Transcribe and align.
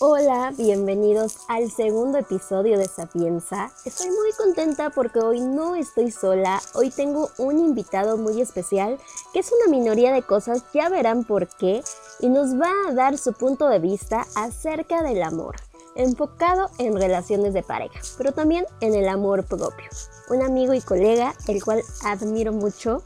Hola, 0.00 0.54
bienvenidos 0.56 1.38
al 1.48 1.72
segundo 1.72 2.18
episodio 2.18 2.78
de 2.78 2.86
Sapienza. 2.86 3.72
Estoy 3.84 4.10
muy 4.10 4.30
contenta 4.38 4.90
porque 4.90 5.18
hoy 5.18 5.40
no 5.40 5.74
estoy 5.74 6.12
sola, 6.12 6.62
hoy 6.74 6.90
tengo 6.90 7.30
un 7.36 7.58
invitado 7.58 8.16
muy 8.16 8.40
especial 8.40 8.96
que 9.32 9.40
es 9.40 9.50
una 9.50 9.68
minoría 9.76 10.12
de 10.12 10.22
cosas, 10.22 10.62
ya 10.72 10.88
verán 10.88 11.24
por 11.24 11.48
qué, 11.48 11.82
y 12.20 12.28
nos 12.28 12.54
va 12.54 12.70
a 12.86 12.92
dar 12.92 13.18
su 13.18 13.32
punto 13.32 13.68
de 13.68 13.80
vista 13.80 14.24
acerca 14.36 15.02
del 15.02 15.20
amor, 15.20 15.56
enfocado 15.96 16.70
en 16.78 16.94
relaciones 16.96 17.52
de 17.52 17.64
pareja, 17.64 17.98
pero 18.16 18.30
también 18.30 18.66
en 18.80 18.94
el 18.94 19.08
amor 19.08 19.46
propio. 19.46 19.88
Un 20.30 20.42
amigo 20.42 20.74
y 20.74 20.80
colega, 20.80 21.34
el 21.48 21.60
cual 21.64 21.82
admiro 22.04 22.52
mucho, 22.52 23.02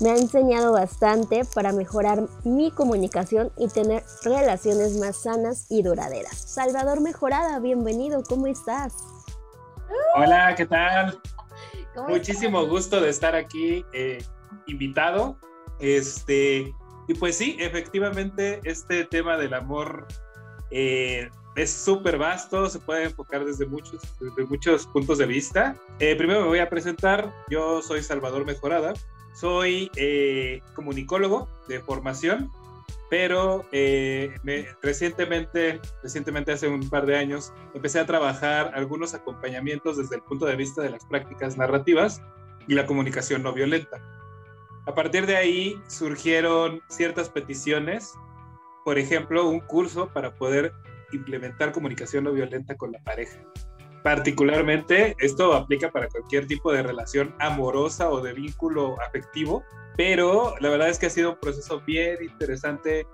me 0.00 0.10
ha 0.10 0.16
enseñado 0.16 0.72
bastante 0.72 1.42
para 1.54 1.72
mejorar 1.72 2.26
mi 2.44 2.70
comunicación 2.70 3.50
y 3.56 3.68
tener 3.68 4.02
relaciones 4.22 4.98
más 4.98 5.22
sanas 5.22 5.66
y 5.70 5.82
duraderas. 5.82 6.36
Salvador 6.36 7.00
Mejorada, 7.00 7.58
bienvenido, 7.60 8.22
¿cómo 8.22 8.46
estás? 8.46 8.94
Hola, 10.14 10.54
¿qué 10.54 10.66
tal? 10.66 11.18
Muchísimo 12.08 12.66
gusto 12.66 13.00
de 13.00 13.08
estar 13.08 13.34
aquí 13.34 13.84
eh, 13.92 14.22
invitado. 14.66 15.38
Este, 15.78 16.74
y 17.08 17.14
pues 17.18 17.36
sí, 17.36 17.56
efectivamente, 17.58 18.60
este 18.64 19.04
tema 19.04 19.38
del 19.38 19.54
amor 19.54 20.06
eh, 20.70 21.30
es 21.54 21.72
súper 21.72 22.18
vasto, 22.18 22.68
se 22.68 22.78
puede 22.80 23.04
enfocar 23.04 23.44
desde 23.46 23.64
muchos, 23.64 24.02
desde 24.20 24.44
muchos 24.44 24.86
puntos 24.88 25.16
de 25.18 25.26
vista. 25.26 25.74
Eh, 26.00 26.14
primero 26.16 26.42
me 26.42 26.48
voy 26.48 26.58
a 26.58 26.68
presentar, 26.68 27.32
yo 27.48 27.80
soy 27.80 28.02
Salvador 28.02 28.44
Mejorada, 28.44 28.92
soy 29.36 29.90
eh, 29.96 30.62
comunicólogo 30.74 31.48
de 31.68 31.80
formación, 31.80 32.50
pero 33.10 33.66
eh, 33.70 34.34
recientemente, 34.82 35.80
recientemente 36.02 36.52
hace 36.52 36.68
un 36.68 36.88
par 36.88 37.04
de 37.04 37.16
años, 37.16 37.52
empecé 37.74 38.00
a 38.00 38.06
trabajar 38.06 38.72
algunos 38.74 39.12
acompañamientos 39.14 39.98
desde 39.98 40.16
el 40.16 40.22
punto 40.22 40.46
de 40.46 40.56
vista 40.56 40.82
de 40.82 40.90
las 40.90 41.04
prácticas 41.04 41.58
narrativas 41.58 42.22
y 42.66 42.74
la 42.74 42.86
comunicación 42.86 43.42
no 43.42 43.52
violenta. 43.52 44.00
A 44.86 44.94
partir 44.94 45.26
de 45.26 45.36
ahí 45.36 45.80
surgieron 45.86 46.80
ciertas 46.88 47.28
peticiones, 47.28 48.14
por 48.84 48.98
ejemplo, 48.98 49.48
un 49.48 49.60
curso 49.60 50.08
para 50.14 50.34
poder 50.34 50.72
implementar 51.12 51.72
comunicación 51.72 52.24
no 52.24 52.32
violenta 52.32 52.76
con 52.76 52.90
la 52.90 53.00
pareja 53.00 53.38
particularmente 54.06 55.16
esto 55.18 55.52
aplica 55.52 55.90
para 55.90 56.06
cualquier 56.06 56.46
tipo 56.46 56.70
de 56.70 56.80
relación 56.80 57.34
amorosa 57.40 58.08
o 58.08 58.20
de 58.20 58.34
vínculo 58.34 58.94
afectivo, 59.02 59.64
pero 59.96 60.54
la 60.60 60.70
verdad 60.70 60.90
es 60.90 61.00
que 61.00 61.06
ha 61.06 61.10
sido 61.10 61.30
un 61.30 61.40
proceso 61.40 61.80
bien 61.84 62.18
interesante. 62.22 63.04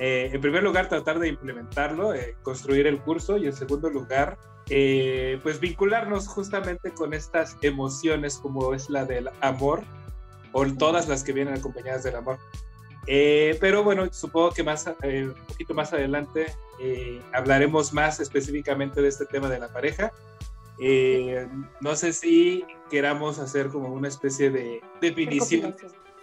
Eh, 0.00 0.30
en 0.32 0.40
primer 0.40 0.64
lugar, 0.64 0.88
tratar 0.88 1.20
de 1.20 1.28
implementarlo, 1.28 2.12
eh, 2.12 2.34
construir 2.42 2.88
el 2.88 3.00
curso 3.02 3.36
y 3.36 3.46
en 3.46 3.52
segundo 3.52 3.88
lugar, 3.88 4.36
eh, 4.68 5.38
pues 5.44 5.60
vincularnos 5.60 6.26
justamente 6.26 6.90
con 6.90 7.14
estas 7.14 7.56
emociones 7.62 8.36
como 8.38 8.74
es 8.74 8.90
la 8.90 9.04
del 9.04 9.30
amor 9.42 9.84
o 10.50 10.66
todas 10.66 11.06
las 11.06 11.22
que 11.22 11.32
vienen 11.32 11.54
acompañadas 11.54 12.02
del 12.02 12.16
amor. 12.16 12.38
pero 13.60 13.84
bueno, 13.84 14.12
supongo 14.12 14.50
que 14.50 14.64
más, 14.64 14.88
un 14.88 15.34
poquito 15.46 15.72
más 15.72 15.92
adelante 15.92 16.46
hablaremos 17.32 17.92
más 17.92 18.18
específicamente 18.18 19.00
de 19.00 19.08
este 19.08 19.24
tema 19.24 19.48
de 19.48 19.60
la 19.60 19.68
pareja 19.68 20.10
eh, 20.78 21.48
no 21.80 21.94
sé 21.96 22.12
si 22.12 22.64
queramos 22.90 23.38
hacer 23.38 23.68
como 23.68 23.88
una 23.88 24.08
especie 24.08 24.50
de 24.50 24.80
definición. 25.00 25.74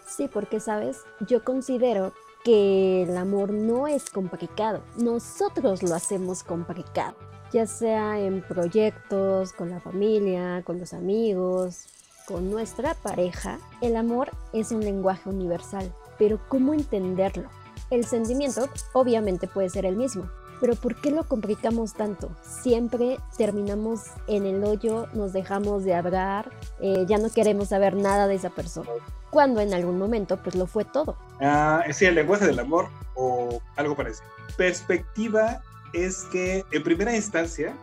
Sí, 0.06 0.28
porque 0.31 0.59
sabes, 0.59 1.03
yo 1.28 1.44
considero 1.44 2.14
que 2.44 3.03
el 3.03 3.16
amor 3.17 3.52
no 3.52 3.88
es 3.88 4.09
complicado, 4.09 4.81
nosotros 4.95 5.83
lo 5.83 5.94
hacemos 5.94 6.44
complicado, 6.44 7.16
ya 7.52 7.67
sea 7.67 8.19
en 8.19 8.41
proyectos, 8.41 9.53
con 9.53 9.69
la 9.69 9.80
familia, 9.80 10.63
con 10.66 10.80
los 10.80 10.94
amigos, 10.94 11.88
con 12.28 12.50
nuestra 12.50 12.94
pareja. 12.94 13.59
El 13.81 13.96
amor 13.96 14.31
es 14.53 14.72
un 14.72 14.81
lenguaje 14.81 15.29
universal, 15.29 15.94
pero 16.18 16.40
¿cómo 16.47 16.73
entenderlo? 16.73 17.50
El 17.90 18.06
sentimiento 18.06 18.69
obviamente 18.94 19.47
puede 19.47 19.69
ser 19.69 19.85
el 19.85 19.96
mismo, 19.96 20.29
pero 20.59 20.75
¿por 20.75 20.96
qué 20.96 21.12
lo 21.12 21.24
complicamos 21.24 21.94
tanto? 21.94 22.30
Siempre 22.42 23.18
terminamos 23.38 24.02
en 24.28 24.46
el 24.46 24.64
hoyo, 24.64 25.08
nos 25.14 25.34
dejamos 25.34 25.84
de 25.84 25.96
hablar, 25.96 26.52
eh, 26.80 27.06
ya 27.08 27.18
no 27.18 27.30
queremos 27.30 27.70
saber 27.70 27.96
nada 27.96 28.28
de 28.28 28.36
esa 28.36 28.50
persona. 28.50 28.90
Cuando 29.30 29.62
en 29.62 29.74
algún 29.74 29.97
momento 29.97 30.38
pues 30.38 30.56
lo 30.56 30.66
fue 30.66 30.86
todo. 30.86 31.18
Ah, 31.40 31.84
sí, 31.92 32.06
el 32.06 32.16
lenguaje 32.16 32.46
del 32.46 32.59
amor 32.59 32.88
o 33.16 33.62
algo 33.75 33.96
parecido. 33.96 34.28
Perspectiva 34.58 35.62
es 35.94 36.24
que 36.31 36.66
en 36.72 36.84
primera 36.84 37.16
instancia 37.16 37.76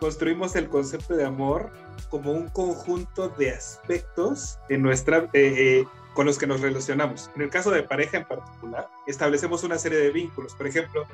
construimos 0.00 0.56
el 0.56 0.68
concepto 0.68 1.16
de 1.16 1.24
amor 1.24 1.70
como 2.10 2.32
un 2.32 2.48
conjunto 2.48 3.28
de 3.30 3.50
aspectos 3.50 4.58
en 4.68 4.82
nuestra, 4.82 5.24
eh, 5.32 5.54
eh, 5.82 5.84
con 6.14 6.26
los 6.26 6.38
que 6.38 6.46
nos 6.46 6.60
relacionamos. 6.60 7.30
En 7.36 7.42
el 7.42 7.50
caso 7.50 7.70
de 7.70 7.82
pareja 7.82 8.18
en 8.18 8.24
particular, 8.24 8.88
establecemos 9.06 9.62
una 9.64 9.78
serie 9.78 9.98
de 9.98 10.10
vínculos. 10.10 10.54
Por 10.54 10.66
ejemplo, 10.66 11.04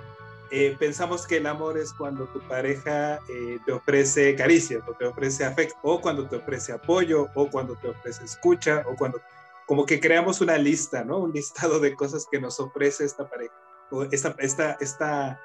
eh, 0.57 0.77
pensamos 0.79 1.27
que 1.27 1.39
el 1.39 1.47
amor 1.47 1.77
es 1.77 1.93
cuando 1.93 2.27
tu 2.29 2.41
pareja 2.47 3.19
eh, 3.29 3.59
te 3.67 3.73
ofrece 3.73 4.37
caricias 4.37 4.85
o 4.87 4.93
te 4.93 5.05
ofrece 5.05 5.45
afecto, 5.45 5.77
o 5.83 6.01
cuando 6.01 6.29
te 6.29 6.37
ofrece 6.37 6.73
apoyo, 6.73 7.29
o 7.35 7.51
cuando 7.51 7.75
te 7.75 7.89
ofrece 7.89 8.25
escucha, 8.25 8.85
o 8.87 8.95
cuando 8.95 9.21
como 9.67 9.85
que 9.85 9.99
creamos 9.99 10.41
una 10.41 10.57
lista, 10.57 11.03
¿no? 11.03 11.19
Un 11.19 11.33
listado 11.33 11.81
de 11.81 11.97
cosas 11.97 12.29
que 12.31 12.41
nos 12.41 12.61
ofrece 12.61 13.05
esta 13.05 13.29
pareja, 13.29 13.53
o 13.91 14.05
esta, 14.05 14.37
esta, 14.39 14.77
esta, 14.81 15.41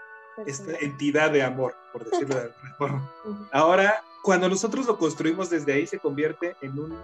esta 0.46 0.78
entidad 0.80 1.32
de 1.32 1.42
amor, 1.42 1.76
por 1.92 2.08
decirlo 2.08 2.36
de 2.36 2.42
alguna 2.42 2.76
forma. 2.76 3.12
Ahora, 3.52 4.04
cuando 4.22 4.48
nosotros 4.48 4.86
lo 4.86 5.00
construimos 5.00 5.50
desde 5.50 5.74
ahí, 5.74 5.88
se 5.88 5.98
convierte 5.98 6.56
en 6.62 6.78
un 6.78 6.96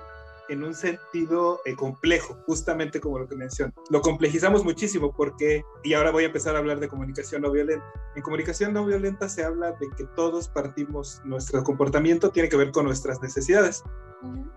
en 0.50 0.64
un 0.64 0.74
sentido 0.74 1.62
eh, 1.66 1.76
complejo, 1.76 2.38
justamente 2.46 3.00
como 3.00 3.20
lo 3.20 3.28
que 3.28 3.36
menciono. 3.36 3.74
Lo 3.90 4.02
complejizamos 4.02 4.64
muchísimo 4.64 5.14
porque, 5.14 5.64
y 5.84 5.94
ahora 5.94 6.12
voy 6.12 6.24
a 6.24 6.28
empezar 6.28 6.56
a 6.56 6.60
hablar 6.60 6.80
de 6.80 6.88
comunicación 6.88 7.42
no 7.42 7.52
violenta. 7.52 7.86
En 8.16 8.22
comunicación 8.22 8.74
no 8.74 8.86
violenta 8.86 9.30
se 9.30 9.44
habla 9.44 9.72
de 9.74 9.90
que 9.98 10.06
todos 10.16 10.48
partimos, 10.48 11.22
nuestro 11.26 11.64
comportamiento 11.64 12.30
tiene 12.32 12.50
que 12.50 12.58
ver 12.58 12.72
con 12.72 12.86
nuestras 12.86 13.22
necesidades. 13.22 13.84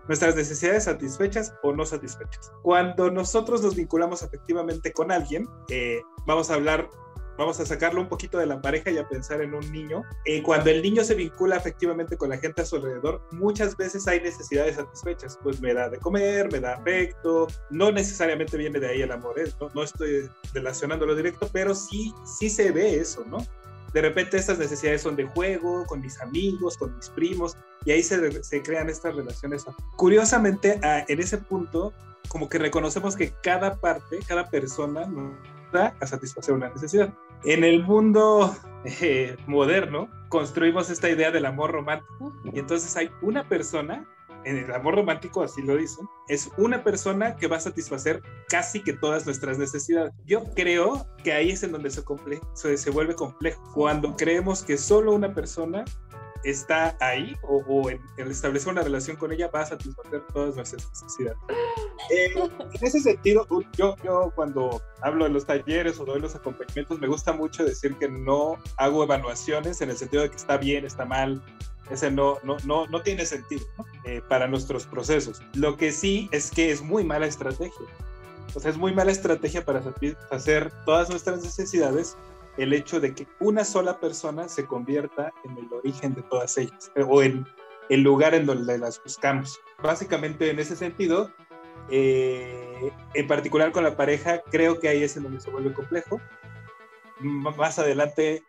Nuestras 0.07 0.35
necesidades 0.35 0.85
satisfechas 0.85 1.53
o 1.61 1.73
no 1.73 1.85
satisfechas. 1.85 2.51
Cuando 2.63 3.11
nosotros 3.11 3.61
nos 3.61 3.75
vinculamos 3.75 4.23
efectivamente 4.23 4.91
con 4.93 5.11
alguien, 5.11 5.47
eh, 5.69 6.01
vamos 6.25 6.49
a 6.49 6.55
hablar 6.55 6.89
vamos 7.39 7.59
a 7.61 7.65
sacarlo 7.65 8.01
un 8.01 8.09
poquito 8.09 8.37
de 8.37 8.45
la 8.45 8.61
pareja 8.61 8.91
y 8.91 8.97
a 8.97 9.07
pensar 9.07 9.41
en 9.41 9.53
un 9.53 9.71
niño. 9.71 10.03
Eh, 10.25 10.43
cuando 10.43 10.69
el 10.69 10.81
niño 10.81 11.05
se 11.05 11.15
vincula 11.15 11.55
efectivamente 11.55 12.17
con 12.17 12.29
la 12.29 12.37
gente 12.37 12.61
a 12.61 12.65
su 12.65 12.75
alrededor, 12.75 13.21
muchas 13.31 13.77
veces 13.77 14.07
hay 14.09 14.19
necesidades 14.19 14.75
satisfechas. 14.75 15.39
Pues 15.41 15.61
me 15.61 15.73
da 15.73 15.89
de 15.89 15.97
comer, 15.97 16.51
me 16.51 16.59
da 16.59 16.73
afecto, 16.75 17.47
no 17.69 17.91
necesariamente 17.91 18.57
viene 18.57 18.79
de 18.79 18.87
ahí 18.87 19.01
el 19.01 19.11
amor, 19.11 19.39
¿eh? 19.39 19.51
no, 19.61 19.69
no 19.73 19.83
estoy 19.83 20.29
relacionándolo 20.53 21.15
directo, 21.15 21.49
pero 21.53 21.73
sí, 21.73 22.13
sí 22.25 22.49
se 22.49 22.71
ve 22.71 22.99
eso, 22.99 23.23
¿no? 23.25 23.37
de 23.93 24.01
repente 24.01 24.37
estas 24.37 24.59
necesidades 24.59 25.01
son 25.01 25.15
de 25.15 25.25
juego, 25.25 25.83
con 25.87 26.01
mis 26.01 26.21
amigos, 26.21 26.77
con 26.77 26.95
mis 26.95 27.09
primos, 27.09 27.57
y 27.85 27.91
ahí 27.91 28.03
se, 28.03 28.43
se 28.43 28.61
crean 28.61 28.87
estas 28.87 29.15
relaciones. 29.15 29.65
Curiosamente, 29.95 30.79
en 30.83 31.19
ese 31.19 31.39
punto, 31.39 31.91
como 32.27 32.49
que 32.49 32.59
reconocemos 32.59 33.15
que 33.15 33.33
cada 33.41 33.77
parte, 33.77 34.19
cada 34.27 34.47
persona 34.47 35.09
da 35.71 35.95
a 35.99 36.07
satisfacer 36.07 36.53
una 36.53 36.69
necesidad. 36.69 37.11
En 37.43 37.63
el 37.63 37.83
mundo 37.83 38.55
eh, 38.83 39.35
moderno 39.47 40.09
construimos 40.29 40.89
esta 40.89 41.09
idea 41.09 41.31
del 41.31 41.45
amor 41.45 41.71
romántico 41.71 42.33
y 42.43 42.59
entonces 42.59 42.95
hay 42.97 43.09
una 43.21 43.47
persona, 43.47 44.05
en 44.43 44.57
el 44.57 44.71
amor 44.73 44.95
romántico 44.95 45.41
así 45.41 45.61
lo 45.61 45.77
dicen, 45.77 46.07
es 46.27 46.49
una 46.57 46.83
persona 46.83 47.35
que 47.35 47.47
va 47.47 47.57
a 47.57 47.61
satisfacer 47.61 48.21
casi 48.47 48.81
que 48.81 48.93
todas 48.93 49.25
nuestras 49.25 49.57
necesidades. 49.57 50.13
Yo 50.25 50.43
creo 50.53 51.07
que 51.23 51.33
ahí 51.33 51.51
es 51.51 51.63
en 51.63 51.71
donde 51.71 51.89
se, 51.89 52.03
se, 52.53 52.77
se 52.77 52.89
vuelve 52.89 53.15
complejo, 53.15 53.61
cuando 53.73 54.15
creemos 54.15 54.63
que 54.63 54.77
solo 54.77 55.13
una 55.13 55.33
persona 55.33 55.85
está 56.43 56.95
ahí 56.99 57.35
o, 57.43 57.89
en, 57.89 58.01
establecer 58.17 58.71
una 58.71 58.81
relación 58.81 59.17
con 59.17 59.31
ella 59.31 59.49
va 59.53 59.61
a 59.61 59.65
satisfacer 59.65 60.23
todas 60.33 60.55
nuestras 60.55 60.87
necesidades. 60.89 61.37
Eh, 62.09 62.33
en 62.35 62.87
ese 62.87 62.99
sentido, 62.99 63.45
yo, 63.77 63.95
yo 64.03 64.31
cuando 64.35 64.81
hablo 65.01 65.25
de 65.25 65.31
los 65.31 65.45
talleres 65.45 65.99
o 65.99 66.05
doy 66.05 66.19
los 66.19 66.35
acompañamientos, 66.35 66.99
me 66.99 67.07
gusta 67.07 67.33
mucho 67.33 67.63
decir 67.63 67.95
que 67.97 68.07
no 68.07 68.57
hago 68.77 69.03
evaluaciones 69.03 69.81
en 69.81 69.89
el 69.89 69.97
sentido 69.97 70.23
de 70.23 70.29
que 70.29 70.35
está 70.35 70.57
bien, 70.57 70.85
está 70.85 71.05
mal. 71.05 71.41
Ese 71.89 72.11
no, 72.11 72.37
no, 72.43 72.57
no, 72.65 72.87
no 72.87 73.01
tiene 73.01 73.25
sentido 73.25 73.65
eh, 74.05 74.21
para 74.27 74.47
nuestros 74.47 74.85
procesos. 74.85 75.41
Lo 75.53 75.75
que 75.75 75.91
sí 75.91 76.29
es 76.31 76.51
que 76.51 76.71
es 76.71 76.81
muy 76.81 77.03
mala 77.03 77.25
estrategia. 77.25 77.87
O 78.55 78.59
sea, 78.59 78.71
es 78.71 78.77
muy 78.77 78.93
mala 78.93 79.11
estrategia 79.11 79.65
para 79.65 79.81
satisfacer 79.81 80.71
todas 80.85 81.09
nuestras 81.09 81.43
necesidades 81.43 82.15
el 82.57 82.73
hecho 82.73 82.99
de 82.99 83.13
que 83.13 83.27
una 83.39 83.63
sola 83.63 83.99
persona 83.99 84.47
se 84.49 84.65
convierta 84.65 85.31
en 85.45 85.57
el 85.57 85.71
origen 85.71 86.13
de 86.13 86.21
todas 86.23 86.57
ellas 86.57 86.91
eh, 86.95 87.03
o 87.07 87.23
en 87.23 87.45
el 87.89 88.01
lugar 88.01 88.35
en 88.35 88.45
donde 88.45 88.77
las 88.77 89.01
buscamos. 89.03 89.59
Básicamente 89.81 90.49
en 90.49 90.59
ese 90.59 90.75
sentido, 90.75 91.31
eh, 91.89 92.91
en 93.13 93.27
particular 93.27 93.71
con 93.71 93.83
la 93.83 93.95
pareja, 93.95 94.41
creo 94.51 94.79
que 94.79 94.89
ahí 94.89 95.03
es 95.03 95.17
en 95.17 95.23
donde 95.23 95.39
se 95.39 95.49
vuelve 95.49 95.73
complejo. 95.73 96.21
más 97.19 97.79
adelante 97.79 98.43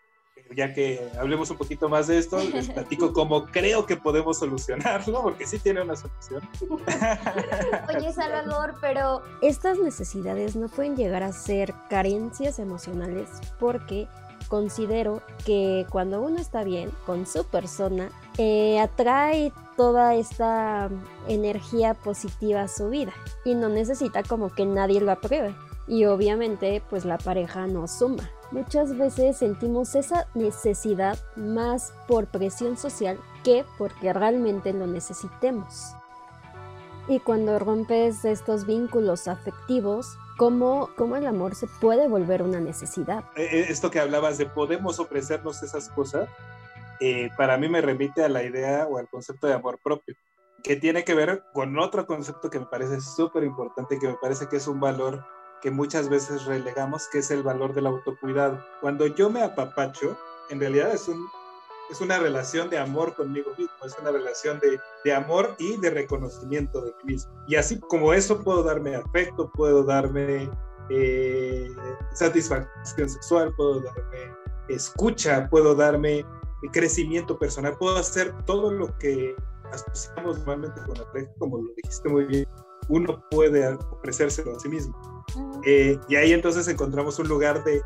ya 0.55 0.75
que 0.75 1.11
hablemos 1.19 1.50
un 1.50 1.56
poquito 1.56 1.88
más 1.88 2.06
de 2.06 2.19
esto, 2.19 2.43
les 2.43 2.69
platico 2.73 3.12
cómo 3.12 3.47
creo 3.47 3.87
que 3.87 3.97
podemos 3.97 4.38
solucionarlo, 4.38 5.23
porque 5.23 5.47
sí 5.47 5.59
tiene 5.59 5.82
una 5.82 5.97
solución. 5.97 6.43
Oye, 7.97 8.12
Salvador, 8.12 8.75
pero 8.81 9.23
estas 9.43 9.79
necesidades 9.79 10.56
no 10.56 10.69
pueden 10.69 10.97
llegar 10.97 11.23
a 11.23 11.32
ser 11.32 11.75
carencias 11.88 12.59
emocionales 12.59 13.29
porque 13.59 14.09
considero 14.50 15.23
que 15.47 15.87
cuando 15.88 16.20
uno 16.20 16.38
está 16.38 16.64
bien 16.64 16.91
con 17.06 17.25
su 17.25 17.44
persona, 17.44 18.11
eh, 18.37 18.81
atrae 18.81 19.52
toda 19.76 20.17
esta 20.17 20.91
energía 21.29 21.94
positiva 21.94 22.62
a 22.62 22.69
su 22.69 22.91
vida 22.91 23.12
y 23.44 23.55
no 23.55 23.70
necesita 23.70 24.23
como 24.25 24.50
que 24.50 24.67
nadie 24.67 25.00
lo 25.00 25.12
apruebe. 25.12 25.55
Y 25.87 26.05
obviamente 26.05 26.82
pues 26.91 27.05
la 27.05 27.17
pareja 27.17 27.67
no 27.67 27.88
suma. 27.88 28.29
Muchas 28.50 28.99
veces 28.99 29.37
sentimos 29.37 29.94
esa 29.94 30.26
necesidad 30.35 31.17
más 31.37 31.93
por 32.08 32.26
presión 32.26 32.76
social 32.76 33.19
que 33.44 33.64
porque 33.79 34.12
realmente 34.12 34.73
lo 34.73 34.88
necesitemos. 34.88 35.94
Y 37.08 37.20
cuando 37.20 37.58
rompes 37.58 38.25
estos 38.25 38.67
vínculos 38.67 39.29
afectivos, 39.29 40.17
¿cómo, 40.40 40.88
cómo 40.96 41.16
el 41.16 41.26
amor 41.26 41.54
se 41.54 41.66
puede 41.66 42.08
volver 42.08 42.42
una 42.42 42.60
necesidad? 42.60 43.25
Eh, 43.37 43.46
eh, 43.52 43.66
esto 43.69 43.90
que 43.90 44.00
hablabas 44.00 44.38
de 44.38 44.46
podemos 44.46 44.98
ofrecernos 44.98 45.62
esas 45.62 45.90
cosas, 45.90 46.31
eh, 46.98 47.28
para 47.37 47.58
mí 47.58 47.69
me 47.69 47.82
remite 47.82 48.25
a 48.25 48.28
la 48.31 48.42
idea 48.42 48.87
o 48.87 48.96
al 48.96 49.06
concepto 49.06 49.46
de 49.46 49.52
amor 49.52 49.78
propio, 49.84 50.14
que 50.64 50.76
tiene 50.76 51.04
que 51.04 51.12
ver 51.12 51.42
con 51.52 51.78
otro 51.78 52.06
concepto 52.06 52.48
que 52.48 52.58
me 52.58 52.64
parece 52.64 53.02
súper 53.02 53.44
importante, 53.44 53.98
que 53.98 54.08
me 54.08 54.14
parece 54.14 54.46
que 54.48 54.56
es 54.56 54.66
un 54.66 54.81
valor 54.81 55.26
que 55.60 55.70
muchas 55.70 56.08
veces 56.08 56.46
relegamos, 56.46 57.06
que 57.12 57.19
es 57.19 57.31
el 57.31 57.43
valor 57.43 57.75
del 57.75 57.88
autocuidado. 57.88 58.64
Cuando 58.81 59.08
yo 59.08 59.28
me 59.28 59.43
apapacho, 59.43 60.16
en 60.48 60.58
realidad 60.58 60.90
es, 60.94 61.06
un, 61.06 61.22
es 61.90 62.00
una 62.00 62.19
relación 62.19 62.70
de 62.70 62.78
amor 62.78 63.14
conmigo 63.14 63.50
mismo, 63.58 63.75
es 63.84 63.96
una 64.00 64.10
relación 64.10 64.60
de, 64.60 64.78
de 65.04 65.12
amor 65.12 65.54
y 65.58 65.76
de 65.78 65.90
reconocimiento 65.90 66.81
de 66.82 66.92
mí 67.02 67.14
mismo. 67.14 67.32
Y 67.48 67.56
así 67.56 67.81
como 67.81 68.12
eso 68.12 68.42
puedo 68.42 68.62
darme 68.62 68.94
afecto, 68.94 69.50
puedo 69.52 69.82
darme 69.82 70.48
eh, 70.90 71.69
satisfacción 72.12 73.08
sexual, 73.08 73.54
puedo 73.56 73.81
darme 73.81 74.34
escucha, 74.69 75.48
puedo 75.50 75.75
darme 75.75 76.25
crecimiento 76.72 77.38
personal, 77.38 77.76
puedo 77.78 77.96
hacer 77.96 78.34
todo 78.44 78.70
lo 78.70 78.96
que 78.98 79.34
asociamos 79.72 80.38
normalmente 80.38 80.81
con 80.86 80.98
la 80.98 81.04
pareja, 81.06 81.32
como 81.38 81.58
lo 81.58 81.72
dijiste 81.75 82.08
muy 82.08 82.25
bien, 82.25 82.46
uno 82.88 83.22
puede 83.31 83.66
ofrecérselo 83.72 84.56
a 84.56 84.60
sí 84.60 84.69
mismo. 84.69 85.09
Eh, 85.64 85.98
y 86.08 86.16
ahí 86.16 86.32
entonces 86.32 86.68
encontramos 86.68 87.18
un 87.18 87.28
lugar 87.28 87.62
de, 87.64 87.82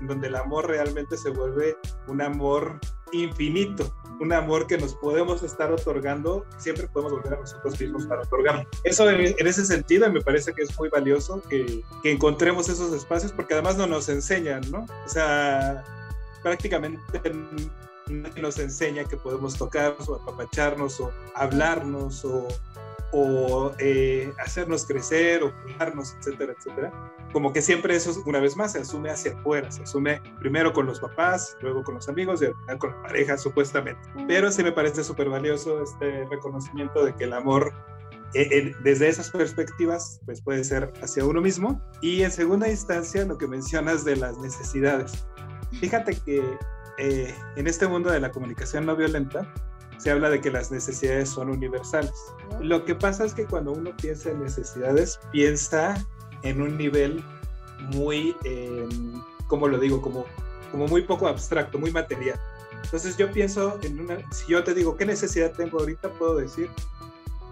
donde 0.00 0.28
el 0.28 0.36
amor 0.36 0.68
realmente 0.68 1.16
se 1.16 1.30
vuelve 1.30 1.76
un 2.06 2.20
amor 2.20 2.78
infinito, 3.12 3.94
un 4.20 4.32
amor 4.32 4.66
que 4.66 4.76
nos 4.78 4.94
podemos 4.94 5.42
estar 5.42 5.72
otorgando, 5.72 6.44
siempre 6.58 6.88
podemos 6.88 7.12
volver 7.12 7.34
a 7.34 7.40
nosotros 7.40 7.80
mismos 7.80 8.06
para 8.06 8.22
otorgar. 8.22 8.66
Eso 8.82 9.08
en, 9.10 9.34
ese 9.38 9.64
sentido 9.64 10.10
me 10.10 10.20
parece 10.20 10.52
que 10.52 10.62
es 10.62 10.78
muy 10.78 10.88
valioso 10.88 11.42
que, 11.48 11.82
que, 12.02 12.10
encontremos 12.10 12.68
esos 12.68 12.92
espacios 12.92 13.32
porque 13.32 13.54
además 13.54 13.76
no 13.76 13.86
nos 13.86 14.08
enseñan, 14.08 14.62
¿no? 14.70 14.86
O 15.06 15.08
sea, 15.08 15.84
prácticamente 16.42 17.00
nos 18.36 18.58
enseña 18.58 19.04
que 19.04 19.16
podemos 19.16 19.56
tocarnos 19.56 20.08
o 20.08 20.16
apapacharnos 20.16 21.00
o 21.00 21.10
hablarnos 21.34 22.24
o 22.24 22.46
o 23.16 23.72
eh, 23.78 24.32
hacernos 24.38 24.84
crecer 24.84 25.44
o 25.44 25.54
cuidarnos, 25.62 26.16
etcétera, 26.18 26.52
etcétera. 26.58 26.92
Como 27.32 27.52
que 27.52 27.62
siempre 27.62 27.94
eso, 27.94 28.20
una 28.26 28.40
vez 28.40 28.56
más, 28.56 28.72
se 28.72 28.80
asume 28.80 29.10
hacia 29.10 29.32
afuera, 29.38 29.70
se 29.70 29.84
asume 29.84 30.20
primero 30.40 30.72
con 30.72 30.86
los 30.86 30.98
papás, 30.98 31.56
luego 31.62 31.84
con 31.84 31.94
los 31.94 32.08
amigos 32.08 32.42
y 32.42 32.46
al 32.46 32.54
final 32.56 32.78
con 32.78 32.90
la 32.90 33.02
pareja, 33.02 33.38
supuestamente. 33.38 34.00
Pero 34.26 34.50
sí 34.50 34.64
me 34.64 34.72
parece 34.72 35.04
súper 35.04 35.28
valioso 35.28 35.82
este 35.82 36.26
reconocimiento 36.28 37.04
de 37.04 37.14
que 37.14 37.24
el 37.24 37.32
amor 37.34 37.72
eh, 38.34 38.74
desde 38.82 39.08
esas 39.08 39.30
perspectivas, 39.30 40.20
pues 40.24 40.42
puede 40.42 40.64
ser 40.64 40.92
hacia 41.00 41.24
uno 41.24 41.40
mismo. 41.40 41.80
Y 42.02 42.22
en 42.22 42.32
segunda 42.32 42.68
instancia, 42.68 43.24
lo 43.24 43.38
que 43.38 43.46
mencionas 43.46 44.04
de 44.04 44.16
las 44.16 44.36
necesidades. 44.38 45.24
Fíjate 45.78 46.16
que 46.16 46.42
eh, 46.98 47.34
en 47.54 47.66
este 47.68 47.86
mundo 47.86 48.10
de 48.10 48.18
la 48.18 48.32
comunicación 48.32 48.86
no 48.86 48.96
violenta, 48.96 49.52
se 49.98 50.10
habla 50.10 50.30
de 50.30 50.40
que 50.40 50.50
las 50.50 50.70
necesidades 50.70 51.28
son 51.28 51.50
universales. 51.50 52.12
Lo 52.60 52.84
que 52.84 52.94
pasa 52.94 53.24
es 53.24 53.34
que 53.34 53.44
cuando 53.44 53.72
uno 53.72 53.96
piensa 53.96 54.30
en 54.30 54.42
necesidades, 54.42 55.18
piensa 55.32 55.94
en 56.42 56.60
un 56.60 56.76
nivel 56.76 57.24
muy, 57.92 58.36
eh, 58.44 58.88
¿cómo 59.46 59.68
lo 59.68 59.78
digo? 59.78 60.00
Como, 60.02 60.26
como 60.70 60.86
muy 60.86 61.02
poco 61.02 61.28
abstracto, 61.28 61.78
muy 61.78 61.90
material. 61.90 62.38
Entonces 62.82 63.16
yo 63.16 63.30
pienso 63.30 63.78
en 63.82 64.00
una, 64.00 64.18
si 64.30 64.52
yo 64.52 64.62
te 64.62 64.74
digo, 64.74 64.96
¿qué 64.96 65.06
necesidad 65.06 65.52
tengo 65.52 65.80
ahorita? 65.80 66.10
Puedo 66.12 66.36
decir, 66.36 66.68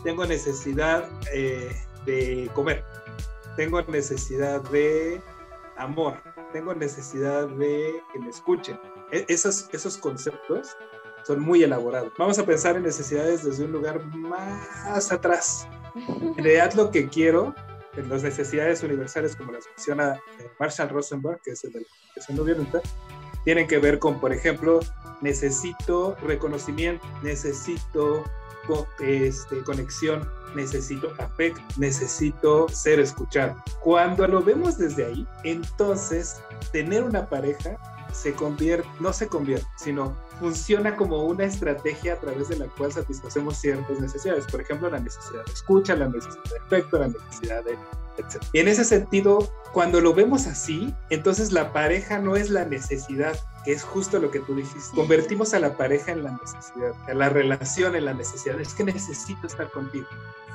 tengo 0.04 0.26
necesidad 0.26 1.08
eh, 1.32 1.74
de 2.04 2.50
comer, 2.54 2.84
tengo 3.56 3.80
necesidad 3.82 4.60
de 4.70 5.22
amor, 5.76 6.18
tengo 6.52 6.74
necesidad 6.74 7.48
de 7.48 7.94
que 8.12 8.18
me 8.18 8.28
escuchen. 8.28 8.78
E, 9.10 9.24
esos, 9.28 9.68
esos 9.72 9.96
conceptos 9.96 10.76
son 11.26 11.40
muy 11.40 11.62
elaborados. 11.62 12.12
Vamos 12.18 12.38
a 12.38 12.46
pensar 12.46 12.76
en 12.76 12.82
necesidades 12.82 13.44
desde 13.44 13.64
un 13.64 13.72
lugar 13.72 14.04
más 14.06 15.12
atrás. 15.12 15.66
En 15.94 16.42
realidad 16.42 16.72
lo 16.72 16.90
que 16.90 17.06
quiero, 17.08 17.54
en 17.96 18.08
las 18.08 18.22
necesidades 18.22 18.82
universales 18.82 19.36
como 19.36 19.52
las 19.52 19.66
menciona 19.66 20.14
eh, 20.38 20.50
Marshall 20.58 20.88
Rosenberg, 20.88 21.42
que 21.42 21.50
es 21.50 21.62
el 21.64 21.72
de 21.72 21.80
la 21.80 21.86
comunicación 21.86 22.36
no 22.38 22.44
violenta, 22.44 22.80
tienen 23.44 23.68
que 23.68 23.76
ver 23.76 23.98
con, 23.98 24.18
por 24.18 24.32
ejemplo, 24.32 24.80
necesito 25.20 26.16
reconocimiento, 26.22 27.06
necesito 27.22 28.24
este, 29.00 29.62
conexión, 29.64 30.28
necesito 30.54 31.12
afecto, 31.18 31.60
necesito 31.76 32.68
ser 32.68 33.00
escuchado. 33.00 33.62
Cuando 33.80 34.26
lo 34.26 34.42
vemos 34.42 34.78
desde 34.78 35.06
ahí, 35.06 35.26
entonces 35.44 36.40
tener 36.70 37.02
una 37.02 37.28
pareja 37.28 37.76
se 38.12 38.32
convierte, 38.34 38.88
no 39.00 39.12
se 39.12 39.26
convierte, 39.26 39.66
sino 39.76 40.16
funciona 40.42 40.96
como 40.96 41.22
una 41.22 41.44
estrategia 41.44 42.14
a 42.14 42.16
través 42.16 42.48
de 42.48 42.58
la 42.58 42.66
cual 42.66 42.92
satisfacemos 42.92 43.58
ciertas 43.58 44.00
necesidades. 44.00 44.44
Por 44.46 44.60
ejemplo, 44.60 44.90
la 44.90 44.98
necesidad 44.98 45.44
de 45.44 45.52
escucha, 45.52 45.94
la 45.94 46.08
necesidad 46.08 46.42
de 46.50 46.58
afecto, 46.58 46.98
la 46.98 47.08
necesidad 47.08 47.64
de 47.64 47.78
etc. 48.18 48.42
Y 48.52 48.58
en 48.58 48.66
ese 48.66 48.84
sentido, 48.84 49.48
cuando 49.72 50.00
lo 50.00 50.14
vemos 50.14 50.48
así, 50.48 50.92
entonces 51.10 51.52
la 51.52 51.72
pareja 51.72 52.18
no 52.18 52.34
es 52.34 52.50
la 52.50 52.64
necesidad, 52.64 53.38
que 53.64 53.72
es 53.72 53.84
justo 53.84 54.18
lo 54.18 54.32
que 54.32 54.40
tú 54.40 54.56
dijiste. 54.56 54.96
Convertimos 54.96 55.54
a 55.54 55.60
la 55.60 55.76
pareja 55.76 56.10
en 56.10 56.24
la 56.24 56.32
necesidad, 56.32 56.92
a 57.08 57.14
la 57.14 57.28
relación 57.28 57.94
en 57.94 58.06
la 58.06 58.14
necesidad. 58.14 58.60
Es 58.60 58.74
que 58.74 58.82
necesito 58.82 59.46
estar 59.46 59.70
contigo. 59.70 60.08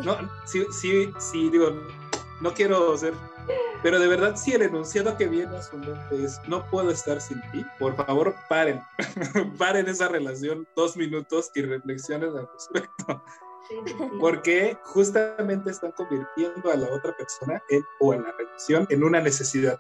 No, 0.04 0.18
sí, 0.46 0.66
sí, 0.70 1.14
sí, 1.18 1.50
digo, 1.50 1.72
no 2.42 2.54
quiero 2.54 2.98
ser 2.98 3.14
pero 3.84 4.00
de 4.00 4.08
verdad, 4.08 4.36
si 4.36 4.54
el 4.54 4.64
enunciado 4.64 5.16
que 5.18 5.28
viene 5.28 5.56
a 5.56 5.62
su 5.62 5.78
mente 5.78 6.24
es 6.24 6.40
no 6.48 6.66
puedo 6.70 6.90
estar 6.90 7.22
sin 7.22 7.40
ti, 7.52 7.66
por 7.80 7.96
favor 7.96 8.36
paren, 8.50 8.82
paren 9.58 9.88
esa 9.88 10.08
relación 10.08 10.68
dos 10.76 10.98
minutos 10.98 11.52
y 11.56 11.62
reflexionen 11.62 12.36
al 12.36 12.50
respecto. 12.52 13.24
Porque 14.20 14.78
justamente 14.84 15.72
están 15.72 15.92
convirtiendo 15.92 16.72
a 16.72 16.76
la 16.76 16.88
otra 16.88 17.16
persona 17.16 17.62
en, 17.70 17.84
o 18.00 18.14
en 18.14 18.24
la 18.24 18.32
relación 18.32 18.88
en 18.90 19.04
una 19.04 19.22
necesidad. 19.22 19.80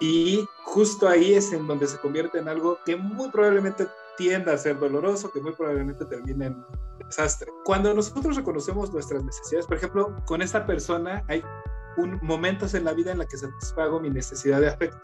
Y 0.00 0.44
justo 0.64 1.08
ahí 1.08 1.34
es 1.34 1.52
en 1.52 1.66
donde 1.66 1.86
se 1.86 1.98
convierte 1.98 2.38
en 2.38 2.48
algo 2.48 2.78
que 2.84 2.96
muy 2.96 3.30
probablemente 3.30 3.86
tienda 4.16 4.52
a 4.52 4.58
ser 4.58 4.78
doloroso, 4.78 5.30
que 5.30 5.40
muy 5.40 5.52
probablemente 5.52 6.04
termine 6.04 6.46
en 6.46 6.66
desastre. 6.98 7.50
Cuando 7.64 7.94
nosotros 7.94 8.36
reconocemos 8.36 8.92
nuestras 8.92 9.24
necesidades, 9.24 9.66
por 9.66 9.76
ejemplo, 9.76 10.16
con 10.26 10.42
esta 10.42 10.66
persona 10.66 11.24
hay 11.28 11.42
un, 11.98 12.18
momentos 12.22 12.74
en 12.74 12.84
la 12.84 12.94
vida 12.94 13.12
en 13.12 13.18
la 13.18 13.26
que 13.26 13.36
satisfago 13.36 14.00
mi 14.00 14.10
necesidad 14.10 14.60
de 14.60 14.68
afecto. 14.68 14.98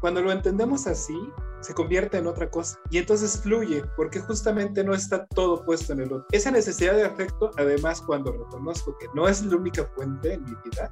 Cuando 0.00 0.22
lo 0.22 0.32
entendemos 0.32 0.86
así, 0.86 1.18
se 1.60 1.74
convierte 1.74 2.16
en 2.16 2.26
otra 2.26 2.50
cosa 2.50 2.78
y 2.90 2.98
entonces 2.98 3.40
fluye 3.42 3.84
porque 3.96 4.20
justamente 4.20 4.82
no 4.82 4.94
está 4.94 5.26
todo 5.26 5.62
puesto 5.64 5.92
en 5.92 6.00
el 6.00 6.12
otro. 6.12 6.26
Esa 6.32 6.50
necesidad 6.50 6.94
de 6.94 7.04
afecto, 7.04 7.50
además, 7.58 8.00
cuando 8.00 8.32
reconozco 8.32 8.96
que 8.98 9.06
no 9.14 9.28
es 9.28 9.44
la 9.44 9.56
única 9.56 9.84
fuente 9.94 10.34
en 10.34 10.44
mi 10.44 10.54
vida, 10.64 10.90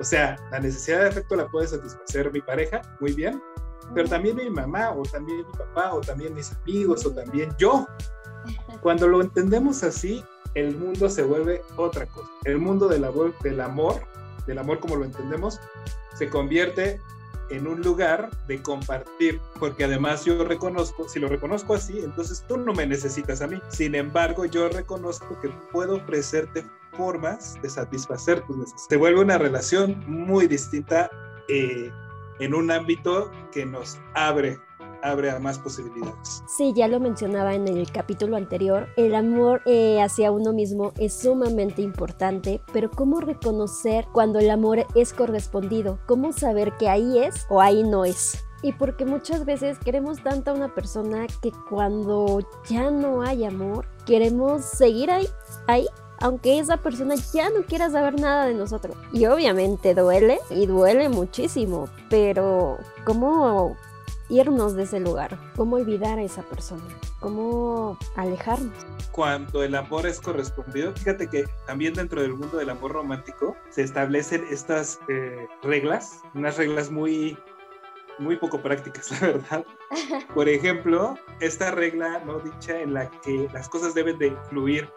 o 0.00 0.04
sea, 0.04 0.36
la 0.50 0.58
necesidad 0.58 1.02
de 1.02 1.08
afecto 1.08 1.36
la 1.36 1.48
puede 1.48 1.68
satisfacer 1.68 2.32
mi 2.32 2.40
pareja, 2.40 2.82
muy 2.98 3.12
bien, 3.12 3.40
pero 3.94 4.08
también 4.08 4.36
mi 4.36 4.50
mamá 4.50 4.90
o 4.90 5.02
también 5.02 5.38
mi 5.38 5.44
papá 5.44 5.94
o 5.94 6.00
también 6.00 6.34
mis 6.34 6.52
amigos 6.52 7.06
o 7.06 7.12
también 7.12 7.54
yo. 7.58 7.86
Cuando 8.82 9.06
lo 9.06 9.20
entendemos 9.20 9.84
así, 9.84 10.24
el 10.54 10.76
mundo 10.76 11.08
se 11.08 11.22
vuelve 11.22 11.62
otra 11.76 12.06
cosa. 12.06 12.28
El 12.44 12.58
mundo 12.58 12.88
del 12.88 13.04
amor, 13.04 13.34
del 14.46 14.58
amor, 14.58 14.80
como 14.80 14.96
lo 14.96 15.04
entendemos, 15.04 15.60
se 16.14 16.28
convierte 16.28 17.00
en 17.50 17.66
un 17.66 17.82
lugar 17.82 18.30
de 18.46 18.62
compartir, 18.62 19.40
porque 19.58 19.84
además 19.84 20.24
yo 20.24 20.42
reconozco, 20.44 21.08
si 21.08 21.20
lo 21.20 21.28
reconozco 21.28 21.74
así, 21.74 21.98
entonces 21.98 22.44
tú 22.48 22.56
no 22.56 22.72
me 22.72 22.86
necesitas 22.86 23.42
a 23.42 23.46
mí. 23.46 23.60
Sin 23.68 23.94
embargo, 23.94 24.46
yo 24.46 24.68
reconozco 24.68 25.38
que 25.40 25.50
puedo 25.70 25.96
ofrecerte 25.96 26.64
formas 26.96 27.60
de 27.62 27.68
satisfacer 27.68 28.40
tus 28.42 28.56
necesidades. 28.56 28.86
Se 28.88 28.96
vuelve 28.96 29.20
una 29.20 29.38
relación 29.38 30.02
muy 30.06 30.46
distinta 30.46 31.10
eh, 31.48 31.90
en 32.38 32.54
un 32.54 32.70
ámbito 32.70 33.30
que 33.52 33.66
nos 33.66 33.98
abre 34.14 34.58
abre 35.02 35.30
a 35.30 35.38
más 35.38 35.58
posibilidades. 35.58 36.42
Sí, 36.46 36.72
ya 36.74 36.88
lo 36.88 37.00
mencionaba 37.00 37.54
en 37.54 37.68
el 37.68 37.90
capítulo 37.90 38.36
anterior, 38.36 38.88
el 38.96 39.14
amor 39.14 39.62
eh, 39.66 40.00
hacia 40.00 40.30
uno 40.30 40.52
mismo 40.52 40.92
es 40.98 41.12
sumamente 41.12 41.82
importante, 41.82 42.60
pero 42.72 42.90
¿cómo 42.90 43.20
reconocer 43.20 44.06
cuando 44.12 44.38
el 44.38 44.50
amor 44.50 44.86
es 44.94 45.12
correspondido? 45.12 45.98
¿Cómo 46.06 46.32
saber 46.32 46.72
que 46.78 46.88
ahí 46.88 47.18
es 47.18 47.46
o 47.50 47.60
ahí 47.60 47.82
no 47.82 48.04
es? 48.04 48.44
Y 48.62 48.72
porque 48.72 49.04
muchas 49.04 49.44
veces 49.44 49.78
queremos 49.78 50.22
tanto 50.22 50.52
a 50.52 50.54
una 50.54 50.72
persona 50.72 51.26
que 51.42 51.50
cuando 51.68 52.38
ya 52.68 52.90
no 52.90 53.22
hay 53.22 53.44
amor, 53.44 53.86
queremos 54.06 54.64
seguir 54.64 55.10
ahí, 55.10 55.26
ahí, 55.66 55.86
aunque 56.20 56.60
esa 56.60 56.76
persona 56.76 57.16
ya 57.34 57.50
no 57.50 57.62
quiera 57.62 57.90
saber 57.90 58.20
nada 58.20 58.46
de 58.46 58.54
nosotros. 58.54 58.96
Y 59.12 59.26
obviamente 59.26 59.94
duele, 59.94 60.38
y 60.48 60.66
duele 60.66 61.08
muchísimo, 61.08 61.88
pero 62.08 62.78
¿cómo 63.04 63.76
irnos 64.32 64.74
de 64.74 64.84
ese 64.84 64.98
lugar? 64.98 65.38
¿Cómo 65.56 65.76
olvidar 65.76 66.18
a 66.18 66.22
esa 66.22 66.42
persona? 66.42 66.82
¿Cómo 67.20 67.98
alejarnos? 68.16 68.72
Cuando 69.12 69.62
el 69.62 69.74
amor 69.74 70.06
es 70.06 70.20
correspondido, 70.20 70.92
fíjate 70.92 71.28
que 71.28 71.44
también 71.66 71.92
dentro 71.92 72.22
del 72.22 72.34
mundo 72.34 72.56
del 72.56 72.70
amor 72.70 72.92
romántico 72.92 73.54
se 73.68 73.82
establecen 73.82 74.44
estas 74.50 74.98
eh, 75.08 75.46
reglas, 75.62 76.22
unas 76.34 76.56
reglas 76.56 76.90
muy 76.90 77.36
muy 78.18 78.36
poco 78.36 78.62
prácticas, 78.62 79.10
la 79.20 79.28
verdad. 79.28 79.64
Por 80.34 80.48
ejemplo, 80.48 81.18
esta 81.40 81.70
regla 81.70 82.22
no 82.24 82.38
dicha 82.40 82.80
en 82.80 82.94
la 82.94 83.10
que 83.20 83.48
las 83.52 83.68
cosas 83.68 83.94
deben 83.94 84.18
de 84.18 84.34
fluir, 84.48 84.88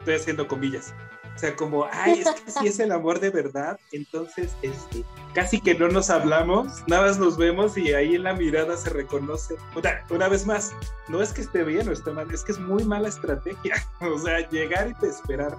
estoy 0.00 0.14
haciendo 0.14 0.46
comillas. 0.46 0.94
O 1.34 1.38
sea, 1.38 1.56
como, 1.56 1.86
ay, 1.90 2.20
es 2.20 2.28
que 2.28 2.50
si 2.50 2.66
es 2.66 2.78
el 2.78 2.92
amor 2.92 3.18
de 3.18 3.30
verdad, 3.30 3.78
entonces 3.90 4.52
este, 4.62 5.04
casi 5.34 5.60
que 5.60 5.74
no 5.74 5.88
nos 5.88 6.10
hablamos, 6.10 6.82
nada 6.86 7.06
más 7.06 7.18
nos 7.18 7.36
vemos 7.36 7.76
y 7.76 7.92
ahí 7.94 8.14
en 8.16 8.24
la 8.24 8.34
mirada 8.34 8.76
se 8.76 8.90
reconoce. 8.90 9.56
Sea, 9.80 10.04
una 10.10 10.28
vez 10.28 10.46
más, 10.46 10.72
no 11.08 11.22
es 11.22 11.32
que 11.32 11.40
esté 11.40 11.64
bien 11.64 11.88
o 11.88 11.92
esté 11.92 12.10
mal, 12.10 12.30
es 12.32 12.42
que 12.44 12.52
es 12.52 12.58
muy 12.58 12.84
mala 12.84 13.08
estrategia. 13.08 13.74
O 14.02 14.18
sea, 14.18 14.48
llegar 14.50 14.94
y 15.00 15.06
esperar 15.06 15.56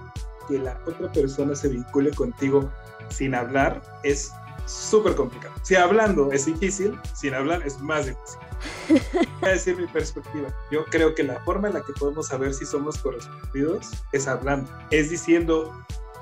que 0.48 0.58
la 0.58 0.78
otra 0.86 1.10
persona 1.12 1.54
se 1.54 1.68
vincule 1.68 2.10
contigo 2.10 2.70
sin 3.08 3.34
hablar 3.34 3.82
es 4.02 4.32
súper 4.66 5.14
complicado. 5.14 5.54
Si 5.62 5.76
hablando 5.76 6.32
es 6.32 6.46
difícil, 6.46 6.98
sin 7.14 7.34
hablar 7.34 7.62
es 7.64 7.80
más 7.80 8.06
difícil. 8.06 8.40
Voy 9.40 9.50
a 9.50 9.52
decir 9.52 9.76
mi 9.76 9.86
perspectiva. 9.86 10.48
Yo 10.70 10.84
creo 10.86 11.14
que 11.14 11.22
la 11.22 11.40
forma 11.40 11.68
en 11.68 11.74
la 11.74 11.82
que 11.82 11.92
podemos 11.92 12.28
saber 12.28 12.54
si 12.54 12.64
somos 12.64 12.98
correspondidos 12.98 13.90
es 14.12 14.26
hablando, 14.26 14.70
es 14.90 15.10
diciendo 15.10 15.72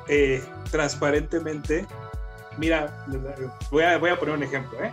eh, 0.08 0.42
transparentemente, 0.70 1.86
mira, 2.58 3.06
voy 3.70 3.84
a, 3.84 3.98
voy 3.98 4.10
a 4.10 4.18
poner 4.18 4.36
un 4.36 4.42
ejemplo, 4.42 4.82
¿eh? 4.82 4.92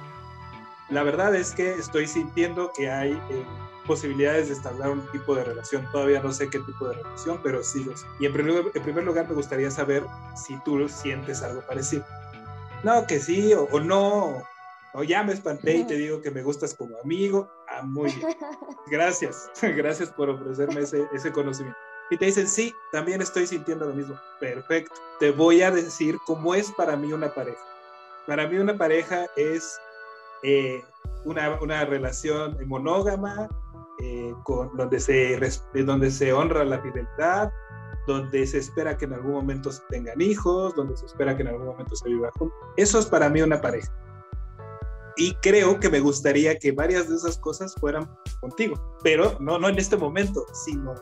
La 0.90 1.04
verdad 1.04 1.36
es 1.36 1.52
que 1.52 1.74
estoy 1.74 2.08
sintiendo 2.08 2.72
que 2.76 2.90
hay 2.90 3.12
eh, 3.12 3.46
posibilidades 3.86 4.48
de 4.48 4.56
establecer 4.56 4.92
un 4.92 5.12
tipo 5.12 5.36
de 5.36 5.44
relación. 5.44 5.88
Todavía 5.92 6.20
no 6.22 6.32
sé 6.32 6.50
qué 6.50 6.60
tipo 6.60 6.88
de 6.88 6.96
relación, 6.96 7.40
pero 7.44 7.64
sí 7.64 7.84
lo 7.84 7.96
sé. 7.96 8.08
Y 8.20 8.26
en 8.26 8.34
primer, 8.34 8.66
en 8.74 8.84
primer 8.84 9.04
lugar 9.04 9.28
me 9.28 9.36
gustaría 9.36 9.70
saber 9.70 10.04
si 10.36 10.58
tú 10.64 10.90
sientes 10.90 11.44
algo 11.44 11.62
parecido 11.62 12.04
no, 12.84 13.06
que 13.06 13.20
sí 13.20 13.54
o, 13.54 13.80
no, 13.80 14.44
o 14.94 15.04
ya 15.04 15.24
me 15.24 15.34
espanté 15.34 15.78
y 15.78 15.84
te 15.86 15.96
digo 15.96 16.22
que 16.22 16.32
me 16.32 16.44
gustas 16.44 16.74
como 16.74 16.98
amigo. 17.04 17.50
Ah, 17.68 17.82
muy 17.84 18.12
bien. 18.12 18.36
Gracias, 18.88 19.52
gracias 19.62 20.10
por 20.10 20.30
ofrecerme 20.30 20.82
ese, 20.82 21.08
ese 21.14 21.32
conocimiento. 21.32 21.78
Y 22.10 22.18
te 22.18 22.26
dicen, 22.26 22.48
sí, 22.48 22.74
también 22.92 23.22
estoy 23.22 23.46
sintiendo 23.46 23.86
lo 23.86 23.94
mismo. 23.94 24.20
Perfecto. 24.40 24.96
Te 25.20 25.30
voy 25.32 25.62
a 25.62 25.70
decir 25.70 26.18
cómo 26.26 26.56
es 26.56 26.72
para 26.72 26.96
mí 26.96 27.14
una 27.14 27.32
pareja. 27.34 27.62
Para 28.26 28.48
mí 28.48 28.58
una 28.58 28.76
pareja 28.78 29.28
es 29.36 29.80
eh, 30.42 30.84
una, 31.26 31.60
una, 31.62 31.86
relación 31.86 32.58
monógama, 32.66 33.48
eh, 34.00 34.34
con, 34.44 34.76
donde, 34.76 35.00
se, 35.00 35.40
donde 35.74 36.10
se 36.10 36.34
honra 36.34 36.64
la 36.64 36.82
fidelidad, 36.82 37.52
donde 38.10 38.48
se 38.48 38.58
espera 38.58 38.98
que 38.98 39.06
en 39.06 39.14
algún 39.14 39.34
momento 39.34 39.72
se 39.72 39.84
tengan 39.90 40.20
hijos, 40.20 40.76
donde 40.76 40.98
se 40.98 41.06
espera 41.06 41.38
que 41.38 41.44
en 41.44 41.50
algún 41.50 41.68
momento 41.68 41.96
se 41.96 42.10
viva 42.10 42.32
juntos. 42.38 42.58
Eso 42.76 42.98
es 42.98 43.06
para 43.06 43.30
mí 43.30 43.42
una 43.42 43.62
pareja. 43.62 43.94
Y 45.16 45.34
creo 45.36 45.80
que 45.80 45.90
me 45.90 46.00
gustaría 46.00 46.58
que 46.58 46.72
varias 46.72 47.08
de 47.08 47.18
esas 47.18 47.38
cosas 47.38 47.76
fueran 47.76 48.10
contigo, 48.40 48.76
pero 49.04 49.38
no, 49.40 49.60
no 49.60 49.70
en 49.70 49.78
este 49.78 49.96
momento, 49.96 50.46
sino 50.54 50.96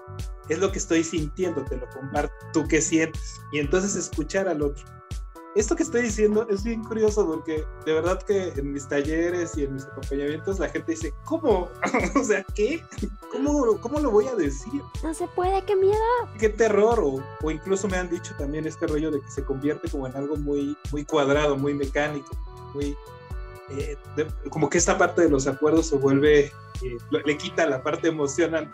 es 0.50 0.60
lo 0.60 0.72
que 0.72 0.80
estoy 0.80 1.04
sintiendo, 1.04 1.64
te 1.64 1.78
lo 1.78 1.88
comparto, 1.90 2.34
tú 2.52 2.66
qué 2.68 2.82
sientes, 2.82 3.40
y 3.54 3.60
entonces 3.60 3.96
escuchar 3.96 4.48
al 4.50 4.64
otro 4.64 4.84
esto 5.60 5.76
que 5.76 5.84
estoy 5.84 6.04
diciendo 6.04 6.46
es 6.50 6.64
bien 6.64 6.84
curioso 6.84 7.26
porque 7.26 7.66
de 7.86 7.94
verdad 7.94 8.22
que 8.22 8.50
en 8.56 8.74
mis 8.74 8.88
talleres 8.88 9.58
y 9.58 9.64
en 9.64 9.74
mis 9.74 9.86
acompañamientos 9.86 10.60
la 10.60 10.70
gente 10.70 10.92
dice, 10.92 11.14
¿cómo? 11.26 11.70
o 12.16 12.24
sea, 12.24 12.44
¿qué? 12.56 12.84
¿Cómo, 13.32 13.80
¿Cómo 13.82 14.00
lo 14.00 14.12
voy 14.12 14.28
a 14.28 14.36
decir? 14.36 14.82
No 15.04 15.14
se 15.14 15.28
puede, 15.30 15.64
qué 15.66 15.76
miedo. 15.76 15.98
Qué 16.40 16.50
terror. 16.50 17.00
O, 17.00 17.24
o 17.42 17.52
incluso 17.52 17.88
me 17.88 17.98
han 17.98 18.10
dicho 18.10 18.36
también 18.38 18.68
este 18.68 18.86
rollo 18.86 19.10
de 19.10 19.20
que 19.20 19.32
se 19.32 19.44
convierte 19.44 19.90
como 19.90 20.06
en 20.06 20.16
algo 20.16 20.38
muy, 20.38 20.78
muy 20.92 21.04
cuadrado, 21.06 21.58
muy 21.58 21.74
mecánico, 21.74 22.30
muy... 22.74 22.96
Eh, 23.72 23.98
como 24.50 24.70
que 24.70 24.78
esta 24.78 24.98
parte 24.98 25.24
de 25.24 25.30
los 25.30 25.46
acuerdos 25.46 25.88
se 25.88 25.98
vuelve, 25.98 26.46
eh, 26.46 26.98
le 27.26 27.38
quita 27.38 27.66
la 27.66 27.84
parte 27.84 28.08
emocional 28.08 28.74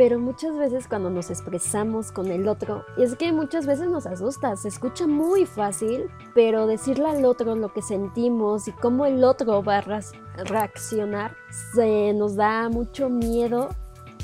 pero 0.00 0.18
muchas 0.18 0.56
veces 0.56 0.88
cuando 0.88 1.10
nos 1.10 1.28
expresamos 1.28 2.10
con 2.10 2.28
el 2.28 2.48
otro, 2.48 2.86
es 2.96 3.16
que 3.16 3.34
muchas 3.34 3.66
veces 3.66 3.90
nos 3.90 4.06
asusta, 4.06 4.56
se 4.56 4.68
escucha 4.68 5.06
muy 5.06 5.44
fácil, 5.44 6.08
pero 6.34 6.66
decirle 6.66 7.04
al 7.04 7.26
otro 7.26 7.54
lo 7.54 7.70
que 7.74 7.82
sentimos 7.82 8.66
y 8.66 8.72
cómo 8.72 9.04
el 9.04 9.22
otro 9.24 9.62
va 9.62 9.76
a 9.76 10.00
reaccionar, 10.44 11.36
se 11.74 12.14
nos 12.14 12.34
da 12.34 12.70
mucho 12.70 13.10
miedo 13.10 13.68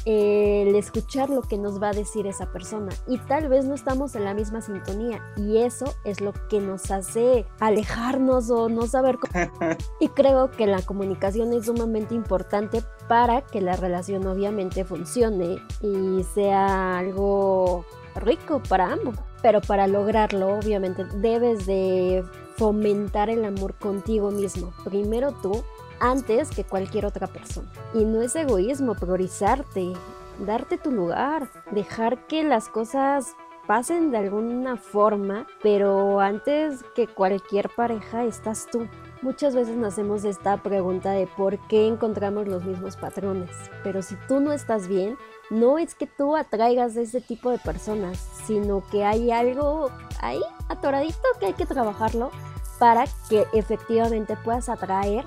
el 0.07 0.77
escuchar 0.77 1.31
lo 1.31 1.43
que 1.43 1.59
nos 1.59 1.83
va 1.83 1.91
a 1.91 1.93
decir 1.93 2.29
esa 2.29 2.53
persona 2.53 2.93
y 3.09 3.19
tal 3.19 3.49
vez 3.49 3.65
no 3.65 3.75
estamos 3.75 4.15
en 4.15 4.25
la 4.25 4.35
misma 4.35 4.63
sintonía 4.63 5.21
y 5.37 5.59
eso 5.59 5.93
es 6.05 6.21
lo 6.21 6.33
que 6.49 6.61
nos 6.61 6.93
hace 6.93 7.45
alejarnos 7.59 8.49
o 8.51 8.69
no 8.69 8.87
saber 8.87 9.19
cómo. 9.19 9.33
y 10.01 10.09
creo 10.09 10.53
que 10.53 10.69
la 10.69 10.81
comunicación 10.83 11.53
es 11.53 11.67
sumamente 11.67 12.15
importante 12.15 12.83
para 13.09 13.43
que 13.43 13.61
la 13.61 13.75
relación 13.75 14.27
obviamente 14.29 14.85
funcione 14.85 15.59
y 15.83 16.23
sea 16.35 16.99
algo 16.99 17.85
rico 18.15 18.63
para 18.69 18.93
ambos. 18.93 19.17
Pero 19.43 19.61
para 19.61 19.87
lograrlo, 19.87 20.57
obviamente, 20.57 21.05
debes 21.17 21.67
de 21.67 22.25
fomentar 22.57 23.29
el 23.31 23.45
amor 23.45 23.75
contigo 23.75 24.31
mismo. 24.31 24.73
Primero 24.85 25.33
tú 25.43 25.63
antes 26.01 26.51
que 26.51 26.65
cualquier 26.65 27.07
otra 27.07 27.27
persona. 27.27 27.69
Y 27.95 28.05
no 28.05 28.23
es 28.23 28.37
egoísmo 28.37 28.95
priorizarte, 28.95 29.93
darte 30.39 30.79
tu 30.79 30.91
lugar, 30.91 31.49
dejar 31.71 32.27
que 32.27 32.45
las 32.45 32.69
cosas 32.69 33.35
pasen 33.67 34.11
de 34.11 34.19
alguna 34.19 34.77
forma, 34.77 35.47
pero 35.63 36.21
antes 36.21 36.85
que 36.95 37.07
cualquier 37.07 37.69
pareja 37.69 38.25
estás 38.25 38.69
tú. 38.71 38.87
Muchas 39.23 39.55
veces 39.55 39.77
nos 39.77 39.95
hacemos 39.95 40.25
esta 40.25 40.57
pregunta 40.59 41.11
de 41.11 41.27
por 41.27 41.59
qué 41.69 41.89
encontramos 41.89 42.47
los 42.47 42.65
mismos 42.65 42.97
patrones, 42.97 43.51
pero 43.83 44.03
si 44.03 44.15
tú 44.29 44.41
no 44.41 44.53
estás 44.53 44.89
bien, 44.89 45.17
no 45.51 45.79
es 45.79 45.95
que 45.95 46.07
tú 46.07 46.37
atraigas 46.37 46.97
a 46.97 47.01
ese 47.01 47.21
tipo 47.21 47.51
de 47.51 47.59
personas, 47.59 48.19
sino 48.47 48.85
que 48.91 49.05
hay 49.05 49.31
algo 49.31 49.91
ahí 50.21 50.43
atoradito 50.69 51.23
que 51.41 51.47
hay 51.47 51.53
que 51.55 51.67
trabajarlo 51.67 52.31
para 52.79 53.05
que 53.29 53.47
efectivamente 53.53 54.37
puedas 54.45 54.69
atraer 54.69 55.25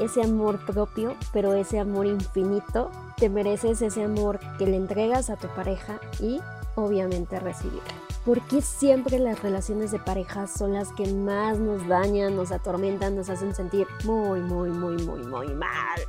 ese 0.00 0.22
amor 0.22 0.58
propio, 0.64 1.16
pero 1.32 1.54
ese 1.54 1.78
amor 1.78 2.06
infinito. 2.06 2.90
Te 3.16 3.28
mereces 3.28 3.82
ese 3.82 4.04
amor 4.04 4.38
que 4.58 4.66
le 4.66 4.76
entregas 4.76 5.30
a 5.30 5.36
tu 5.36 5.48
pareja 5.48 6.00
y 6.20 6.40
obviamente 6.76 7.40
recibir. 7.40 7.82
¿Por 8.24 8.40
qué 8.42 8.60
siempre 8.60 9.18
las 9.18 9.42
relaciones 9.42 9.90
de 9.90 9.98
pareja 9.98 10.46
son 10.46 10.74
las 10.74 10.92
que 10.92 11.12
más 11.12 11.58
nos 11.58 11.86
dañan, 11.88 12.36
nos 12.36 12.52
atormentan, 12.52 13.16
nos 13.16 13.30
hacen 13.30 13.54
sentir 13.54 13.86
muy, 14.04 14.40
muy, 14.40 14.70
muy, 14.70 15.02
muy, 15.02 15.24
muy 15.24 15.48
mal? 15.48 16.00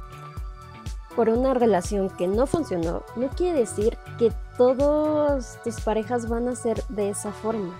Por 1.15 1.29
una 1.29 1.53
relación 1.53 2.09
que 2.09 2.27
no 2.27 2.45
funcionó, 2.45 3.03
no 3.15 3.29
quiere 3.29 3.59
decir 3.59 3.97
que 4.17 4.31
todas 4.57 5.59
tus 5.63 5.79
parejas 5.81 6.27
van 6.27 6.47
a 6.47 6.55
ser 6.55 6.83
de 6.89 7.09
esa 7.09 7.31
forma. 7.31 7.73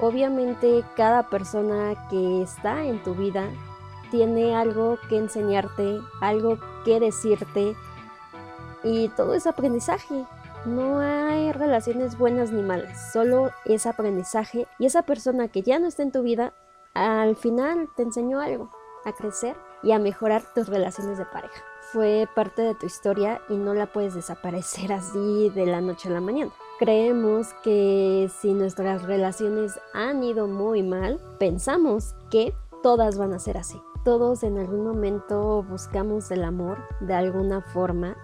Obviamente 0.00 0.84
cada 0.96 1.28
persona 1.28 2.08
que 2.08 2.42
está 2.42 2.84
en 2.84 3.02
tu 3.02 3.14
vida 3.14 3.50
tiene 4.10 4.54
algo 4.54 4.98
que 5.08 5.18
enseñarte, 5.18 6.00
algo 6.20 6.58
que 6.84 7.00
decirte 7.00 7.74
y 8.82 9.08
todo 9.10 9.34
es 9.34 9.46
aprendizaje. 9.46 10.24
No 10.64 10.98
hay 10.98 11.52
relaciones 11.52 12.18
buenas 12.18 12.50
ni 12.50 12.62
malas, 12.62 13.12
solo 13.12 13.50
es 13.64 13.86
aprendizaje 13.86 14.66
y 14.78 14.86
esa 14.86 15.02
persona 15.02 15.48
que 15.48 15.62
ya 15.62 15.78
no 15.78 15.86
está 15.86 16.02
en 16.02 16.12
tu 16.12 16.22
vida, 16.22 16.52
al 16.94 17.36
final 17.36 17.88
te 17.96 18.02
enseñó 18.02 18.40
algo, 18.40 18.70
a 19.04 19.12
crecer 19.12 19.56
y 19.82 19.92
a 19.92 19.98
mejorar 19.98 20.42
tus 20.54 20.68
relaciones 20.68 21.18
de 21.18 21.26
pareja. 21.26 21.62
Fue 21.92 22.28
parte 22.34 22.62
de 22.62 22.74
tu 22.74 22.86
historia 22.86 23.40
y 23.48 23.56
no 23.56 23.72
la 23.72 23.86
puedes 23.86 24.14
desaparecer 24.14 24.92
así 24.92 25.50
de 25.50 25.64
la 25.64 25.80
noche 25.80 26.08
a 26.08 26.12
la 26.12 26.20
mañana. 26.20 26.50
Creemos 26.78 27.54
que 27.62 28.30
si 28.40 28.52
nuestras 28.52 29.04
relaciones 29.04 29.78
han 29.94 30.22
ido 30.22 30.48
muy 30.48 30.82
mal, 30.82 31.20
pensamos 31.38 32.14
que 32.30 32.52
todas 32.82 33.16
van 33.16 33.32
a 33.32 33.38
ser 33.38 33.56
así 33.56 33.80
todos 34.08 34.42
en 34.42 34.56
algún 34.56 34.84
momento 34.84 35.62
buscamos 35.64 36.30
el 36.30 36.42
amor 36.42 36.78
de 37.00 37.12
alguna 37.12 37.60
forma, 37.60 38.16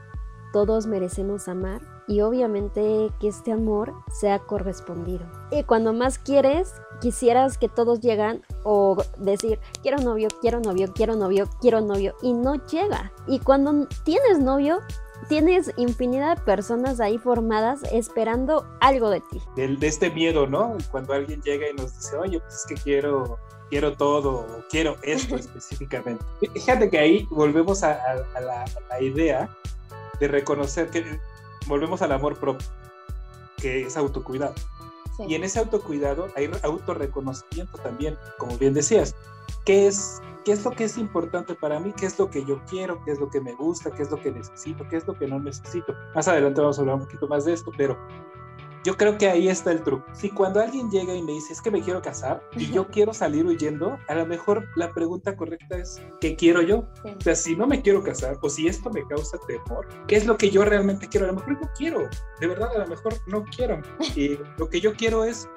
todos 0.51 0.87
merecemos 0.87 1.47
amar 1.47 1.83
y 2.09 2.23
obviamente 2.23 3.11
que 3.21 3.29
este 3.29 3.53
amor 3.53 3.93
sea 4.11 4.39
correspondido. 4.39 5.27
Y 5.51 5.63
cuando 5.65 5.93
más 5.93 6.19
quieres, 6.19 6.73
quisieras 7.03 7.59
que 7.59 7.69
todos 7.69 8.01
llegan 8.01 8.41
o 8.63 8.97
decir, 9.19 9.61
quiero 9.83 9.99
novio, 9.99 10.29
quiero 10.41 10.59
novio, 10.61 10.91
quiero 10.95 11.17
novio, 11.17 11.51
quiero 11.61 11.83
novio 11.83 12.15
y 12.23 12.33
no 12.33 12.55
llega. 12.65 13.13
Y 13.27 13.41
cuando 13.41 13.87
tienes 14.07 14.39
novio, 14.39 14.81
tienes 15.29 15.71
infinidad 15.77 16.39
de 16.39 16.45
personas 16.45 16.99
ahí 16.99 17.19
formadas 17.19 17.83
esperando 17.93 18.65
algo 18.81 19.11
de 19.11 19.21
ti. 19.21 19.43
De, 19.55 19.69
de 19.77 19.87
este 19.87 20.11
miedo, 20.11 20.47
¿no? 20.47 20.79
Cuando 20.91 21.13
alguien 21.13 21.43
llega 21.43 21.69
y 21.69 21.75
nos 21.75 21.95
dice, 21.95 22.17
oye, 22.17 22.41
pues 22.41 22.55
es 22.55 22.65
que 22.67 22.75
quiero 22.83 23.39
quiero 23.71 23.97
todo, 23.97 24.41
o 24.41 24.65
quiero 24.71 24.97
esto 25.03 25.37
específicamente. 25.37 26.25
Fíjate 26.53 26.91
que 26.91 26.99
ahí 26.99 27.29
volvemos 27.31 27.83
a, 27.83 27.99
la, 28.35 29.01
idea 29.01 29.49
de 30.21 30.29
reconocer 30.29 30.91
que 30.91 31.19
volvemos 31.67 32.03
al 32.03 32.13
amor 32.13 32.39
propio, 32.39 32.67
que 33.57 33.83
es 33.83 33.97
autocuidado. 33.97 34.55
Y 35.29 35.35
en 35.35 35.45
ese 35.45 35.61
autocuidado 35.61 36.29
hay 36.37 36.51
autorreconocimiento 36.63 37.79
también, 37.79 38.17
como 38.39 38.57
bien 38.59 38.75
decías. 38.75 39.15
¿Qué 39.65 39.87
es, 39.87 40.21
¿Qué 40.45 40.53
es 40.53 40.65
lo 40.65 40.73
que 40.73 40.85
es 40.85 40.99
importante 40.99 41.55
para 41.55 41.79
mí? 41.81 41.93
¿Qué 41.97 42.07
es 42.07 42.19
lo 42.19 42.31
que 42.31 42.45
yo 42.45 42.61
quiero? 42.69 43.03
¿Qué 43.05 43.13
es 43.13 43.21
lo 43.21 43.31
que 43.31 43.41
me 43.41 43.55
gusta? 43.55 43.91
¿Qué 43.91 44.03
es 44.03 44.11
lo 44.11 44.21
que 44.21 44.33
necesito? 44.33 44.87
¿Qué 44.89 44.97
es 44.97 45.07
lo 45.07 45.15
que 45.15 45.27
no 45.27 45.39
necesito? 45.39 45.95
Más 46.15 46.27
adelante 46.29 46.61
vamos 46.61 46.79
a 46.79 46.81
hablar 46.83 46.97
un 46.97 47.03
poquito 47.03 47.29
más 47.29 47.45
de 47.45 47.53
esto, 47.53 47.71
pero 47.77 47.97
yo 48.85 48.97
creo 48.97 49.17
que 49.17 49.29
ahí 49.29 49.49
está 49.49 49.73
el 49.73 49.83
truco. 49.83 50.05
Si 50.13 50.29
cuando 50.29 50.61
alguien 50.61 50.91
llega 50.91 51.15
y 51.15 51.23
me 51.23 51.33
dice, 51.33 51.55
es 51.55 51.63
que 51.63 51.71
me 51.71 51.81
quiero 51.81 52.03
casar 52.03 52.43
y 52.57 52.71
yo 52.71 52.87
quiero 52.87 53.15
salir 53.15 53.47
huyendo, 53.47 53.99
a 54.09 54.15
lo 54.15 54.27
mejor 54.27 54.69
la 54.77 54.93
pregunta 54.93 55.35
correcta 55.35 55.79
es, 55.79 56.03
¿qué 56.21 56.37
quiero 56.37 56.61
yo? 56.61 56.87
O 57.05 57.21
sea, 57.21 57.35
si 57.35 57.57
no 57.57 57.67
me 57.67 57.81
quiero 57.81 58.03
casar 58.03 58.39
o 58.43 58.51
si 58.51 58.69
esto 58.69 58.91
me 58.91 59.07
causa 59.07 59.39
temor, 59.47 59.89
¿qué 60.07 60.17
es 60.17 60.27
lo 60.27 60.37
que 60.37 60.51
yo 60.51 60.65
realmente 60.65 61.09
quiero? 61.09 61.27
A 61.27 61.29
lo 61.29 61.37
mejor 61.37 61.61
no 61.61 61.71
quiero, 61.77 62.09
de 62.41 62.47
verdad, 62.47 62.69
a 62.75 62.79
lo 62.79 62.87
mejor 62.87 63.15
no 63.27 63.45
quiero. 63.45 63.81
Y 64.15 64.39
lo 64.59 64.69
que 64.69 64.81
yo 64.81 64.95
quiero 64.95 65.25
es 65.25 65.49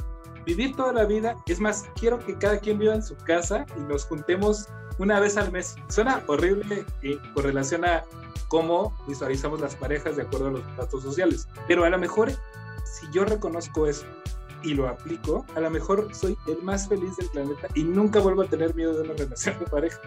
vivir 0.46 0.76
toda 0.76 0.94
la 0.94 1.04
vida. 1.04 1.36
Es 1.48 1.60
más, 1.60 1.86
quiero 2.00 2.18
que 2.20 2.38
cada 2.38 2.58
quien 2.60 2.80
viva 2.80 2.96
en 2.96 3.04
su 3.04 3.16
casa 3.18 3.66
y 3.78 3.82
nos 3.82 4.06
juntemos 4.06 4.68
una 5.00 5.20
vez 5.20 5.38
al 5.38 5.52
mes. 5.52 5.76
Suena 5.90 6.24
horrible 6.28 6.86
con 7.34 7.44
relación 7.44 7.86
a 7.86 8.04
cómo 8.48 8.98
visualizamos 9.08 9.60
las 9.60 9.76
parejas 9.76 10.16
de 10.16 10.24
acuerdo 10.24 10.48
a 10.48 10.52
los 10.52 10.78
datos 10.78 11.04
sociales. 11.04 11.48
Pero 11.68 11.84
a 11.84 11.90
lo 11.90 12.00
mejor 12.00 12.32
si 12.94 13.08
yo 13.12 13.26
reconozco 13.26 13.88
eso 13.88 14.06
y 14.64 14.74
lo 14.74 14.88
aplico, 14.88 15.46
a 15.56 15.60
lo 15.60 15.70
mejor 15.70 16.14
soy 16.14 16.38
el 16.48 16.62
más 16.64 16.88
feliz 16.88 17.16
del 17.18 17.30
planeta 17.30 17.68
y 17.76 17.84
nunca 17.84 18.20
vuelvo 18.20 18.42
a 18.42 18.46
tener 18.48 18.74
miedo 18.76 18.94
de 18.94 19.02
una 19.02 19.14
relación 19.14 19.58
de 19.60 19.66
pareja. 19.66 20.00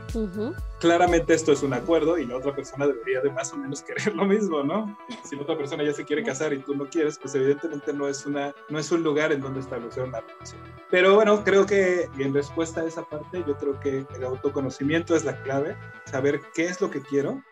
Claramente 0.80 1.34
esto 1.34 1.52
es 1.52 1.62
un 1.62 1.72
acuerdo 1.72 2.18
y 2.18 2.26
la 2.26 2.37
otra 2.37 2.54
persona 2.54 2.87
debería 2.87 3.20
de 3.20 3.30
más 3.30 3.52
o 3.52 3.56
menos 3.56 3.82
querer 3.82 4.14
lo 4.14 4.25
mismo, 4.25 4.62
¿no? 4.62 4.99
Si 5.25 5.37
la 5.37 5.42
otra 5.42 5.56
persona 5.56 5.84
ya 5.84 5.92
se 5.92 6.04
quiere 6.04 6.25
casar 6.25 6.52
y 6.52 6.58
tú 6.58 6.75
no 6.75 6.88
quieres, 6.88 7.18
pues 7.18 7.34
evidentemente 7.34 7.92
no 7.92 8.08
es, 8.08 8.26
una, 8.26 8.54
no 8.68 8.78
es 8.78 8.90
un 8.90 9.02
lugar 9.02 9.32
en 9.32 9.40
donde 9.40 9.60
establecer 9.60 10.04
una 10.04 10.20
relación. 10.20 10.60
Pero 10.90 11.14
bueno, 11.14 11.44
creo 11.44 11.66
que 11.66 12.08
en 12.18 12.34
respuesta 12.34 12.80
a 12.80 12.84
esa 12.84 13.02
parte, 13.02 13.44
yo 13.46 13.56
creo 13.56 13.78
que 13.78 14.06
el 14.14 14.25
autoconocimiento 14.25 15.14
es 15.14 15.25
la 15.25 15.40
clave, 15.42 15.76
saber 16.06 16.40
qué 16.54 16.66
es 16.66 16.80
lo 16.80 16.90
que 16.90 17.00
quiero 17.00 17.42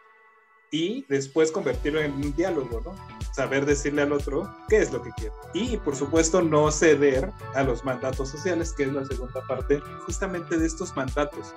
y 0.70 1.06
después 1.08 1.52
convertirlo 1.52 2.00
en 2.00 2.12
un 2.12 2.34
diálogo, 2.34 2.82
¿no? 2.84 3.17
Saber 3.38 3.66
decirle 3.66 4.02
al 4.02 4.10
otro 4.10 4.52
qué 4.68 4.78
es 4.78 4.92
lo 4.92 5.00
que 5.00 5.12
quiere. 5.12 5.32
Y 5.54 5.76
por 5.76 5.94
supuesto 5.94 6.42
no 6.42 6.72
ceder 6.72 7.30
a 7.54 7.62
los 7.62 7.84
mandatos 7.84 8.30
sociales, 8.30 8.72
que 8.76 8.82
es 8.82 8.92
la 8.92 9.04
segunda 9.04 9.40
parte 9.46 9.80
justamente 10.06 10.58
de 10.58 10.66
estos 10.66 10.96
mandatos. 10.96 11.54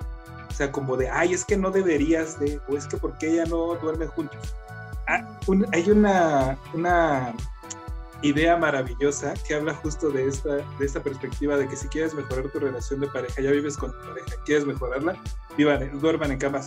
O 0.48 0.54
sea, 0.54 0.70
como 0.70 0.96
de, 0.96 1.10
ay, 1.10 1.34
es 1.34 1.44
que 1.44 1.56
no 1.56 1.72
deberías 1.72 2.38
de, 2.38 2.60
o 2.68 2.76
es 2.76 2.86
que 2.86 2.96
porque 2.98 3.32
ella 3.32 3.46
no 3.46 3.74
duerme 3.74 4.06
juntos. 4.06 4.54
Ah, 5.08 5.40
hay 5.72 5.90
una, 5.90 6.56
una 6.72 7.34
idea 8.22 8.56
maravillosa 8.56 9.34
que 9.48 9.56
habla 9.56 9.74
justo 9.74 10.10
de 10.10 10.28
esta, 10.28 10.58
de 10.58 10.86
esta 10.86 11.02
perspectiva 11.02 11.56
de 11.56 11.66
que 11.66 11.74
si 11.74 11.88
quieres 11.88 12.14
mejorar 12.14 12.48
tu 12.52 12.60
relación 12.60 13.00
de 13.00 13.08
pareja, 13.08 13.42
ya 13.42 13.50
vives 13.50 13.76
con 13.76 13.90
tu 13.90 13.98
pareja, 14.06 14.36
quieres 14.44 14.64
mejorarla, 14.64 15.16
vivan, 15.56 15.98
duerman 16.00 16.30
en 16.30 16.38
cama 16.38 16.60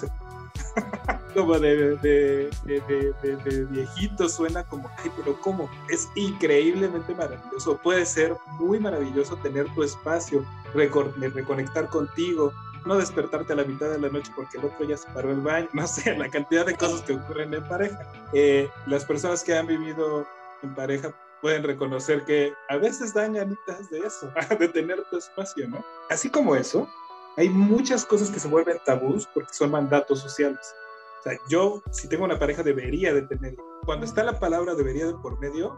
como 1.33 1.59
de, 1.59 1.97
de, 1.97 2.49
de, 2.65 3.65
viejito, 3.69 4.29
suena 4.29 4.63
como, 4.63 4.89
ay, 4.97 5.11
pero 5.17 5.39
¿cómo? 5.41 5.69
Es 5.89 6.09
increíblemente 6.15 7.13
maravilloso. 7.13 7.77
Puede 7.77 8.05
ser 8.05 8.35
muy 8.59 8.79
maravilloso 8.79 9.35
tener 9.37 9.67
tu 9.75 9.83
espacio, 9.83 10.45
reconectar 10.73 11.89
contigo, 11.89 12.53
no 12.85 12.97
despertarte 12.97 13.53
a 13.53 13.57
la 13.57 13.63
mitad 13.63 13.89
de 13.89 13.99
la 13.99 14.09
noche 14.09 14.31
porque 14.35 14.57
el 14.57 14.65
otro 14.65 14.85
ya 14.85 14.95
se 14.95 15.09
paró 15.09 15.31
el 15.31 15.41
baño, 15.41 15.67
no 15.73 15.85
sé, 15.87 16.15
la 16.17 16.29
cantidad 16.29 16.65
de 16.65 16.75
cosas 16.75 17.01
que 17.01 17.13
ocurren 17.13 17.53
en 17.53 17.67
pareja. 17.67 17.99
Eh, 18.33 18.69
las 18.85 19.05
personas 19.05 19.43
que 19.43 19.57
han 19.57 19.67
vivido 19.67 20.25
en 20.63 20.73
pareja 20.73 21.13
pueden 21.41 21.63
reconocer 21.63 22.23
que 22.25 22.53
a 22.69 22.77
veces 22.77 23.13
ganitas 23.13 23.89
de 23.89 23.99
eso, 23.99 24.31
de 24.59 24.67
tener 24.69 25.03
tu 25.09 25.17
espacio, 25.17 25.67
¿no? 25.67 25.83
Así 26.09 26.29
como 26.29 26.55
eso, 26.55 26.87
hay 27.37 27.49
muchas 27.49 28.05
cosas 28.05 28.29
que 28.29 28.39
se 28.39 28.47
vuelven 28.47 28.77
tabús 28.85 29.27
porque 29.33 29.53
son 29.53 29.71
mandatos 29.71 30.19
sociales. 30.19 30.75
O 31.19 31.23
sea, 31.23 31.39
yo, 31.49 31.83
si 31.91 32.07
tengo 32.07 32.23
una 32.23 32.39
pareja, 32.39 32.63
debería 32.63 33.13
de. 33.13 33.57
Cuando 33.85 34.05
está 34.05 34.23
la 34.23 34.39
palabra 34.39 34.75
debería 34.75 35.07
de 35.07 35.13
por 35.15 35.39
medio, 35.39 35.77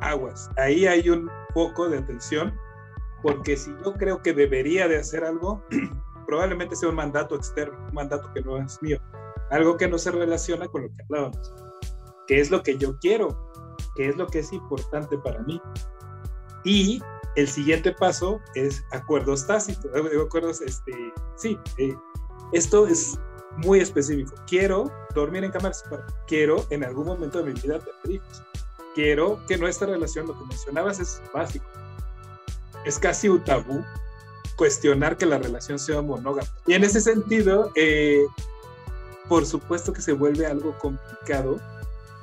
aguas. 0.00 0.50
Ahí 0.56 0.86
hay 0.86 1.08
un 1.08 1.30
foco 1.54 1.88
de 1.88 1.98
atención 1.98 2.54
porque 3.22 3.56
si 3.56 3.74
yo 3.84 3.94
creo 3.94 4.22
que 4.22 4.32
debería 4.32 4.86
de 4.88 4.98
hacer 4.98 5.24
algo, 5.24 5.62
probablemente 6.26 6.76
sea 6.76 6.88
un 6.88 6.96
mandato 6.96 7.36
externo, 7.36 7.78
un 7.88 7.94
mandato 7.94 8.30
que 8.32 8.42
no 8.42 8.58
es 8.58 8.80
mío, 8.82 9.00
algo 9.50 9.76
que 9.76 9.88
no 9.88 9.98
se 9.98 10.10
relaciona 10.10 10.68
con 10.68 10.82
lo 10.82 10.88
que 10.88 11.02
hablábamos. 11.04 11.54
¿Qué 12.26 12.40
es 12.40 12.50
lo 12.50 12.62
que 12.62 12.76
yo 12.76 12.98
quiero? 12.98 13.50
¿Qué 13.96 14.08
es 14.08 14.16
lo 14.16 14.26
que 14.26 14.40
es 14.40 14.52
importante 14.52 15.16
para 15.18 15.40
mí? 15.42 15.60
Y 16.64 17.02
el 17.36 17.48
siguiente 17.48 17.92
paso 17.92 18.40
es 18.54 18.84
acuerdos 18.90 19.46
tácitos, 19.46 19.90
eh, 19.94 20.20
acuerdos, 20.24 20.60
este, 20.60 20.92
sí, 21.36 21.58
eh, 21.78 21.96
esto 22.52 22.86
es 22.86 23.18
muy 23.58 23.80
específico. 23.80 24.34
Quiero 24.46 24.90
dormir 25.14 25.44
en 25.44 25.50
cámaras, 25.50 25.84
quiero 26.26 26.64
en 26.70 26.84
algún 26.84 27.06
momento 27.06 27.42
de 27.42 27.52
mi 27.52 27.60
vida 27.60 27.78
tener 27.78 28.16
hijos. 28.16 28.42
Quiero 28.94 29.40
que 29.46 29.56
nuestra 29.56 29.86
relación, 29.86 30.26
lo 30.26 30.38
que 30.38 30.44
mencionabas, 30.46 30.98
es 31.00 31.22
básico. 31.32 31.66
Es 32.84 32.98
casi 32.98 33.28
un 33.28 33.42
tabú 33.44 33.84
cuestionar 34.56 35.16
que 35.16 35.26
la 35.26 35.38
relación 35.38 35.78
sea 35.78 36.02
monógama. 36.02 36.48
Y 36.66 36.74
en 36.74 36.84
ese 36.84 37.00
sentido, 37.00 37.70
eh, 37.76 38.24
por 39.28 39.46
supuesto 39.46 39.92
que 39.92 40.02
se 40.02 40.12
vuelve 40.12 40.46
algo 40.46 40.76
complicado 40.78 41.60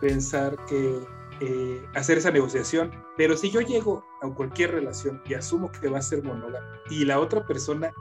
pensar 0.01 0.57
que 0.65 0.99
eh, 1.41 1.85
hacer 1.95 2.17
esa 2.17 2.31
negociación. 2.31 2.91
Pero 3.17 3.35
si 3.37 3.49
yo 3.51 3.61
llego 3.61 4.03
a 4.21 4.29
cualquier 4.29 4.71
relación 4.71 5.21
y 5.25 5.33
asumo 5.33 5.71
que 5.71 5.89
va 5.89 5.99
a 5.99 6.01
ser 6.01 6.23
monógamo 6.23 6.67
y 6.89 7.05
la 7.05 7.19
otra 7.19 7.45
persona 7.45 7.93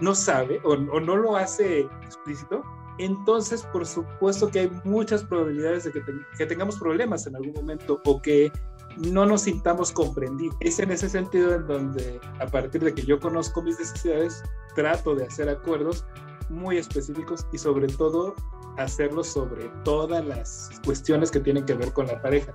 no 0.00 0.14
sabe 0.14 0.60
o, 0.64 0.76
no 0.76 1.16
lo 1.16 1.36
hace 1.36 1.80
explícito, 2.02 2.62
entonces 2.98 3.62
por 3.72 3.86
supuesto 3.86 4.48
que 4.48 4.60
hay 4.60 4.70
muchas 4.84 5.22
probabilidades 5.22 5.84
de 5.84 5.92
que, 5.92 6.02
que, 6.36 6.46
tengamos 6.46 6.78
problemas 6.78 7.26
en 7.28 7.36
algún 7.36 7.52
momento 7.52 8.00
o 8.04 8.20
que 8.20 8.50
no 8.96 9.24
nos 9.24 9.42
sintamos 9.42 9.92
comprendidos. 9.92 10.56
Es 10.60 10.80
en 10.80 10.90
ese 10.90 11.08
sentido 11.08 11.54
en 11.54 11.66
donde 11.66 12.20
a 12.40 12.46
partir 12.46 12.82
de 12.82 12.92
que 12.92 13.02
yo 13.02 13.20
conozco 13.20 13.62
mis 13.62 13.78
necesidades, 13.78 14.42
trato 14.74 15.14
de 15.14 15.26
hacer 15.26 15.48
acuerdos 15.48 16.04
muy 16.48 16.78
específicos 16.78 17.46
y 17.52 17.58
sobre 17.58 17.86
todo 17.86 18.34
hacerlo 18.78 19.24
sobre 19.24 19.70
todas 19.84 20.24
las 20.24 20.70
cuestiones 20.84 21.30
que 21.30 21.40
tienen 21.40 21.64
que 21.66 21.74
ver 21.74 21.92
con 21.92 22.06
la 22.06 22.20
pareja. 22.22 22.54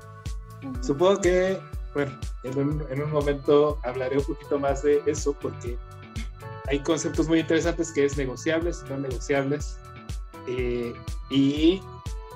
Supongo 0.82 1.22
que, 1.22 1.60
bueno, 1.94 2.12
en 2.44 2.58
un, 2.58 2.86
en 2.90 3.04
un, 3.04 3.12
momento 3.12 3.78
hablaré 3.84 4.18
un 4.18 4.24
poquito 4.24 4.58
más 4.58 4.82
de 4.84 5.02
eso 5.06 5.34
porque 5.34 5.78
hay 6.68 6.80
conceptos 6.80 7.28
muy 7.28 7.40
interesantes 7.40 7.92
que 7.92 8.06
es 8.06 8.18
negociables, 8.18 8.84
no 8.90 8.98
negociables, 8.98 9.78
eh, 10.48 10.94
y 11.30 11.82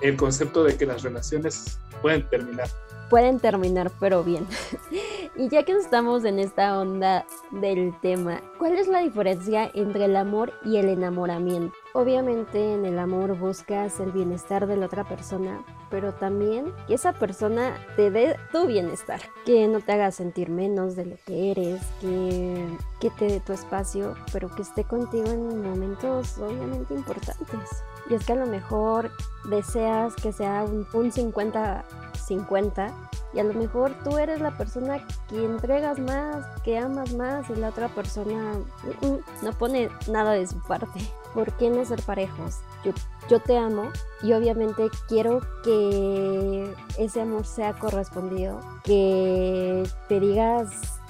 el 0.01 0.17
concepto 0.17 0.63
de 0.63 0.77
que 0.77 0.85
las 0.85 1.03
relaciones 1.03 1.79
pueden 2.01 2.27
terminar. 2.29 2.69
Pueden 3.09 3.39
terminar, 3.39 3.91
pero 3.99 4.23
bien. 4.23 4.45
y 5.37 5.49
ya 5.49 5.63
que 5.63 5.73
estamos 5.73 6.25
en 6.25 6.39
esta 6.39 6.79
onda 6.79 7.25
del 7.51 7.93
tema, 8.01 8.41
¿cuál 8.57 8.75
es 8.75 8.87
la 8.87 9.01
diferencia 9.01 9.69
entre 9.75 10.05
el 10.05 10.15
amor 10.15 10.53
y 10.65 10.77
el 10.77 10.89
enamoramiento? 10.89 11.75
Obviamente 11.93 12.73
en 12.73 12.85
el 12.85 12.97
amor 12.97 13.37
buscas 13.37 13.99
el 13.99 14.11
bienestar 14.11 14.65
de 14.65 14.77
la 14.77 14.87
otra 14.87 15.03
persona, 15.03 15.63
pero 15.91 16.13
también 16.13 16.73
que 16.87 16.95
esa 16.95 17.13
persona 17.13 17.77
te 17.95 18.09
dé 18.09 18.35
tu 18.51 18.65
bienestar, 18.65 19.21
que 19.45 19.67
no 19.67 19.79
te 19.79 19.91
haga 19.91 20.09
sentir 20.11 20.49
menos 20.49 20.95
de 20.95 21.05
lo 21.05 21.17
que 21.25 21.51
eres, 21.51 21.81
que, 22.01 22.65
que 22.99 23.11
te 23.11 23.25
dé 23.25 23.39
tu 23.39 23.53
espacio, 23.53 24.15
pero 24.33 24.49
que 24.49 24.63
esté 24.63 24.85
contigo 24.85 25.27
en 25.27 25.61
momentos 25.61 26.39
obviamente 26.39 26.95
importantes. 26.95 27.83
Y 28.09 28.15
es 28.15 28.25
que 28.25 28.33
a 28.33 28.37
lo 28.37 28.47
mejor 28.47 29.11
deseas 29.49 30.15
que 30.15 30.31
sea 30.31 30.63
un 30.63 31.11
50-50 31.11 33.06
Y 33.33 33.39
a 33.39 33.43
lo 33.43 33.53
mejor 33.53 33.93
tú 34.03 34.17
eres 34.17 34.39
la 34.39 34.57
persona 34.57 35.05
que 35.27 35.43
entregas 35.43 35.99
más, 35.99 36.45
que 36.61 36.77
amas 36.77 37.13
más 37.13 37.49
y 37.49 37.55
la 37.55 37.69
otra 37.69 37.89
persona 37.89 38.53
mm, 39.01 39.05
mm, 39.05 39.19
no 39.43 39.51
pone 39.53 39.89
nada 40.09 40.31
de 40.31 40.47
su 40.47 40.59
parte. 40.61 40.99
¿Por 41.33 41.51
qué 41.53 41.69
no 41.69 41.83
ser 41.85 42.01
parejos? 42.03 42.61
Yo, 42.83 42.93
yo 43.29 43.39
te 43.39 43.57
amo 43.57 43.91
y 44.23 44.33
obviamente 44.33 44.89
quiero 45.07 45.41
que 45.63 46.73
ese 46.97 47.21
amor 47.21 47.45
sea 47.45 47.73
correspondido, 47.73 48.59
que 48.83 49.87
te 50.07 50.19
digas 50.19 50.69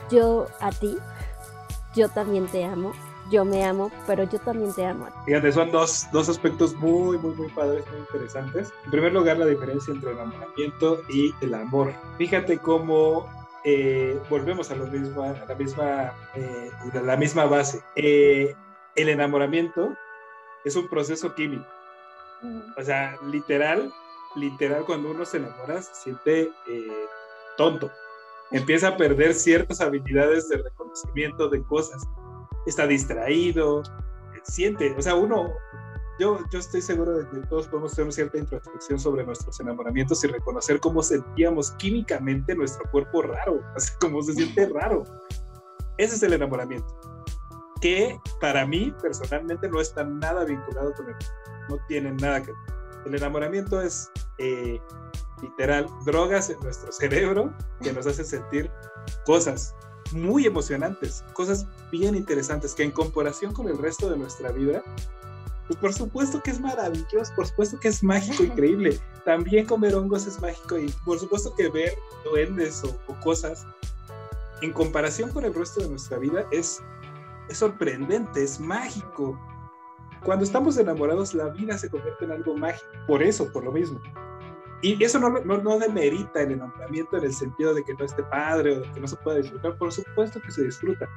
yo 0.09 0.47
a 0.59 0.71
ti, 0.71 0.97
yo 1.95 2.09
también 2.09 2.47
te 2.47 2.63
amo 2.65 2.91
yo 3.29 3.45
me 3.45 3.65
amo, 3.65 3.91
pero 4.05 4.23
yo 4.23 4.39
también 4.39 4.73
te 4.73 4.85
amo. 4.85 5.07
Fíjate, 5.25 5.51
son 5.51 5.71
dos, 5.71 6.07
dos 6.11 6.29
aspectos 6.29 6.73
muy, 6.75 7.17
muy, 7.17 7.33
muy 7.35 7.49
padres, 7.49 7.83
muy 7.89 7.99
interesantes. 7.99 8.73
En 8.85 8.91
primer 8.91 9.13
lugar, 9.13 9.37
la 9.37 9.45
diferencia 9.45 9.93
entre 9.93 10.11
el 10.11 10.17
enamoramiento 10.17 11.01
y 11.09 11.33
el 11.41 11.53
amor. 11.53 11.93
Fíjate 12.17 12.57
cómo 12.57 13.29
eh, 13.63 14.19
volvemos 14.29 14.71
a, 14.71 14.75
lo 14.75 14.87
mismo, 14.87 15.23
a 15.23 15.33
la, 15.45 15.55
misma, 15.55 16.13
eh, 16.35 16.71
la 17.03 17.17
misma 17.17 17.45
base. 17.45 17.83
Eh, 17.95 18.55
el 18.95 19.09
enamoramiento 19.09 19.95
es 20.63 20.75
un 20.75 20.87
proceso 20.87 21.35
químico. 21.35 21.65
O 22.77 22.83
sea, 22.83 23.17
literal, 23.29 23.91
literal, 24.35 24.85
cuando 24.85 25.09
uno 25.11 25.25
se 25.25 25.37
enamora 25.37 25.81
se 25.81 25.93
siente 25.95 26.51
tonto. 27.57 27.91
Empieza 28.51 28.89
a 28.89 28.97
perder 28.97 29.33
ciertas 29.33 29.81
habilidades 29.81 30.47
de 30.47 30.57
reconocimiento 30.57 31.49
de 31.49 31.61
cosas 31.63 32.07
está 32.69 32.85
distraído, 32.85 33.83
siente, 34.43 34.93
o 34.97 35.01
sea, 35.01 35.15
uno, 35.15 35.53
yo, 36.19 36.39
yo 36.51 36.59
estoy 36.59 36.81
seguro 36.81 37.17
de 37.17 37.27
que 37.29 37.47
todos 37.47 37.67
podemos 37.67 37.97
una 37.97 38.11
cierta 38.11 38.37
introspección 38.37 38.99
sobre 38.99 39.23
nuestros 39.25 39.59
enamoramientos 39.59 40.23
y 40.23 40.27
reconocer 40.27 40.79
cómo 40.79 41.01
sentíamos 41.01 41.71
químicamente 41.73 42.55
nuestro 42.55 42.89
cuerpo 42.91 43.21
raro, 43.21 43.61
así 43.75 43.91
se 44.23 44.33
siente 44.33 44.69
raro. 44.69 45.03
Ese 45.97 46.15
es 46.15 46.23
el 46.23 46.33
enamoramiento, 46.33 46.87
que 47.81 48.19
para 48.39 48.65
mí 48.65 48.93
personalmente 49.01 49.67
no 49.69 49.81
está 49.81 50.03
nada 50.03 50.43
vinculado 50.45 50.93
con 50.93 51.09
el 51.09 51.15
no 51.69 51.77
tiene 51.87 52.11
nada 52.13 52.41
que 52.41 52.51
ver. 52.51 52.61
El 53.05 53.15
enamoramiento 53.15 53.81
es 53.81 54.09
eh, 54.37 54.79
literal 55.41 55.87
drogas 56.05 56.49
en 56.49 56.59
nuestro 56.59 56.91
cerebro 56.93 57.53
que 57.81 57.93
nos 57.93 58.07
hacen 58.07 58.25
sentir 58.25 58.71
cosas 59.25 59.75
muy 60.13 60.45
emocionantes, 60.45 61.23
cosas 61.33 61.67
bien 61.91 62.15
interesantes 62.15 62.73
que 62.73 62.83
en 62.83 62.91
comparación 62.91 63.53
con 63.53 63.67
el 63.67 63.77
resto 63.77 64.09
de 64.09 64.17
nuestra 64.17 64.51
vida, 64.51 64.83
pues 65.67 65.79
por 65.79 65.93
supuesto 65.93 66.41
que 66.41 66.51
es 66.51 66.59
maravilloso, 66.59 67.33
por 67.35 67.47
supuesto 67.47 67.79
que 67.79 67.89
es 67.89 68.03
mágico, 68.03 68.43
increíble. 68.51 68.99
También 69.25 69.65
comer 69.65 69.95
hongos 69.95 70.25
es 70.25 70.39
mágico 70.41 70.77
y 70.77 70.89
por 71.03 71.19
supuesto 71.19 71.53
que 71.55 71.69
ver 71.69 71.93
duendes 72.23 72.83
o, 72.83 72.97
o 73.07 73.19
cosas 73.19 73.65
en 74.61 74.73
comparación 74.73 75.31
con 75.31 75.45
el 75.45 75.53
resto 75.53 75.81
de 75.81 75.89
nuestra 75.89 76.17
vida 76.17 76.45
es, 76.51 76.81
es 77.49 77.57
sorprendente, 77.57 78.43
es 78.43 78.59
mágico. 78.59 79.39
Cuando 80.23 80.43
estamos 80.43 80.77
enamorados, 80.77 81.33
la 81.33 81.49
vida 81.49 81.77
se 81.77 81.89
convierte 81.89 82.25
en 82.25 82.31
algo 82.31 82.55
mágico. 82.57 82.87
Por 83.07 83.21
eso, 83.21 83.51
por 83.51 83.63
lo 83.63 83.71
mismo. 83.71 83.99
Y 84.81 85.03
eso 85.03 85.19
no, 85.19 85.29
no, 85.29 85.57
no, 85.57 85.79
demerita 85.79 86.41
el 86.41 86.51
enamoramiento 86.51 87.17
en 87.17 87.25
el 87.25 87.33
sentido 87.33 87.73
de 87.73 87.83
que 87.83 87.93
no 87.95 88.05
esté 88.05 88.21
padre 88.23 88.77
o 88.77 88.81
de 88.81 88.91
que 88.91 88.99
no 88.99 89.07
se 89.07 89.15
pueda 89.17 89.37
disfrutar. 89.37 89.77
Por 89.77 89.91
supuesto 89.91 90.39
que 90.41 90.51
se 90.51 90.63
disfruta. 90.65 91.09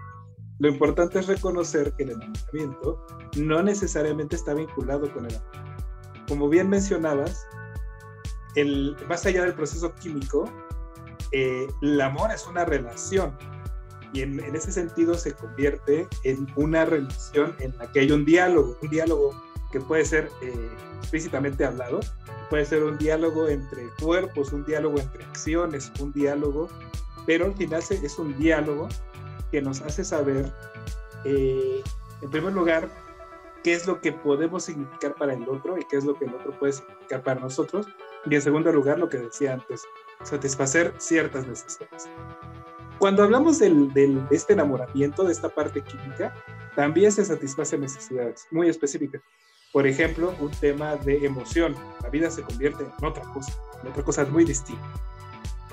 Lo 0.61 0.68
importante 0.68 1.18
es 1.18 1.27
reconocer 1.27 1.92
que 1.94 2.05
el 2.05 2.11
enamoramiento 2.11 3.07
no 3.37 3.62
necesariamente 3.62 4.37
está 4.37 4.55
vinculado 4.55 5.12
con 5.12 5.27
el 5.27 5.35
amor. 5.37 5.51
Como 6.27 6.49
bien 6.49 6.68
mencionabas, 6.70 7.46
el, 8.55 8.96
más 9.09 9.27
allá 9.27 9.44
del 9.44 9.55
proceso 9.55 9.94
químico, 9.94 10.51
eh, 11.33 11.66
el 11.83 12.01
amor 12.01 12.31
es 12.31 12.46
una 12.46 12.64
relación. 12.64 13.37
Y 14.12 14.23
en, 14.23 14.40
en 14.40 14.57
ese 14.57 14.73
sentido 14.73 15.14
se 15.14 15.35
convierte 15.35 16.09
en 16.25 16.46
una 16.57 16.85
relación 16.85 17.55
en 17.59 17.77
la 17.79 17.90
que 17.92 18.01
hay 18.01 18.11
un 18.11 18.25
diálogo, 18.25 18.77
un 18.83 18.90
diálogo 18.90 19.50
que 19.71 19.81
puede 19.81 20.05
ser 20.05 20.31
eh, 20.43 20.71
explícitamente 20.99 21.65
hablado, 21.65 22.01
puede 22.49 22.65
ser 22.65 22.83
un 22.83 22.99
diálogo 22.99 23.49
entre 23.49 23.89
cuerpos, 24.01 24.53
un 24.53 24.65
diálogo 24.65 24.99
entre 24.99 25.25
acciones, 25.25 25.93
un 26.01 26.13
diálogo, 26.13 26.69
pero 27.27 27.47
al 27.47 27.55
final 27.55 27.83
es 27.89 28.19
un 28.19 28.37
diálogo 28.39 28.89
que 29.51 29.63
nos 29.63 29.81
hace 29.83 30.05
saber, 30.05 30.53
eh, 31.25 31.83
en 32.23 32.31
primer 32.31 32.53
lugar, 32.53 32.89
qué 33.63 33.75
es 33.75 33.87
lo 33.87 34.01
que 34.01 34.13
podemos 34.13 34.65
significar 34.65 35.15
para 35.15 35.35
el 35.35 35.49
otro 35.49 35.79
y 35.79 35.85
qué 35.85 35.97
es 35.97 36.05
lo 36.05 36.15
que 36.15 36.25
el 36.25 36.35
otro 36.35 36.59
puede 36.59 36.73
significar 36.73 37.23
para 37.23 37.41
nosotros. 37.41 37.87
Y 38.27 38.35
en 38.35 38.43
segundo 38.43 38.73
lugar, 38.73 38.99
lo 38.99 39.09
que 39.09 39.19
decía 39.19 39.55
antes, 39.55 39.83
satisfacer 40.23 40.95
ciertas 40.99 41.47
necesidades. 41.47 42.09
Cuando 42.99 43.23
hablamos 43.23 43.59
del, 43.59 43.93
de 43.95 44.27
este 44.31 44.53
enamoramiento, 44.53 45.25
de 45.25 45.33
esta 45.33 45.49
parte 45.49 45.83
química, 45.83 46.35
también 46.77 47.11
se 47.11 47.25
satisfacen 47.25 47.81
necesidades 47.81 48.47
muy 48.51 48.69
específicas. 48.69 49.23
Por 49.73 49.87
ejemplo, 49.87 50.35
un 50.41 50.51
tema 50.51 50.97
de 50.97 51.25
emoción. 51.25 51.77
La 52.03 52.09
vida 52.09 52.31
se 52.31 52.43
convierte 52.43 52.85
en 52.85 53.05
otra 53.05 53.23
cosa, 53.33 53.53
en 53.83 53.91
otra 53.91 54.03
cosa 54.03 54.25
muy 54.25 54.45
distinta. 54.45 54.83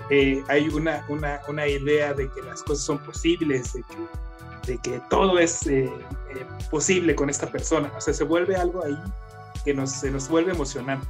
Eh, 0.10 0.44
hay 0.48 0.70
una, 0.70 1.04
una, 1.10 1.42
una, 1.48 1.68
idea 1.68 2.14
de 2.14 2.30
que 2.32 2.42
las 2.42 2.64
cosas 2.64 2.86
son 2.86 3.00
posibles, 3.00 3.74
de 3.74 3.84
que, 3.84 4.72
de 4.72 4.78
que 4.78 5.02
todo 5.10 5.38
es 5.38 5.68
eh, 5.68 5.86
eh, 5.86 6.46
posible 6.70 7.16
con 7.16 7.30
esta 7.30 7.48
persona. 7.48 7.92
O 7.98 8.00
sea, 8.00 8.14
se 8.14 8.24
vuelve 8.24 8.56
algo 8.56 8.86
ahí 8.86 8.98
que 9.66 9.74
nos, 9.74 9.92
se 9.92 10.12
nos 10.12 10.30
vuelve 10.30 10.52
emocionante. 10.52 11.08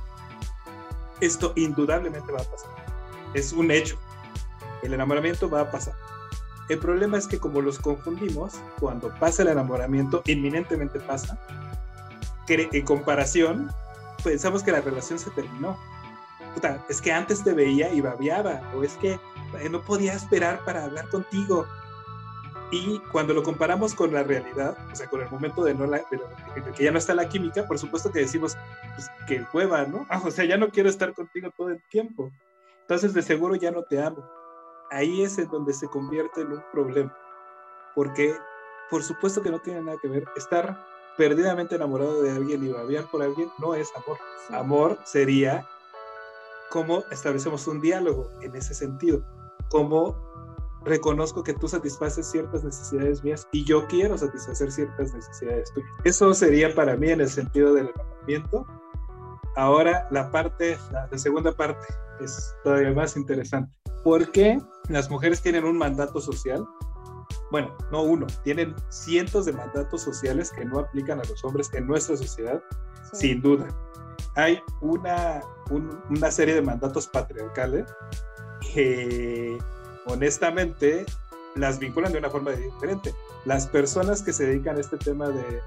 Esto 1.20 1.54
indudablemente 1.56 2.32
va 2.32 2.40
a 2.40 2.44
pasar. 2.44 2.72
Es 3.34 3.52
un 3.52 3.70
hecho. 3.70 4.00
El 4.82 4.94
enamoramiento 4.94 5.50
va 5.50 5.62
a 5.62 5.72
pasar. 5.72 5.94
El 6.70 6.80
problema 6.80 7.18
es 7.18 7.28
que 7.28 7.38
como 7.38 7.62
los 7.62 7.80
confundimos, 7.80 8.56
cuando 8.80 9.14
pasa 9.20 9.44
el 9.44 9.50
enamoramiento, 9.50 10.22
inminentemente 10.26 11.00
pasa, 11.00 11.40
en 12.48 12.86
comparación, 12.86 13.72
pensamos 14.24 14.64
que 14.64 14.72
la 14.72 14.82
relación 14.82 15.20
se 15.20 15.30
terminó. 15.32 15.78
Puta, 16.54 16.84
es 16.90 17.02
que 17.02 17.12
antes 17.12 17.44
te 17.44 17.54
veía 17.54 17.92
y 17.94 18.02
babeaba, 18.02 18.62
o 18.76 18.84
es 18.84 18.96
que 18.98 19.20
eh, 19.60 19.70
no 19.70 19.82
podía 19.82 20.14
esperar 20.14 20.64
para 20.66 20.86
hablar 20.86 21.08
contigo. 21.10 21.66
Y 22.72 23.00
cuando 23.12 23.34
lo 23.34 23.44
comparamos 23.44 23.94
con 23.94 24.14
la 24.14 24.24
realidad, 24.24 24.78
o 24.92 24.96
sea, 24.96 25.08
con 25.08 25.22
el 25.22 25.30
momento 25.30 25.64
de, 25.64 25.74
no 25.74 25.86
la, 25.86 25.98
de, 25.98 26.72
que 26.76 26.84
ya 26.84 26.92
no 26.92 26.98
está 26.98 27.14
la 27.14 27.30
química, 27.30 27.66
por 27.66 27.80
supuesto 27.80 28.12
que 28.12 28.20
decimos 28.20 28.58
pues, 28.96 29.10
que 29.28 29.46
hueva, 29.54 29.86
¿no? 29.86 30.06
Ah, 30.10 30.22
o 30.26 30.32
sea, 30.32 30.46
ya 30.46 30.58
no 30.58 30.70
quiero 30.70 30.90
estar 30.90 31.14
contigo 31.14 31.50
todo 31.56 31.70
el 31.70 31.82
tiempo. 31.90 32.32
Entonces, 32.82 33.14
de 33.14 33.22
seguro 33.22 33.56
ya 33.56 33.72
no 33.72 33.84
te 33.84 34.02
amo. 34.02 34.26
Ahí 34.92 35.22
es 35.22 35.38
en 35.38 35.50
donde 35.50 35.74
se 35.74 35.88
convierte 35.88 36.42
en 36.42 36.54
un 36.54 36.64
problema. 36.72 37.16
Porque, 37.96 38.36
por 38.90 39.04
supuesto 39.04 39.42
que 39.42 39.52
no 39.52 39.60
tiene 39.60 39.82
nada 39.82 39.98
que 40.02 40.08
ver 40.08 40.26
estar 40.36 40.86
perdidamente 41.18 41.76
enamorado 41.76 42.22
de 42.22 42.32
alguien 42.32 42.64
y 42.64 42.70
babiar 42.70 43.06
por 43.06 43.24
alguien 43.24 43.50
no 43.60 43.76
es 43.76 43.90
amor. 43.96 44.18
Amor 44.50 45.00
sería 45.04 45.68
cómo 46.70 47.04
establecemos 47.12 47.68
un 47.68 47.82
diálogo 47.82 48.30
en 48.42 48.56
ese 48.56 48.74
sentido, 48.74 49.24
cómo 49.70 50.16
reconozco 50.86 51.44
que 51.44 51.54
tú 51.54 51.68
satisfaces 51.68 52.30
ciertas 52.30 52.64
necesidades 52.64 53.24
mías 53.24 53.48
y 53.52 53.66
yo 53.66 53.88
quiero 53.88 54.18
satisfacer 54.18 54.72
ciertas 54.72 55.14
necesidades 55.14 55.74
tuyas. 55.74 55.90
Eso 56.04 56.34
sería 56.34 56.74
para 56.74 56.96
mí 56.96 57.10
en 57.10 57.22
el 57.22 57.30
sentido 57.30 57.74
del 57.74 57.90
enamoramiento. 57.90 58.66
Ahora 59.56 60.08
la 60.12 60.32
parte, 60.32 60.78
la, 60.92 61.08
la 61.12 61.18
segunda 61.18 61.52
parte 61.52 61.86
es 62.22 62.56
todavía 62.64 62.92
más 62.94 63.18
interesante. 63.18 63.76
¿Por 64.04 64.32
qué 64.32 64.62
las 64.88 65.10
mujeres 65.10 65.42
tienen 65.42 65.66
un 65.66 65.78
mandato 65.78 66.22
social 66.22 66.66
bueno, 67.52 67.76
no 67.92 68.04
uno, 68.04 68.28
tienen 68.44 68.76
cientos 68.90 69.46
de 69.46 69.54
mandatos 69.54 70.02
sociales 70.02 70.52
que 70.52 70.66
no 70.66 70.80
aplican 70.80 71.20
a 71.20 71.24
los 71.24 71.44
hombres 71.44 71.74
en 71.74 71.88
nuestra 71.88 72.18
sociedad, 72.18 72.62
sí. 73.14 73.30
sin 73.30 73.42
duda. 73.42 73.68
Hay 74.36 74.62
una, 74.82 75.42
un, 75.70 76.00
una 76.10 76.30
serie 76.32 76.54
de 76.54 76.62
mandatos 76.62 77.08
patriarcales 77.08 77.86
que 78.74 79.58
honestamente 80.06 81.06
las 81.56 81.80
vinculan 81.80 82.12
de 82.12 82.20
una 82.20 82.30
forma 82.30 82.52
diferente. 82.52 83.14
Las 83.46 83.68
personas 83.68 84.22
que 84.22 84.34
se 84.34 84.46
dedican 84.46 84.78
a 84.78 84.82
este 84.82 84.98
tema 84.98 85.30
del 85.30 85.62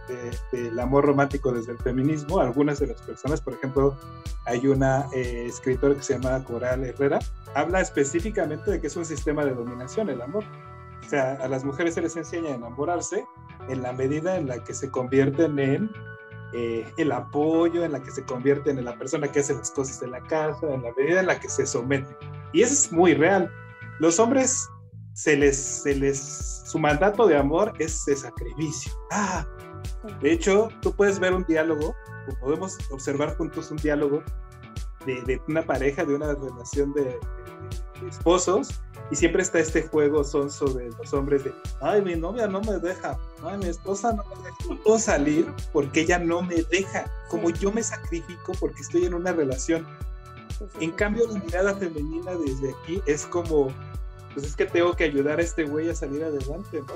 de, 0.53 0.71
de, 0.71 0.83
amor 0.83 1.07
romántico 1.07 1.53
desde 1.53 1.73
el 1.73 1.79
feminismo, 1.79 2.39
algunas 2.39 2.79
de 2.79 2.89
las 2.89 3.01
personas, 3.01 3.41
por 3.41 3.55
ejemplo, 3.55 3.97
hay 4.45 4.67
una 4.67 5.07
eh, 5.15 5.47
escritora 5.47 5.95
que 5.95 6.03
se 6.03 6.19
llama 6.19 6.45
Coral 6.45 6.85
Herrera, 6.85 7.19
habla 7.55 7.81
específicamente 7.81 8.71
de 8.71 8.81
que 8.81 8.87
es 8.87 8.97
un 8.97 9.05
sistema 9.05 9.45
de 9.45 9.55
dominación 9.55 10.11
el 10.11 10.21
amor 10.21 10.45
o 11.05 11.09
sea, 11.09 11.39
a 11.43 11.49
las 11.49 11.65
mujeres 11.65 11.95
se 11.95 12.03
les 12.03 12.17
enseña 12.17 12.51
a 12.51 12.55
enamorarse 12.55 13.25
en 13.69 13.83
la 13.83 13.93
medida 13.93 14.37
en 14.37 14.49
la 14.49 14.63
que 14.63 14.75
se 14.75 14.91
convierten 14.91 15.59
en 15.59 15.91
eh, 16.53 16.87
el 16.97 17.13
apoyo, 17.13 17.85
en 17.85 17.93
la 17.93 18.03
que 18.03 18.11
se 18.11 18.25
convierten 18.25 18.79
en 18.79 18.85
la 18.85 18.99
persona 18.99 19.29
que 19.29 19.41
hace 19.41 19.55
las 19.55 19.71
cosas 19.71 20.01
de 20.01 20.09
la 20.09 20.21
casa, 20.23 20.73
en 20.73 20.83
la 20.83 20.93
medida 20.97 21.21
en 21.21 21.27
la 21.27 21.39
que 21.39 21.49
se 21.49 21.67
someten. 21.67 22.17
Y 22.53 22.63
eso 22.63 22.73
es 22.73 22.93
muy 22.93 23.15
real. 23.15 23.51
Los 24.01 24.19
hombres, 24.19 24.69
se 25.15 25.37
les, 25.37 26.63
su 26.65 26.79
mandato 26.79 27.27
de 27.27 27.37
amor 27.37 27.73
es 27.79 28.05
de 28.07 28.17
sacrificio. 28.17 28.93
Ah, 29.11 29.47
de 30.21 30.33
hecho, 30.33 30.71
tú 30.81 30.93
puedes 30.95 31.19
ver 31.19 31.35
un 31.35 31.45
diálogo, 31.45 31.95
podemos 32.41 32.79
observar 32.91 33.37
juntos 33.37 33.71
un 33.71 33.77
diálogo 33.77 34.23
de, 35.07 35.41
una 35.49 35.63
pareja, 35.63 36.05
de 36.05 36.15
una 36.15 36.35
relación 36.35 36.93
de 36.93 37.19
esposos 38.09 38.81
y 39.11 39.17
siempre 39.17 39.43
está 39.43 39.59
este 39.59 39.83
juego 39.83 40.23
sonso 40.23 40.67
de 40.67 40.91
los 40.99 41.13
hombres 41.13 41.45
de, 41.45 41.53
ay, 41.81 42.01
mi 42.03 42.15
novia 42.15 42.47
no 42.47 42.61
me 42.61 42.79
deja, 42.79 43.19
ay, 43.43 43.59
mi 43.59 43.67
esposa 43.67 44.13
no 44.13 44.25
me 44.25 44.37
deja. 44.37 44.57
No 44.69 44.77
puedo 44.83 44.99
salir 44.99 45.53
porque 45.73 46.03
ella 46.03 46.19
no 46.19 46.43
me 46.43 46.63
deja, 46.71 47.11
como 47.29 47.51
yo 47.51 47.73
me 47.73 47.83
sacrifico 47.83 48.53
porque 48.61 48.83
estoy 48.83 49.07
en 49.07 49.15
una 49.15 49.33
relación. 49.33 49.87
En 50.79 50.93
cambio, 50.93 51.27
la 51.27 51.41
mirada 51.41 51.75
femenina 51.75 52.33
desde 52.37 52.71
aquí 52.71 53.03
es 53.07 53.27
como, 53.27 53.73
pues 54.35 54.47
es 54.47 54.55
que 54.55 54.67
tengo 54.67 54.95
que 54.95 55.05
ayudar 55.05 55.41
a 55.41 55.43
este 55.43 55.65
güey 55.65 55.91
a 55.91 55.95
salir 55.95 56.23
adelante, 56.23 56.81
¿no? 56.87 56.95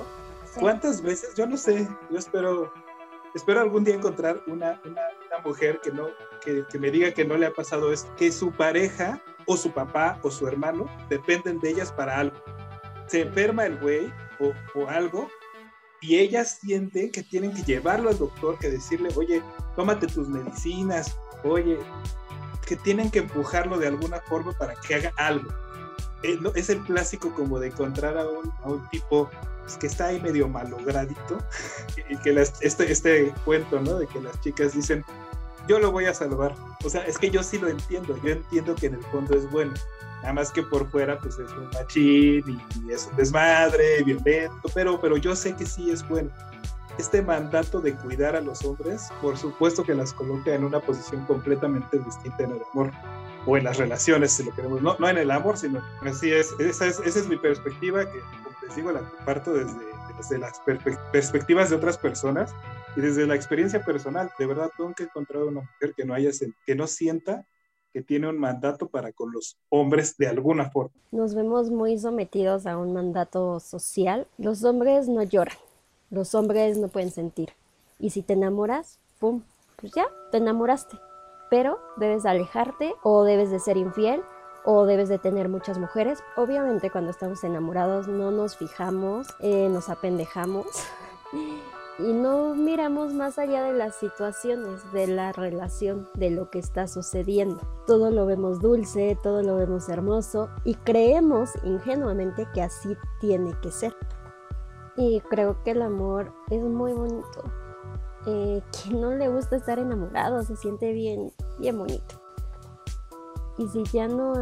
¿Cuántas 0.60 1.02
veces? 1.02 1.34
Yo 1.34 1.46
no 1.46 1.56
sé, 1.56 1.88
yo 2.10 2.18
espero, 2.18 2.72
espero 3.34 3.60
algún 3.60 3.82
día 3.82 3.96
encontrar 3.96 4.40
una, 4.46 4.80
una, 4.84 5.02
mujer 5.44 5.80
que, 5.82 5.90
no, 5.90 6.06
que, 6.44 6.64
que 6.70 6.78
me 6.78 6.92
diga 6.92 7.12
que 7.12 7.24
no 7.24 7.36
le 7.36 7.46
ha 7.46 7.52
pasado 7.52 7.92
esto, 7.92 8.08
que 8.16 8.30
su 8.30 8.52
pareja 8.52 9.20
o 9.46 9.56
su 9.56 9.70
papá 9.70 10.18
o 10.22 10.30
su 10.30 10.46
hermano 10.46 10.86
dependen 11.08 11.60
de 11.60 11.70
ellas 11.70 11.92
para 11.92 12.18
algo. 12.18 12.36
Se 13.06 13.22
enferma 13.22 13.66
el 13.66 13.78
güey 13.78 14.12
o, 14.40 14.52
o 14.78 14.88
algo 14.88 15.28
y 16.00 16.18
ellas 16.18 16.58
sienten 16.60 17.10
que 17.10 17.22
tienen 17.22 17.52
que 17.54 17.62
llevarlo 17.62 18.10
al 18.10 18.18
doctor, 18.18 18.58
que 18.58 18.70
decirle, 18.70 19.08
oye, 19.16 19.42
tómate 19.74 20.06
tus 20.06 20.28
medicinas, 20.28 21.16
oye, 21.44 21.78
que 22.66 22.76
tienen 22.76 23.10
que 23.10 23.20
empujarlo 23.20 23.78
de 23.78 23.88
alguna 23.88 24.20
forma 24.20 24.52
para 24.52 24.74
que 24.74 24.94
haga 24.94 25.12
algo. 25.16 25.50
Es 26.54 26.70
el 26.70 26.80
clásico 26.80 27.32
como 27.34 27.58
de 27.58 27.68
encontrar 27.68 28.16
a 28.16 28.26
un, 28.26 28.50
a 28.62 28.68
un 28.68 28.88
tipo 28.88 29.30
pues, 29.60 29.76
que 29.76 29.86
está 29.86 30.06
ahí 30.06 30.20
medio 30.20 30.48
malogradito 30.48 31.38
y 32.08 32.16
que 32.18 32.38
este, 32.60 32.92
este 32.92 33.34
cuento, 33.44 33.80
¿no? 33.80 33.98
De 33.98 34.06
que 34.06 34.20
las 34.20 34.38
chicas 34.40 34.74
dicen, 34.74 35.04
yo 35.68 35.78
lo 35.78 35.90
voy 35.90 36.06
a 36.06 36.14
salvar. 36.14 36.54
O 36.84 36.90
sea, 36.90 37.02
es 37.02 37.18
que 37.18 37.30
yo 37.30 37.42
sí 37.42 37.58
lo 37.58 37.68
entiendo, 37.68 38.16
yo 38.22 38.30
entiendo 38.30 38.74
que 38.74 38.86
en 38.86 38.94
el 38.94 39.02
fondo 39.04 39.36
es 39.36 39.50
bueno. 39.50 39.72
Nada 40.22 40.34
más 40.34 40.50
que 40.50 40.62
por 40.62 40.88
fuera, 40.90 41.18
pues 41.18 41.38
es 41.38 41.50
un 41.52 41.68
machín 41.70 42.62
y, 42.86 42.92
es 42.92 43.08
un 43.10 43.16
desmadre, 43.16 44.02
violento, 44.04 44.68
pero, 44.74 45.00
pero 45.00 45.16
yo 45.16 45.36
sé 45.36 45.54
que 45.54 45.66
sí 45.66 45.90
es 45.90 46.06
bueno. 46.08 46.30
Este 46.96 47.20
mandato 47.22 47.80
de 47.80 47.94
cuidar 47.94 48.36
a 48.36 48.40
los 48.40 48.64
hombres, 48.64 49.08
por 49.20 49.36
supuesto 49.36 49.82
que 49.84 49.94
las 49.94 50.12
coloca 50.12 50.54
en 50.54 50.64
una 50.64 50.80
posición 50.80 51.24
completamente 51.26 51.98
distinta 51.98 52.44
en 52.44 52.52
el 52.52 52.62
amor 52.72 52.90
o 53.46 53.56
en 53.58 53.64
las 53.64 53.76
relaciones, 53.76 54.32
si 54.32 54.44
lo 54.44 54.54
queremos, 54.54 54.80
no, 54.80 54.96
no 54.98 55.08
en 55.08 55.18
el 55.18 55.30
amor, 55.30 55.58
sino 55.58 55.82
así 56.02 56.32
es, 56.32 56.54
esa 56.58 56.86
es, 56.86 57.00
esa 57.00 57.18
es 57.18 57.28
mi 57.28 57.36
perspectiva 57.36 58.04
que, 58.04 58.20
como 58.20 58.56
les 58.66 58.76
digo, 58.76 58.92
la 58.92 59.00
comparto 59.00 59.52
desde, 59.52 59.80
desde 60.16 60.38
las 60.38 60.60
perspectivas 61.12 61.68
de 61.68 61.76
otras 61.76 61.98
personas 61.98 62.54
y 62.96 63.00
desde 63.00 63.26
la 63.26 63.34
experiencia 63.34 63.84
personal, 63.84 64.30
de 64.38 64.46
verdad, 64.46 64.70
nunca 64.78 65.02
he 65.02 65.06
encontrado 65.06 65.48
una 65.48 65.62
mujer 65.62 65.94
que 65.96 66.04
no, 66.04 66.14
haya, 66.14 66.30
que 66.66 66.74
no 66.74 66.86
sienta 66.86 67.46
que 67.92 68.02
tiene 68.02 68.28
un 68.28 68.38
mandato 68.38 68.88
para 68.88 69.12
con 69.12 69.30
los 69.32 69.56
hombres 69.68 70.16
de 70.16 70.26
alguna 70.26 70.68
forma. 70.70 70.94
Nos 71.12 71.34
vemos 71.34 71.70
muy 71.70 71.96
sometidos 71.96 72.66
a 72.66 72.76
un 72.76 72.92
mandato 72.92 73.60
social. 73.60 74.26
Los 74.36 74.64
hombres 74.64 75.08
no 75.08 75.22
lloran, 75.22 75.56
los 76.10 76.34
hombres 76.34 76.76
no 76.76 76.88
pueden 76.88 77.12
sentir. 77.12 77.50
Y 78.00 78.10
si 78.10 78.22
te 78.22 78.32
enamoras, 78.32 78.98
¡pum! 79.20 79.42
Pues 79.76 79.92
ya, 79.92 80.06
te 80.32 80.38
enamoraste. 80.38 80.98
Pero 81.50 81.78
debes 81.96 82.26
alejarte 82.26 82.94
o 83.04 83.22
debes 83.22 83.50
de 83.50 83.60
ser 83.60 83.76
infiel 83.76 84.22
o 84.64 84.86
debes 84.86 85.08
de 85.08 85.18
tener 85.18 85.48
muchas 85.48 85.78
mujeres. 85.78 86.18
Obviamente 86.36 86.90
cuando 86.90 87.10
estamos 87.10 87.44
enamorados 87.44 88.08
no 88.08 88.32
nos 88.32 88.56
fijamos, 88.56 89.28
eh, 89.40 89.68
nos 89.68 89.88
apendejamos 89.88 90.66
y 91.98 92.12
no 92.12 92.54
miramos 92.54 93.12
más 93.12 93.38
allá 93.38 93.62
de 93.62 93.72
las 93.72 93.94
situaciones, 93.94 94.80
de 94.92 95.06
la 95.06 95.32
relación, 95.32 96.08
de 96.14 96.30
lo 96.30 96.50
que 96.50 96.58
está 96.58 96.88
sucediendo. 96.88 97.60
Todo 97.86 98.10
lo 98.10 98.26
vemos 98.26 98.60
dulce, 98.60 99.16
todo 99.22 99.42
lo 99.42 99.56
vemos 99.56 99.88
hermoso 99.88 100.50
y 100.64 100.74
creemos 100.74 101.50
ingenuamente 101.62 102.48
que 102.52 102.62
así 102.62 102.96
tiene 103.20 103.54
que 103.62 103.70
ser. 103.70 103.94
Y 104.96 105.20
creo 105.30 105.62
que 105.62 105.72
el 105.72 105.82
amor 105.82 106.32
es 106.50 106.62
muy 106.62 106.92
bonito. 106.92 107.42
Eh, 108.26 108.62
quien 108.72 109.00
no 109.00 109.14
le 109.14 109.28
gusta 109.28 109.56
estar 109.56 109.78
enamorado 109.78 110.42
se 110.42 110.56
siente 110.56 110.92
bien, 110.92 111.32
bien 111.58 111.78
bonito. 111.78 112.20
Y 113.56 113.68
si 113.68 113.84
ya 113.84 114.08
no 114.08 114.32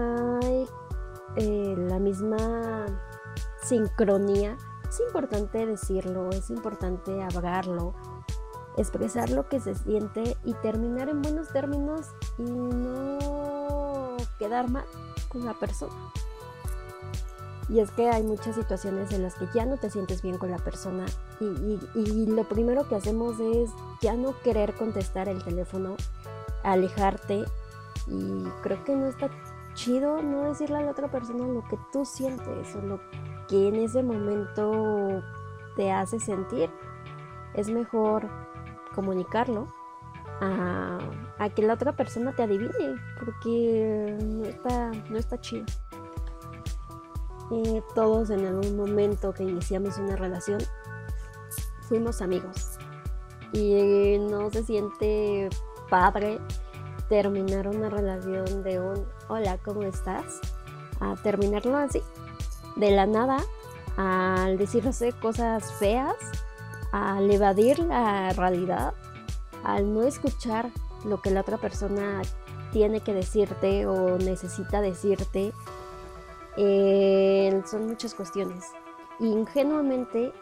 hay 0.43 0.67
eh, 1.37 1.75
la 1.77 1.99
misma 1.99 2.87
sincronía, 3.63 4.57
es 4.93 5.01
importante 5.01 5.65
decirlo, 5.65 6.29
es 6.31 6.51
importante 6.51 7.23
hablarlo, 7.23 7.95
expresar 8.77 9.31
lo 9.31 9.49
que 9.49 9.59
se 9.59 9.75
siente 9.75 10.37
y 10.45 10.53
terminar 10.55 11.09
en 11.09 11.23
buenos 11.23 11.49
términos 11.49 12.09
y 12.37 12.43
no 12.43 14.19
quedar 14.39 14.69
mal 14.69 14.85
con 15.31 15.47
la 15.47 15.55
persona. 15.55 16.13
Y 17.71 17.81
es 17.81 17.91
que 17.93 18.11
hay 18.11 18.23
muchas 18.23 18.55
situaciones 18.55 19.13
en 19.13 19.23
las 19.23 19.35
que 19.37 19.49
ya 19.55 19.65
no 19.65 19.79
te 19.79 19.89
sientes 19.89 20.21
bien 20.21 20.37
con 20.37 20.51
la 20.51 20.59
persona 20.59 21.07
y, 21.41 21.79
y, 21.95 22.27
lo 22.27 22.45
primero 22.45 22.87
que 22.87 22.97
hacemos 22.97 23.41
es 23.41 23.71
ya 24.03 24.15
no 24.15 24.39
querer 24.43 24.75
contestar 24.75 25.27
el 25.31 25.43
teléfono, 25.43 25.97
alejarte 26.65 27.47
y 28.09 28.45
creo 28.63 28.85
que 28.85 28.95
no 28.95 29.07
está 29.07 29.31
chido 29.75 30.21
no 30.21 30.43
decirle 30.43 30.77
a 30.77 30.83
la 30.83 30.91
otra 30.91 31.11
persona 31.11 31.47
lo 31.47 31.67
que 31.67 31.79
tú 31.93 32.05
sientes 32.05 32.75
o 32.75 32.83
lo 32.83 33.01
que 33.53 33.69
en 33.69 33.75
ese 33.75 34.03
momento 34.03 35.23
te 35.77 35.93
hace 35.93 36.19
sentir, 36.19 36.71
es 37.53 37.69
mejor 37.69 38.27
comunicarlo 38.95 39.67
a, 40.41 40.99
que 41.55 41.61
la 41.61 41.75
otra 41.75 41.93
persona 41.93 42.35
te 42.35 42.45
adivine, 42.45 42.97
porque 43.19 44.17
no 44.23 44.47
está, 44.47 44.91
no 45.11 45.19
está 45.19 45.39
chido. 45.39 45.67
Eh, 47.51 47.83
todos 47.95 48.31
en 48.31 48.47
algún 48.47 48.75
momento 48.75 49.35
que 49.35 49.43
iniciamos 49.43 49.99
una 49.99 50.17
relación 50.17 50.59
fuimos 51.83 52.23
amigos 52.23 52.79
y 53.53 54.17
no 54.19 54.49
se 54.49 54.63
siente 54.63 55.51
padre 55.91 56.39
terminar 57.11 57.69
una 57.69 57.91
relación 57.91 58.63
de 58.63 58.81
un 58.81 59.07
hola, 59.29 59.59
¿cómo 59.59 59.83
estás? 59.83 60.41
a 61.01 61.17
terminarlo 61.17 61.77
así 61.77 62.01
de 62.77 62.91
la 62.91 63.07
nada 63.07 63.39
al 63.97 64.59
decirse 64.59 65.13
cosas 65.13 65.73
feas, 65.75 66.17
al 66.93 67.31
evadir 67.31 67.79
la 67.81 68.33
realidad, 68.33 68.95
al 69.65 69.93
no 69.93 70.03
escuchar 70.03 70.71
lo 71.05 71.21
que 71.21 71.31
la 71.31 71.41
otra 71.41 71.59
persona 71.59 72.23
tiene 72.73 73.01
que 73.01 73.15
decirte 73.15 73.87
o 73.87 74.19
necesita 74.19 74.81
decirte. 74.81 75.53
Eh, 76.57 77.63
son 77.67 77.87
muchas 77.87 78.15
cuestiones. 78.15 78.65
ingenuamente, 79.21 80.33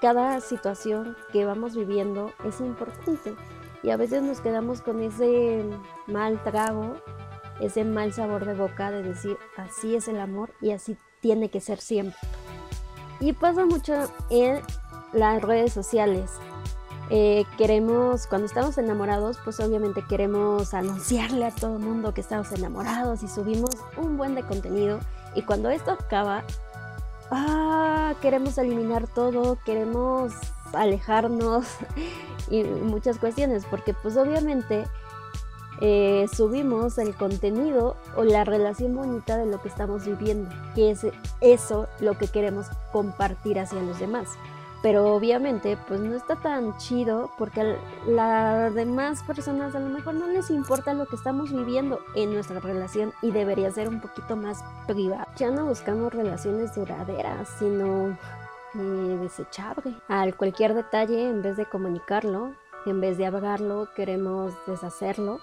cada 0.00 0.40
situación 0.40 1.16
que 1.32 1.44
vamos 1.44 1.76
viviendo 1.76 2.32
es 2.44 2.60
importante. 2.60 3.34
Y 3.82 3.90
a 3.90 3.96
veces 3.96 4.22
nos 4.22 4.40
quedamos 4.40 4.82
con 4.82 5.00
ese 5.02 5.64
mal 6.06 6.42
trago, 6.42 6.94
ese 7.60 7.84
mal 7.84 8.12
sabor 8.12 8.44
de 8.44 8.54
boca 8.54 8.90
de 8.90 9.02
decir, 9.02 9.36
así 9.56 9.94
es 9.94 10.08
el 10.08 10.20
amor 10.20 10.52
y 10.60 10.72
así 10.72 10.96
tiene 11.20 11.50
que 11.50 11.60
ser 11.60 11.80
siempre. 11.80 12.18
Y 13.20 13.32
pasa 13.32 13.64
mucho 13.64 13.94
en 14.30 14.60
las 15.12 15.42
redes 15.42 15.72
sociales. 15.72 16.30
Eh, 17.10 17.44
queremos, 17.56 18.26
cuando 18.26 18.46
estamos 18.46 18.76
enamorados, 18.76 19.38
pues 19.42 19.58
obviamente 19.60 20.04
queremos 20.08 20.74
anunciarle 20.74 21.46
a 21.46 21.50
todo 21.50 21.76
el 21.76 21.82
mundo 21.82 22.12
que 22.12 22.20
estamos 22.20 22.52
enamorados 22.52 23.22
y 23.22 23.28
subimos 23.28 23.70
un 23.96 24.16
buen 24.16 24.34
de 24.34 24.42
contenido. 24.42 25.00
Y 25.34 25.42
cuando 25.42 25.70
esto 25.70 25.92
acaba, 25.92 26.44
ah, 27.30 28.14
queremos 28.20 28.58
eliminar 28.58 29.06
todo, 29.08 29.58
queremos 29.64 30.32
alejarnos 30.74 31.66
y 32.50 32.62
muchas 32.64 33.18
cuestiones, 33.18 33.64
porque 33.64 33.94
pues 33.94 34.16
obviamente 34.16 34.84
eh, 35.80 36.26
subimos 36.32 36.98
el 36.98 37.14
contenido 37.14 37.96
o 38.16 38.24
la 38.24 38.44
relación 38.44 38.96
bonita 38.96 39.36
de 39.36 39.46
lo 39.46 39.62
que 39.62 39.68
estamos 39.68 40.06
viviendo, 40.06 40.50
que 40.74 40.90
es 40.90 41.06
eso 41.40 41.86
lo 42.00 42.18
que 42.18 42.26
queremos 42.26 42.66
compartir 42.92 43.58
hacia 43.60 43.80
los 43.82 43.98
demás. 43.98 44.28
Pero 44.82 45.12
obviamente 45.12 45.76
pues 45.88 46.00
no 46.00 46.14
está 46.14 46.36
tan 46.36 46.76
chido 46.78 47.30
porque 47.36 47.76
las 48.06 48.72
demás 48.74 49.22
personas 49.24 49.74
a 49.74 49.80
lo 49.80 49.88
mejor 49.88 50.14
no 50.14 50.28
les 50.28 50.50
importa 50.50 50.94
lo 50.94 51.06
que 51.06 51.16
estamos 51.16 51.52
viviendo 51.52 52.00
en 52.14 52.32
nuestra 52.32 52.60
relación 52.60 53.12
y 53.20 53.32
debería 53.32 53.72
ser 53.72 53.88
un 53.88 54.00
poquito 54.00 54.36
más 54.36 54.62
privado. 54.86 55.26
Ya 55.36 55.50
no 55.50 55.66
buscamos 55.66 56.14
relaciones 56.14 56.76
duraderas, 56.76 57.48
sino 57.58 58.16
eh, 58.74 59.18
desechable. 59.20 59.96
Al 60.06 60.36
cualquier 60.36 60.74
detalle, 60.74 61.28
en 61.28 61.42
vez 61.42 61.56
de 61.56 61.66
comunicarlo, 61.66 62.52
en 62.86 63.00
vez 63.00 63.18
de 63.18 63.26
hablarlo, 63.26 63.88
queremos 63.96 64.54
deshacerlo 64.68 65.40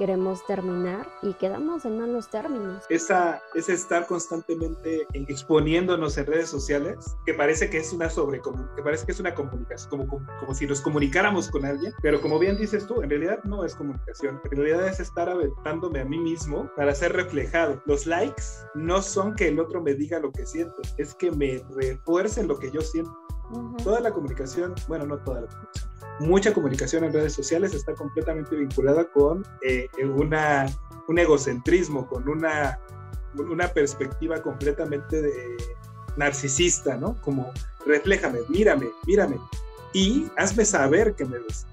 queremos 0.00 0.46
terminar 0.46 1.06
y 1.20 1.34
quedamos 1.34 1.84
en 1.84 1.98
malos 1.98 2.30
términos. 2.30 2.84
Esa, 2.88 3.42
ese 3.54 3.74
estar 3.74 4.06
constantemente 4.06 5.06
exponiéndonos 5.12 6.16
en 6.16 6.24
redes 6.24 6.48
sociales, 6.48 6.96
que 7.26 7.34
parece 7.34 7.68
que 7.68 7.76
es 7.76 7.92
una 7.92 8.08
sobre, 8.08 8.40
que 8.40 8.82
parece 8.82 9.04
que 9.04 9.12
es 9.12 9.20
una 9.20 9.34
comunicación, 9.34 9.90
como, 9.90 10.08
como, 10.08 10.26
como 10.40 10.54
si 10.54 10.66
nos 10.66 10.80
comunicáramos 10.80 11.50
con 11.50 11.66
alguien, 11.66 11.92
pero 12.00 12.18
como 12.22 12.38
bien 12.38 12.56
dices 12.56 12.86
tú, 12.86 13.02
en 13.02 13.10
realidad 13.10 13.44
no 13.44 13.62
es 13.62 13.74
comunicación, 13.74 14.40
en 14.42 14.56
realidad 14.56 14.88
es 14.88 15.00
estar 15.00 15.28
aventándome 15.28 16.00
a 16.00 16.06
mí 16.06 16.18
mismo 16.18 16.70
para 16.76 16.94
ser 16.94 17.12
reflejado. 17.12 17.82
Los 17.84 18.06
likes 18.06 18.44
no 18.74 19.02
son 19.02 19.34
que 19.34 19.48
el 19.48 19.60
otro 19.60 19.82
me 19.82 19.92
diga 19.92 20.18
lo 20.18 20.32
que 20.32 20.46
siento, 20.46 20.80
es 20.96 21.14
que 21.14 21.30
me 21.30 21.62
refuercen 21.76 22.48
lo 22.48 22.58
que 22.58 22.70
yo 22.70 22.80
siento. 22.80 23.14
Toda 23.84 24.00
la 24.00 24.12
comunicación, 24.12 24.74
bueno, 24.88 25.04
no 25.04 25.18
toda 25.18 25.42
la 25.42 25.46
comunicación, 25.48 25.89
mucha 26.20 26.52
comunicación 26.52 27.04
en 27.04 27.12
redes 27.12 27.32
sociales 27.32 27.74
está 27.74 27.94
completamente 27.94 28.54
vinculada 28.54 29.10
con 29.10 29.44
eh, 29.62 29.88
una, 30.02 30.66
un 31.08 31.18
egocentrismo, 31.18 32.06
con 32.06 32.28
una, 32.28 32.78
una 33.34 33.68
perspectiva 33.68 34.40
completamente 34.40 35.20
de, 35.20 35.56
narcisista, 36.16 36.96
¿no? 36.96 37.16
Como, 37.22 37.50
refléjame, 37.86 38.40
mírame, 38.48 38.90
mírame, 39.06 39.38
y 39.92 40.26
hazme 40.36 40.64
saber 40.64 41.14
que 41.14 41.24
me 41.24 41.38
ves. 41.38 41.66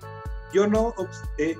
Yo 0.53 0.67
no, 0.67 0.93
eh, 1.37 1.57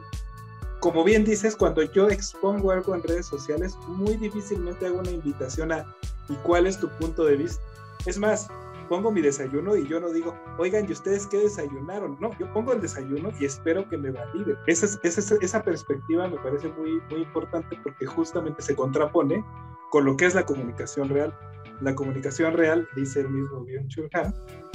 como 0.79 1.03
bien 1.03 1.23
dices, 1.25 1.55
cuando 1.55 1.83
yo 1.83 2.09
expongo 2.09 2.71
algo 2.71 2.95
en 2.95 3.03
redes 3.03 3.25
sociales, 3.25 3.75
muy 3.87 4.15
difícilmente 4.15 4.85
hago 4.85 4.99
una 4.99 5.11
invitación 5.11 5.71
a 5.71 5.85
¿y 6.29 6.35
cuál 6.35 6.67
es 6.67 6.79
tu 6.79 6.89
punto 6.89 7.25
de 7.25 7.35
vista? 7.35 7.61
Es 8.05 8.17
más, 8.17 8.47
pongo 8.87 9.11
mi 9.11 9.21
desayuno 9.21 9.75
y 9.75 9.87
yo 9.87 9.99
no 9.99 10.09
digo, 10.11 10.35
oigan, 10.57 10.85
¿y 10.87 10.91
ustedes 10.91 11.27
qué 11.27 11.37
desayunaron? 11.37 12.17
No, 12.19 12.31
yo 12.37 12.51
pongo 12.53 12.73
el 12.73 12.81
desayuno 12.81 13.31
y 13.39 13.45
espero 13.45 13.87
que 13.89 13.97
me 13.97 14.11
valide. 14.11 14.55
Esa, 14.67 14.99
esa, 15.03 15.35
esa 15.41 15.63
perspectiva 15.63 16.27
me 16.27 16.37
parece 16.37 16.69
muy, 16.69 17.01
muy 17.09 17.21
importante 17.21 17.77
porque 17.83 18.05
justamente 18.05 18.61
se 18.61 18.75
contrapone 18.75 19.43
con 19.89 20.05
lo 20.05 20.17
que 20.17 20.25
es 20.25 20.35
la 20.35 20.45
comunicación 20.45 21.09
real. 21.09 21.33
La 21.81 21.93
comunicación 21.93 22.53
real, 22.53 22.87
dice 22.95 23.21
el 23.21 23.29
mismo 23.29 23.63
Byung-Chul 23.65 24.09
Han, 24.13 24.33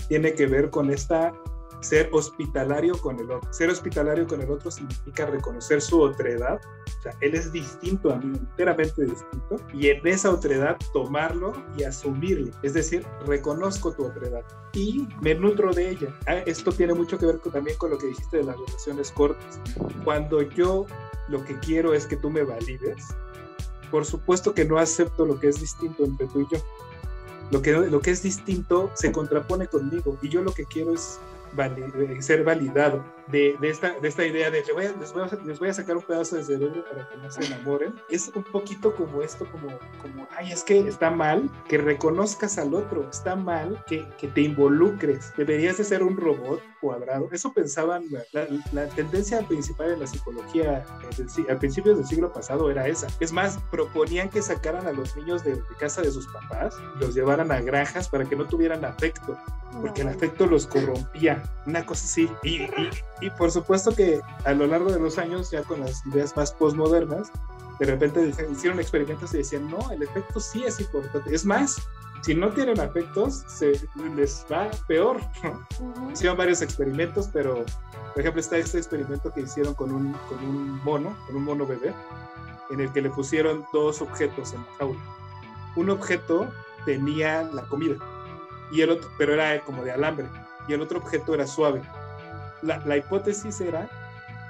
tiene 0.09 0.35
que 0.35 0.47
ver 0.47 0.71
con 0.71 0.91
esta 0.91 1.33
ser 1.83 2.09
hospitalario 2.13 2.97
con 2.99 3.19
el 3.19 3.31
otro. 3.31 3.53
Ser 3.53 3.69
hospitalario 3.69 4.27
con 4.27 4.41
el 4.41 4.51
otro 4.51 4.71
significa 4.71 5.27
reconocer 5.27 5.81
su 5.83 6.01
otredad. 6.01 6.61
O 6.99 7.03
sea, 7.03 7.13
él 7.21 7.35
es 7.35 7.53
distinto 7.53 8.13
a 8.13 8.17
mí, 8.17 8.37
enteramente 8.39 9.05
distinto. 9.05 9.57
Y 9.75 9.89
en 9.89 10.07
esa 10.07 10.31
otredad 10.31 10.77
tomarlo 10.93 11.53
y 11.77 11.83
asumirlo. 11.83 12.53
Es 12.63 12.75
decir, 12.75 13.05
reconozco 13.27 13.93
tu 13.93 14.07
otredad 14.07 14.45
y 14.73 15.09
me 15.21 15.35
nutro 15.35 15.73
de 15.73 15.91
ella. 15.91 16.17
Ah, 16.27 16.37
esto 16.47 16.73
tiene 16.73 16.95
mucho 16.95 17.19
que 17.19 17.27
ver 17.27 17.39
también 17.41 17.77
con 17.77 17.91
lo 17.91 17.99
que 17.99 18.07
dijiste 18.07 18.39
de 18.39 18.45
las 18.45 18.57
relaciones 18.57 19.11
cortas. 19.11 19.61
Cuando 20.05 20.43
yo 20.43 20.87
lo 21.29 21.45
que 21.45 21.59
quiero 21.59 21.95
es 21.95 22.07
que 22.07 22.17
tú 22.17 22.31
me 22.31 22.45
valides, 22.45 23.09
por 23.91 24.05
supuesto 24.05 24.55
que 24.55 24.65
no 24.65 24.79
acepto 24.79 25.27
lo 25.27 25.39
que 25.39 25.49
es 25.49 25.61
distinto 25.61 26.05
entre 26.05 26.27
tú 26.29 26.41
y 26.41 26.55
yo. 26.55 26.63
Lo 27.51 27.61
que, 27.61 27.73
lo 27.73 28.01
que 28.01 28.13
es 28.13 28.23
distinto 28.23 28.91
se 28.95 29.13
contrapone 29.13 29.67
conmigo 29.67 30.17
y 30.23 30.31
yo 30.31 30.43
lo 30.43 30.55
que 30.55 30.65
quiero 30.65 30.95
es 30.95 31.21
ser 32.21 32.45
validado 32.45 33.05
de, 33.29 33.57
de, 33.61 33.69
esta, 33.69 33.99
de 33.99 34.09
esta 34.09 34.27
idea 34.27 34.51
de 34.51 34.63
les 34.63 34.73
voy, 34.73 34.87
a, 34.87 34.93
les, 34.93 35.13
voy 35.13 35.23
a, 35.23 35.45
les 35.45 35.59
voy, 35.59 35.69
a, 35.69 35.75
sacar 35.75 35.97
un 35.97 36.03
pedazo 36.03 36.37
de 36.37 36.45
cerebro 36.45 36.85
para 36.85 37.09
que 37.09 37.17
no 37.17 37.31
se 37.31 37.45
enamoren, 37.45 37.95
es 38.11 38.31
un 38.35 38.43
poquito 38.45 38.95
como 38.95 39.23
esto, 39.23 39.47
como, 39.51 39.69
como 40.01 40.27
ay, 40.37 40.53
es 40.53 40.63
que 40.63 40.79
está 40.81 41.11
mal 41.11 41.51
que 41.69 41.79
reconozcas 41.79 42.59
al 42.59 42.75
otro, 42.75 43.09
está 43.11 43.37
mal 43.37 43.83
que, 43.87 44.07
que 44.19 44.29
te 44.29 44.43
involucres, 44.43 45.33
deberías 45.37 45.79
de 45.79 45.85
ser 45.85 46.03
un 46.03 46.17
robot 46.17 46.61
cuadrado. 46.81 47.29
Eso 47.33 47.53
pensaban, 47.53 48.05
la, 48.33 48.47
la, 48.73 48.89
tendencia 48.89 49.41
principal 49.47 49.93
en 49.93 50.01
la 50.01 50.07
psicología 50.07 50.85
eh, 51.19 51.47
al 51.49 51.59
principio 51.59 51.95
del 51.95 52.07
siglo 52.07 52.33
pasado 52.33 52.71
era 52.71 52.89
esa. 52.89 53.07
Es 53.21 53.33
más, 53.33 53.59
proponían 53.71 54.29
que 54.29 54.43
sacaran 54.43 54.87
a 54.87 54.93
los 54.93 55.17
niños 55.17 55.45
de, 55.45 55.55
de 55.55 55.63
casa 55.79 56.03
de 56.03 56.11
sus 56.11 56.27
papás 56.27 56.75
los 56.99 57.15
llevaran 57.15 57.51
a 57.53 57.61
granjas 57.61 58.09
para 58.09 58.25
que 58.25 58.37
no 58.37 58.47
tuvieran 58.47 58.85
afecto, 58.85 59.39
porque 59.81 60.03
el 60.03 60.09
afecto 60.09 60.47
los 60.47 60.67
corrompía, 60.67 61.43
una 61.67 61.85
cosa 61.85 62.05
así. 62.05 62.29
Y, 62.43 62.63
y, 63.21 63.22
y 63.23 63.31
por 63.31 63.53
supuesto 63.53 63.95
que 63.95 64.21
a 64.45 64.53
lo 64.53 64.67
largo 64.67 64.91
de 64.91 64.99
los 64.99 65.17
años, 65.17 65.51
ya 65.51 65.63
con 65.63 65.81
las 65.81 66.05
ideas 66.07 66.37
más 66.37 66.53
postmodernas, 66.53 67.31
de 67.79 67.87
repente 67.87 68.33
hicieron 68.51 68.81
experimentos 68.81 69.33
y 69.33 69.39
decían, 69.39 69.71
no, 69.71 69.91
el 69.93 70.03
efecto 70.03 70.41
sí 70.41 70.65
es 70.65 70.81
importante. 70.81 71.33
Es 71.33 71.45
más, 71.45 71.77
si 72.23 72.35
no 72.35 72.51
tienen 72.51 72.81
afectos, 72.81 73.45
se 73.47 73.81
les 74.17 74.45
va 74.51 74.69
peor. 74.89 75.19
Uh 75.19 75.47
-huh. 75.47 76.13
Hicieron 76.13 76.37
varios 76.37 76.63
experimentos, 76.63 77.29
pero 77.33 77.65
por 78.13 78.21
ejemplo 78.21 78.41
está 78.41 78.57
este 78.57 78.79
experimento 78.79 79.33
que 79.33 79.43
hicieron 79.43 79.75
con 79.75 79.93
un, 79.93 80.13
con 80.29 80.39
un 80.45 80.83
mono, 80.85 81.17
con 81.27 81.37
un 81.37 81.45
mono 81.45 81.65
bebé, 81.65 81.95
en 82.71 82.81
el 82.81 82.93
que 82.93 83.03
le 83.03 83.11
pusieron 83.11 83.65
dos 83.73 84.03
objetos 84.03 84.53
en 84.53 84.61
la 84.63 84.73
jaula. 84.79 85.01
Un 85.77 85.91
objeto 85.91 86.49
tenía 86.85 87.45
la 87.45 87.63
comida, 87.69 87.97
y 88.73 88.81
el 88.81 88.91
otro, 88.91 89.09
pero 89.17 89.33
era 89.35 89.65
como 89.65 89.85
de 89.85 89.93
alambre, 89.93 90.27
y 90.67 90.73
el 90.73 90.81
otro 90.81 90.99
objeto 90.99 91.35
era 91.35 91.47
suave 91.47 91.83
la, 92.63 92.97
hipótesis 92.97 93.61
era 93.61 93.89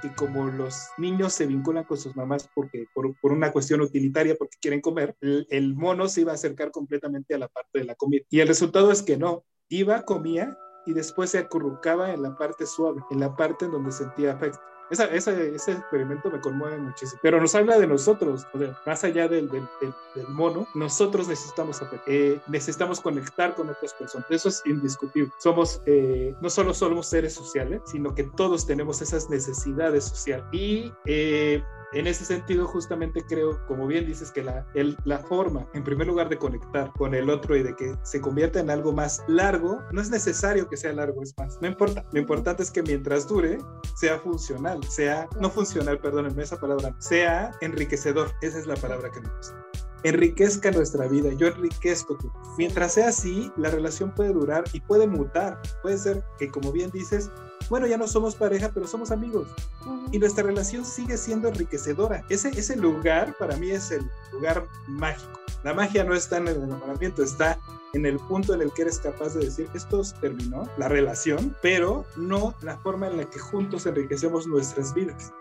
que 0.01 0.13
como 0.13 0.47
los 0.47 0.89
niños 0.97 1.33
se 1.33 1.45
vinculan 1.45 1.85
con 1.85 1.97
sus 1.97 2.15
mamás 2.15 2.49
porque, 2.53 2.85
por, 2.93 3.15
por 3.19 3.31
una 3.31 3.51
cuestión 3.51 3.81
utilitaria, 3.81 4.35
porque 4.35 4.57
quieren 4.59 4.81
comer, 4.81 5.15
el, 5.21 5.47
el, 5.49 5.75
mono 5.75 6.07
se 6.07 6.21
iba 6.21 6.31
a 6.31 6.35
acercar 6.35 6.71
completamente 6.71 7.33
a 7.33 7.37
la 7.37 7.47
parte 7.47 7.79
de 7.79 7.85
la 7.85 7.95
comida. 7.95 8.25
Y 8.29 8.39
el 8.41 8.47
resultado 8.47 8.91
es 8.91 9.01
que 9.01 9.17
no, 9.17 9.45
iba, 9.69 10.03
comía 10.03 10.57
y 10.85 10.93
después 10.93 11.29
se 11.29 11.37
acurrucaba 11.37 12.13
en 12.13 12.21
la 12.21 12.37
parte 12.37 12.65
suave, 12.65 13.01
en 13.11 13.19
la 13.19 13.35
parte 13.35 13.65
en 13.65 13.71
donde 13.71 13.91
sentía 13.91 14.33
afecto. 14.33 14.59
Esa, 14.89 15.05
esa, 15.05 15.31
ese 15.31 15.71
experimento 15.71 16.29
me 16.29 16.39
conmueve 16.39 16.77
muchísimo. 16.77 17.19
Pero 17.23 17.39
nos 17.41 17.55
habla 17.55 17.79
de 17.79 17.87
nosotros, 17.87 18.45
o 18.53 18.59
sea, 18.59 18.77
más 18.85 19.03
allá 19.03 19.27
del, 19.27 19.49
del, 19.49 19.67
del, 19.81 19.93
del 20.15 20.27
mono, 20.29 20.67
nosotros 20.75 21.27
necesitamos, 21.27 21.81
eh, 22.07 22.39
necesitamos 22.47 22.99
conectar 23.01 23.55
con 23.55 23.69
otras 23.69 23.93
personas. 23.93 24.29
Eso 24.29 24.49
es 24.49 24.61
indiscutible. 24.65 25.31
Somos, 25.39 25.81
eh, 25.85 26.35
no 26.41 26.49
solo 26.49 26.73
somos 26.73 27.07
seres 27.07 27.33
sociales, 27.33 27.81
sino 27.85 28.13
que 28.13 28.23
todos 28.23 28.65
tenemos 28.67 29.01
esas 29.01 29.29
necesidades 29.29 30.05
sociales. 30.05 30.45
Y 30.51 30.91
eh, 31.05 31.63
en 31.93 32.07
ese 32.07 32.25
sentido, 32.25 32.65
justamente 32.67 33.23
creo, 33.27 33.65
como 33.67 33.87
bien 33.87 34.05
dices, 34.05 34.31
que 34.31 34.43
la, 34.43 34.65
el, 34.73 34.97
la 35.05 35.19
forma, 35.19 35.67
en 35.73 35.83
primer 35.83 36.07
lugar, 36.07 36.29
de 36.29 36.37
conectar 36.37 36.91
con 36.93 37.13
el 37.13 37.29
otro 37.29 37.55
y 37.55 37.63
de 37.63 37.75
que 37.75 37.95
se 38.03 38.21
convierta 38.21 38.59
en 38.59 38.69
algo 38.69 38.93
más 38.93 39.23
largo, 39.27 39.79
no 39.91 40.01
es 40.01 40.09
necesario 40.09 40.67
que 40.67 40.77
sea 40.77 40.93
largo, 40.93 41.21
es 41.23 41.33
más, 41.37 41.59
no 41.61 41.67
importa. 41.67 42.05
Lo 42.11 42.19
importante 42.19 42.63
es 42.63 42.71
que 42.71 42.83
mientras 42.83 43.27
dure, 43.27 43.57
sea 43.95 44.19
funcional, 44.19 44.83
sea, 44.83 45.27
no 45.39 45.49
funcional, 45.49 45.99
perdónenme 45.99 46.43
esa 46.43 46.59
palabra, 46.59 46.95
sea 46.99 47.51
enriquecedor. 47.61 48.31
Esa 48.41 48.59
es 48.59 48.67
la 48.67 48.75
palabra 48.75 49.11
que 49.11 49.21
me 49.21 49.29
gusta 49.29 49.63
enriquezca 50.03 50.69
nuestra 50.71 51.07
vida, 51.07 51.31
yo 51.33 51.47
enriquezco 51.47 52.17
tu. 52.17 52.31
Mientras 52.57 52.93
sea 52.93 53.09
así, 53.09 53.51
la 53.57 53.69
relación 53.69 54.13
puede 54.13 54.33
durar 54.33 54.63
y 54.73 54.81
puede 54.81 55.07
mutar. 55.07 55.61
Puede 55.81 55.97
ser 55.97 56.23
que, 56.37 56.49
como 56.49 56.71
bien 56.71 56.91
dices, 56.91 57.31
bueno, 57.69 57.87
ya 57.87 57.97
no 57.97 58.07
somos 58.07 58.35
pareja, 58.35 58.71
pero 58.73 58.87
somos 58.87 59.11
amigos. 59.11 59.47
Uh 59.85 59.89
-huh. 59.89 60.09
Y 60.11 60.19
nuestra 60.19 60.43
relación 60.43 60.85
sigue 60.85 61.17
siendo 61.17 61.47
enriquecedora. 61.47 62.23
Ese, 62.29 62.49
ese 62.49 62.75
lugar 62.75 63.35
para 63.37 63.57
mí 63.57 63.71
es 63.71 63.91
el 63.91 64.09
lugar 64.31 64.65
mágico. 64.87 65.39
La 65.63 65.73
magia 65.73 66.03
no 66.03 66.13
está 66.13 66.37
en 66.37 66.49
el 66.49 66.57
enamoramiento, 66.57 67.23
está 67.23 67.57
en 67.93 68.05
el 68.05 68.17
punto 68.17 68.53
en 68.53 68.61
el 68.61 68.73
que 68.73 68.81
eres 68.81 68.99
capaz 68.99 69.35
de 69.35 69.45
decir, 69.45 69.69
esto 69.73 70.01
terminó, 70.19 70.67
la 70.77 70.89
relación, 70.89 71.55
pero 71.61 72.05
no 72.17 72.53
la 72.61 72.77
forma 72.77 73.07
en 73.07 73.17
la 73.17 73.25
que 73.29 73.39
juntos 73.39 73.85
enriquecemos 73.85 74.47
nuestras 74.47 74.93
vidas. 74.93 75.31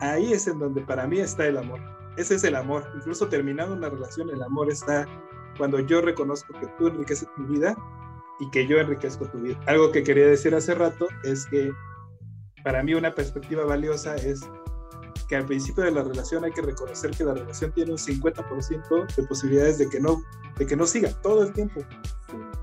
Ahí 0.00 0.32
es 0.32 0.46
en 0.46 0.58
donde 0.58 0.82
para 0.82 1.06
mí 1.06 1.20
está 1.20 1.46
el 1.46 1.56
amor. 1.56 1.80
Ese 2.16 2.34
es 2.34 2.44
el 2.44 2.56
amor. 2.56 2.84
Incluso 2.96 3.28
terminando 3.28 3.74
una 3.74 3.88
relación, 3.88 4.28
el 4.30 4.42
amor 4.42 4.70
está 4.70 5.06
cuando 5.56 5.78
yo 5.78 6.00
reconozco 6.00 6.52
que 6.58 6.66
tú 6.78 6.88
enriqueces 6.88 7.28
mi 7.36 7.56
vida 7.56 7.76
y 8.42 8.50
que 8.50 8.66
yo 8.66 8.78
enriquezco 8.78 9.26
tu 9.26 9.38
vida. 9.38 9.58
Algo 9.66 9.92
que 9.92 10.02
quería 10.02 10.26
decir 10.26 10.52
hace 10.54 10.74
rato 10.74 11.06
es 11.22 11.46
que 11.46 11.72
para 12.64 12.82
mí 12.82 12.92
una 12.94 13.14
perspectiva 13.14 13.64
valiosa 13.64 14.16
es 14.16 14.40
que 15.28 15.36
al 15.36 15.46
principio 15.46 15.84
de 15.84 15.92
la 15.92 16.02
relación 16.02 16.44
hay 16.44 16.50
que 16.50 16.60
reconocer 16.60 17.12
que 17.12 17.24
la 17.24 17.34
relación 17.34 17.72
tiene 17.72 17.92
un 17.92 17.98
50% 17.98 19.14
de 19.14 19.22
posibilidades 19.22 19.78
de 19.78 19.88
que 19.88 20.00
no, 20.00 20.22
de 20.58 20.66
que 20.66 20.76
no 20.76 20.86
siga 20.86 21.10
todo 21.22 21.44
el 21.44 21.52
tiempo. 21.52 21.82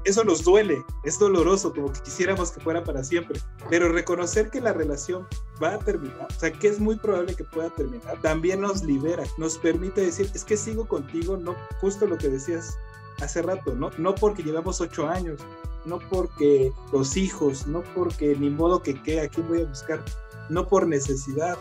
Eso 0.04 0.24
nos 0.26 0.44
duele, 0.44 0.84
es 1.06 1.18
doloroso, 1.18 1.74
como 1.74 1.94
que 1.94 2.02
quisiéramos 2.02 2.52
que 2.52 2.60
fuera 2.60 2.84
para 2.84 3.04
siempre. 3.04 3.40
Pero 3.70 3.90
reconocer 3.90 4.50
que 4.50 4.60
la 4.60 4.74
relación 4.74 5.26
va 5.64 5.76
a 5.76 5.80
terminar, 5.80 6.28
o 6.30 6.40
sea, 6.40 6.52
que 6.52 6.68
es 6.68 6.80
muy 6.80 6.98
probable 6.98 7.36
que 7.36 7.46
pueda 7.46 7.70
terminar, 7.70 8.20
también 8.22 8.62
nos 8.62 8.84
libera, 8.84 9.24
nos 9.38 9.58
permite 9.58 10.02
decir, 10.02 10.30
es 10.34 10.44
que 10.44 10.58
sigo 10.58 10.88
contigo, 10.88 11.38
no 11.38 11.56
justo 11.80 12.06
lo 12.06 12.18
que 12.18 12.28
decías 12.28 12.78
hace 13.22 13.42
rato, 13.42 13.76
¿no? 13.76 13.92
No 13.98 14.16
porque 14.16 14.44
llevamos 14.44 14.82
ocho 14.82 15.08
años, 15.08 15.42
no 15.86 16.00
porque 16.00 16.74
los 16.92 17.18
hijos, 17.18 17.68
no 17.68 17.84
porque 17.96 18.36
ni 18.36 18.50
modo 18.50 18.82
que 18.82 19.02
qué, 19.02 19.22
aquí 19.22 19.42
voy 19.42 19.62
a 19.62 19.66
buscar, 19.66 20.04
no 20.50 20.68
por 20.68 20.88
necesidad. 20.88 21.58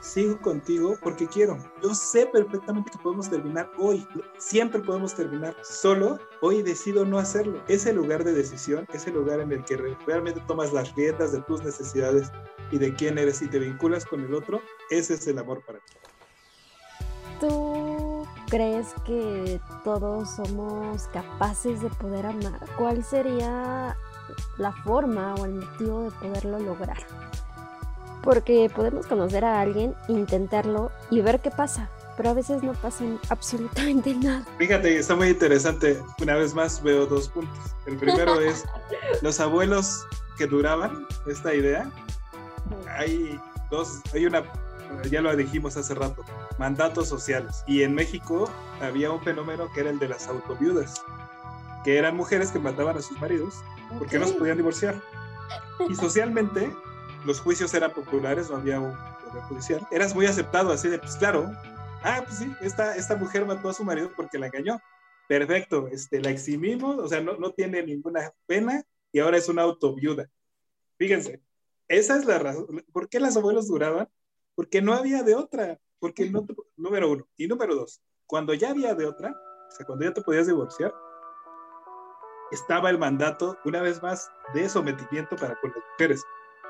Sigo 0.00 0.40
contigo 0.40 0.96
porque 1.02 1.26
quiero. 1.26 1.58
Yo 1.82 1.92
sé 1.92 2.26
perfectamente 2.26 2.92
que 2.92 2.98
podemos 2.98 3.28
terminar 3.28 3.68
hoy. 3.76 4.06
Siempre 4.38 4.80
podemos 4.80 5.14
terminar. 5.16 5.56
Solo 5.64 6.20
hoy 6.42 6.62
decido 6.62 7.04
no 7.04 7.18
hacerlo. 7.18 7.60
Ese 7.66 7.92
lugar 7.92 8.22
de 8.22 8.32
decisión, 8.32 8.86
ese 8.92 9.10
lugar 9.10 9.40
en 9.40 9.50
el 9.50 9.64
que 9.64 9.76
realmente 10.06 10.40
tomas 10.46 10.72
las 10.72 10.94
riendas 10.94 11.32
de 11.32 11.40
tus 11.42 11.64
necesidades 11.64 12.30
y 12.70 12.78
de 12.78 12.94
quién 12.94 13.18
eres 13.18 13.42
y 13.42 13.48
te 13.48 13.58
vinculas 13.58 14.04
con 14.06 14.20
el 14.24 14.32
otro, 14.32 14.60
ese 14.90 15.14
es 15.14 15.26
el 15.26 15.38
amor 15.38 15.62
para 15.66 15.80
ti. 15.80 15.94
¿Tú 17.40 17.95
crees 18.46 18.88
que 19.04 19.60
todos 19.84 20.36
somos 20.36 21.08
capaces 21.08 21.80
de 21.80 21.88
poder 21.90 22.26
amar? 22.26 22.60
¿Cuál 22.76 23.04
sería 23.04 23.96
la 24.58 24.72
forma 24.84 25.34
o 25.34 25.44
el 25.44 25.54
motivo 25.54 26.02
de 26.02 26.10
poderlo 26.12 26.58
lograr? 26.58 26.98
Porque 28.22 28.70
podemos 28.74 29.06
conocer 29.06 29.44
a 29.44 29.60
alguien, 29.60 29.94
intentarlo 30.08 30.90
y 31.10 31.20
ver 31.20 31.40
qué 31.40 31.50
pasa, 31.50 31.90
pero 32.16 32.30
a 32.30 32.34
veces 32.34 32.62
no 32.62 32.72
pasa 32.72 33.04
absolutamente 33.28 34.14
nada. 34.22 34.44
Fíjate, 34.58 34.98
está 34.98 35.14
muy 35.14 35.28
interesante. 35.28 36.02
Una 36.20 36.34
vez 36.34 36.54
más 36.54 36.82
veo 36.82 37.06
dos 37.06 37.28
puntos. 37.28 37.58
El 37.86 37.96
primero 37.96 38.40
es 38.40 38.64
los 39.22 39.38
abuelos 39.40 40.04
que 40.38 40.46
duraban 40.46 41.06
esta 41.26 41.54
idea. 41.54 41.90
Hay 42.98 43.40
dos, 43.70 44.00
hay 44.12 44.26
una, 44.26 44.42
ya 45.10 45.20
lo 45.20 45.34
dijimos 45.36 45.76
hace 45.76 45.94
rato, 45.94 46.24
mandatos 46.58 47.08
sociales. 47.08 47.62
Y 47.66 47.82
en 47.82 47.94
México 47.94 48.50
había 48.80 49.10
un 49.10 49.22
fenómeno 49.22 49.70
que 49.72 49.80
era 49.80 49.90
el 49.90 49.98
de 49.98 50.08
las 50.08 50.28
autoviudas, 50.28 51.02
que 51.84 51.98
eran 51.98 52.16
mujeres 52.16 52.50
que 52.50 52.58
mataban 52.58 52.96
a 52.96 53.02
sus 53.02 53.18
maridos 53.20 53.54
porque 53.98 54.18
no 54.18 54.26
se 54.26 54.34
podían 54.34 54.56
divorciar. 54.56 55.00
Y 55.88 55.94
socialmente 55.94 56.72
los 57.24 57.40
juicios 57.40 57.72
eran 57.74 57.92
populares, 57.92 58.50
no 58.50 58.56
había 58.56 58.80
un 58.80 58.92
poder 58.92 59.42
judicial. 59.44 59.86
Eras 59.90 60.14
muy 60.14 60.26
aceptado 60.26 60.72
así 60.72 60.88
de, 60.88 60.98
pues 60.98 61.16
claro, 61.16 61.50
ah, 62.02 62.22
pues 62.24 62.38
sí, 62.38 62.52
esta, 62.60 62.96
esta 62.96 63.16
mujer 63.16 63.46
mató 63.46 63.68
a 63.68 63.74
su 63.74 63.84
marido 63.84 64.10
porque 64.16 64.38
la 64.38 64.46
engañó. 64.46 64.80
Perfecto, 65.28 65.88
este, 65.88 66.20
la 66.20 66.30
eximimos, 66.30 66.98
o 66.98 67.08
sea, 67.08 67.20
no, 67.20 67.36
no 67.36 67.50
tiene 67.50 67.82
ninguna 67.82 68.32
pena 68.46 68.84
y 69.12 69.18
ahora 69.18 69.38
es 69.38 69.48
una 69.48 69.62
autoviuda. 69.62 70.28
Fíjense, 70.98 71.42
esa 71.88 72.16
es 72.16 72.24
la 72.24 72.38
razón. 72.38 72.84
¿Por 72.92 73.08
qué 73.08 73.18
las 73.20 73.36
abuelas 73.36 73.66
duraban? 73.66 74.08
Porque 74.54 74.80
no 74.80 74.94
había 74.94 75.22
de 75.22 75.34
otra. 75.34 75.80
Porque 75.98 76.30
no, 76.30 76.46
número 76.76 77.10
uno. 77.10 77.26
Y 77.36 77.46
número 77.46 77.74
dos, 77.74 78.02
cuando 78.26 78.54
ya 78.54 78.70
había 78.70 78.94
de 78.94 79.06
otra, 79.06 79.30
o 79.30 79.70
sea, 79.70 79.86
cuando 79.86 80.04
ya 80.04 80.12
te 80.12 80.22
podías 80.22 80.46
divorciar, 80.46 80.94
estaba 82.50 82.90
el 82.90 82.98
mandato, 82.98 83.56
una 83.64 83.82
vez 83.82 84.02
más, 84.02 84.30
de 84.54 84.68
sometimiento 84.68 85.36
para 85.36 85.58
con 85.60 85.70
las 85.70 85.82
mujeres 85.92 86.22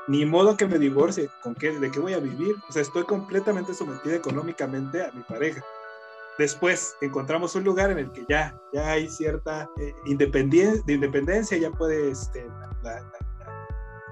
ni 0.09 0.25
modo 0.25 0.57
que 0.57 0.67
me 0.67 0.79
divorcie, 0.79 1.29
¿con 1.43 1.55
qué, 1.55 1.79
¿de 1.79 1.91
qué 1.91 1.99
voy 1.99 2.15
a 2.15 2.21
vivir? 2.21 2.55
O 2.69 2.73
sea, 2.73 2.83
estoy 2.83 3.05
completamente 3.05 3.75
sometida 3.75 4.15
económicamente 4.15 5.03
a 5.03 5.11
mi 5.13 5.23
pareja. 5.23 5.65
Después 6.39 6.95
encontramos 7.01 7.55
un 7.55 7.65
lugar 7.65 7.91
en 7.91 7.99
el 7.99 8.13
que 8.13 8.25
ya, 8.29 8.57
ya 8.73 8.91
hay 8.91 9.09
cierta 9.09 9.69
eh, 9.79 9.95
independencia, 10.05 10.83
de 10.87 10.93
independencia, 10.93 11.57
ya 11.57 11.71
puede 11.71 12.11
este, 12.11 12.47
la, 12.83 13.03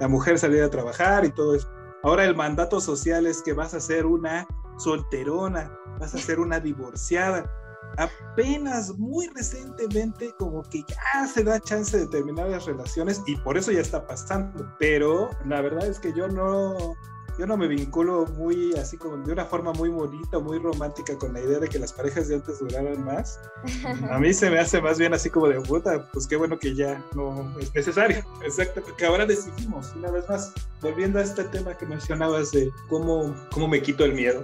la, 0.01 0.09
mujer 0.09 0.39
salir 0.39 0.62
a 0.62 0.71
trabajar 0.71 1.25
y 1.25 1.31
todo 1.31 1.55
eso. 1.55 1.69
Ahora 2.03 2.25
el 2.25 2.35
mandato 2.35 2.81
social 2.81 3.27
es 3.27 3.43
que 3.43 3.53
vas 3.53 3.75
a 3.75 3.81
ser 3.81 4.07
una 4.07 4.47
solterona, 4.79 5.70
vas 5.99 6.14
a 6.14 6.18
ser 6.18 6.39
una 6.41 6.61
divorciada 6.61 7.51
apenas 7.99 8.97
muy 8.99 9.29
recientemente 9.29 10.35
como 10.39 10.62
que 10.62 10.85
ya 10.89 11.27
se 11.27 11.45
da 11.45 11.61
chance 11.61 11.97
de 11.97 12.07
terminar 12.07 12.49
las 12.49 12.66
relaciones 12.66 13.22
y 13.27 13.37
por 13.37 13.57
eso 13.57 13.72
ya 13.72 13.81
está 13.81 14.07
pasando. 14.07 14.68
Pero 14.79 15.31
la 15.47 15.61
verdad 15.61 15.87
es 15.87 15.99
que 15.99 16.12
yo 16.12 16.29
no, 16.29 16.95
yo 17.39 17.47
no 17.47 17.57
me 17.57 17.66
vinculo 17.66 18.26
muy 18.37 18.74
así 18.74 18.97
como 18.97 19.16
de 19.16 19.32
una 19.32 19.45
forma 19.45 19.72
muy 19.72 19.89
bonita, 19.89 20.39
muy 20.39 20.59
romántica 20.59 21.18
con 21.18 21.32
la 21.32 21.41
idea 21.41 21.59
de 21.59 21.68
que 21.68 21.78
las 21.78 21.93
parejas 21.93 22.28
de 22.28 22.37
antes 22.37 22.59
duraran 22.61 23.05
más. 23.05 23.41
A 24.11 24.18
mí 24.18 24.32
se 24.32 24.51
me 24.51 24.59
hace 24.59 24.80
más 24.80 24.99
bien 24.99 25.14
así 25.14 25.30
como 25.30 25.49
de 25.49 25.61
puta, 25.61 26.09
pues 26.12 26.26
qué 26.26 26.37
bueno 26.37 26.59
que 26.59 26.74
ya 26.74 27.03
no 27.14 27.53
es 27.59 27.74
necesario. 27.74 28.24
Exacto, 28.45 28.82
que 28.97 29.05
ahora 29.05 29.26
decidimos, 29.26 29.93
una 29.97 30.11
vez 30.11 30.28
más, 30.28 30.53
volviendo 30.80 31.18
a 31.18 31.22
este 31.22 31.45
tema 31.45 31.76
que 31.76 31.87
mencionabas 31.87 32.53
de 32.53 32.72
cómo, 32.89 33.35
cómo 33.51 33.68
me 33.68 33.82
quito 33.82 34.05
el 34.05 34.14
miedo. 34.14 34.43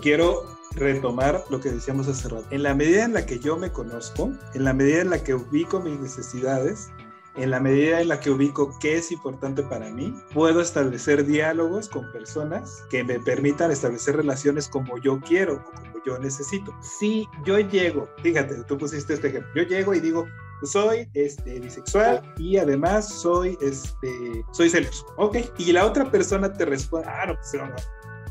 Quiero 0.00 0.44
retomar 0.76 1.44
lo 1.50 1.60
que 1.60 1.70
decíamos 1.70 2.08
hace 2.08 2.28
rato. 2.28 2.46
En 2.50 2.62
la 2.62 2.74
medida 2.74 3.04
en 3.04 3.14
la 3.14 3.26
que 3.26 3.38
yo 3.38 3.56
me 3.56 3.72
conozco, 3.72 4.32
en 4.54 4.64
la 4.64 4.72
medida 4.72 5.00
en 5.00 5.10
la 5.10 5.22
que 5.22 5.34
ubico 5.34 5.80
mis 5.80 5.98
necesidades, 5.98 6.90
en 7.38 7.50
la 7.50 7.60
medida 7.60 8.00
en 8.00 8.08
la 8.08 8.20
que 8.20 8.30
ubico 8.30 8.76
qué 8.80 8.96
es 8.98 9.12
importante 9.12 9.62
para 9.62 9.90
mí, 9.90 10.14
puedo 10.34 10.60
establecer 10.60 11.24
diálogos 11.24 11.88
con 11.88 12.10
personas 12.12 12.84
que 12.90 13.04
me 13.04 13.20
permitan 13.20 13.70
establecer 13.70 14.16
relaciones 14.16 14.68
como 14.68 14.98
yo 14.98 15.20
quiero 15.20 15.54
o 15.54 15.64
como 15.64 15.92
yo 16.04 16.18
necesito. 16.18 16.74
Si 16.80 17.26
yo 17.44 17.58
llego, 17.58 18.08
fíjate, 18.22 18.62
tú 18.64 18.76
pusiste 18.76 19.14
este 19.14 19.28
ejemplo, 19.28 19.50
yo 19.54 19.62
llego 19.68 19.94
y 19.94 20.00
digo, 20.00 20.26
soy 20.62 21.08
este, 21.14 21.60
bisexual 21.60 22.22
y 22.38 22.56
además 22.56 23.08
soy, 23.08 23.56
este, 23.60 24.44
soy 24.52 24.68
celoso. 24.68 25.06
Ok, 25.16 25.38
y 25.58 25.72
la 25.72 25.86
otra 25.86 26.10
persona 26.10 26.52
te 26.52 26.64
responde, 26.64 27.08
ah, 27.08 27.26
no, 27.26 27.34
pues 27.34 27.52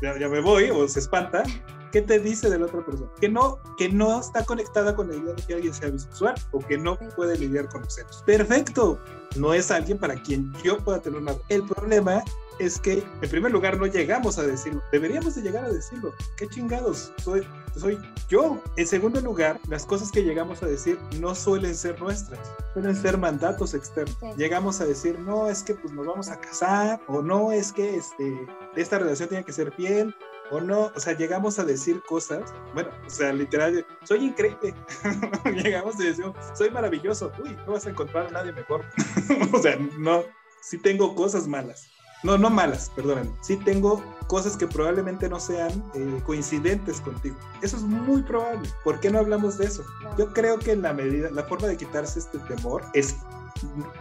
ya, 0.02 0.18
ya 0.18 0.28
me 0.28 0.40
voy, 0.40 0.70
o 0.70 0.86
se 0.86 1.00
espanta, 1.00 1.42
¿qué 1.92 2.02
te 2.02 2.18
dice 2.18 2.50
de 2.50 2.58
la 2.58 2.66
otra 2.66 2.84
persona? 2.84 3.10
Que 3.20 3.28
no, 3.28 3.58
que 3.76 3.88
no 3.88 4.20
está 4.20 4.44
conectada 4.44 4.94
con 4.94 5.08
la 5.08 5.16
idea 5.16 5.34
de 5.34 5.42
que 5.42 5.54
alguien 5.54 5.74
sea 5.74 5.90
bisexual 5.90 6.34
o 6.52 6.58
que 6.60 6.78
no 6.78 6.98
puede 7.16 7.38
lidiar 7.38 7.68
con 7.68 7.82
los 7.82 7.94
celos. 7.94 8.22
Perfecto, 8.26 8.98
no 9.36 9.54
es 9.54 9.70
alguien 9.70 9.98
para 9.98 10.14
quien 10.22 10.52
yo 10.62 10.78
pueda 10.78 11.00
tener 11.00 11.20
una... 11.20 11.34
El 11.48 11.62
problema 11.64 12.22
es 12.58 12.78
que, 12.78 13.04
en 13.22 13.30
primer 13.30 13.52
lugar, 13.52 13.78
no 13.78 13.86
llegamos 13.86 14.38
a 14.38 14.42
decirlo. 14.42 14.82
Deberíamos 14.90 15.34
de 15.36 15.42
llegar 15.42 15.64
a 15.64 15.68
decirlo. 15.68 16.12
¿Qué 16.36 16.48
chingados? 16.48 17.12
Soy, 17.22 17.46
soy 17.76 17.98
yo. 18.28 18.60
En 18.76 18.86
segundo 18.86 19.20
lugar, 19.20 19.60
las 19.68 19.86
cosas 19.86 20.10
que 20.10 20.24
llegamos 20.24 20.62
a 20.62 20.66
decir 20.66 20.98
no 21.20 21.34
suelen 21.34 21.74
ser 21.74 22.00
nuestras, 22.00 22.40
suelen 22.74 22.96
ser 22.96 23.16
mandatos 23.16 23.74
externos. 23.74 24.16
Llegamos 24.36 24.80
a 24.80 24.86
decir, 24.86 25.18
no, 25.20 25.48
es 25.48 25.62
que 25.62 25.74
pues 25.74 25.92
nos 25.92 26.06
vamos 26.06 26.28
a 26.30 26.40
casar, 26.40 27.00
o 27.06 27.22
no, 27.22 27.52
es 27.52 27.72
que 27.72 27.96
este, 27.96 28.46
esta 28.76 28.98
relación 28.98 29.28
tiene 29.28 29.44
que 29.44 29.52
ser 29.52 29.72
fiel, 29.72 30.14
o 30.50 30.60
no, 30.60 30.92
o 30.94 31.00
sea, 31.00 31.16
llegamos 31.16 31.58
a 31.58 31.64
decir 31.64 32.02
cosas, 32.06 32.52
bueno, 32.74 32.90
o 33.06 33.10
sea, 33.10 33.32
literal, 33.32 33.86
soy 34.04 34.26
increíble, 34.26 34.74
llegamos 35.62 35.96
a 35.96 36.04
decir, 36.04 36.24
soy 36.54 36.70
maravilloso, 36.70 37.32
uy, 37.42 37.56
no 37.66 37.72
vas 37.72 37.86
a 37.86 37.90
encontrar 37.90 38.26
a 38.26 38.30
nadie 38.30 38.52
mejor, 38.52 38.84
o 39.52 39.58
sea, 39.58 39.76
no, 39.98 40.24
sí 40.60 40.78
tengo 40.78 41.14
cosas 41.14 41.46
malas, 41.46 41.90
no, 42.24 42.36
no 42.36 42.50
malas, 42.50 42.90
perdónenme. 42.96 43.30
Sí 43.42 43.56
tengo 43.58 44.02
cosas 44.26 44.56
que 44.56 44.66
probablemente 44.66 45.28
no 45.28 45.38
sean 45.38 45.70
eh, 45.94 46.20
coincidentes 46.26 47.00
contigo. 47.00 47.36
Eso 47.62 47.76
es 47.76 47.82
muy 47.84 48.22
probable. 48.22 48.68
¿Por 48.82 48.98
qué 48.98 49.08
no 49.08 49.20
hablamos 49.20 49.56
de 49.56 49.66
eso? 49.66 49.84
Yo 50.18 50.32
creo 50.32 50.58
que 50.58 50.72
en 50.72 50.82
la 50.82 50.92
medida, 50.92 51.30
la 51.30 51.44
forma 51.44 51.68
de 51.68 51.76
quitarse 51.76 52.18
este 52.18 52.38
temor 52.40 52.82
es 52.92 53.16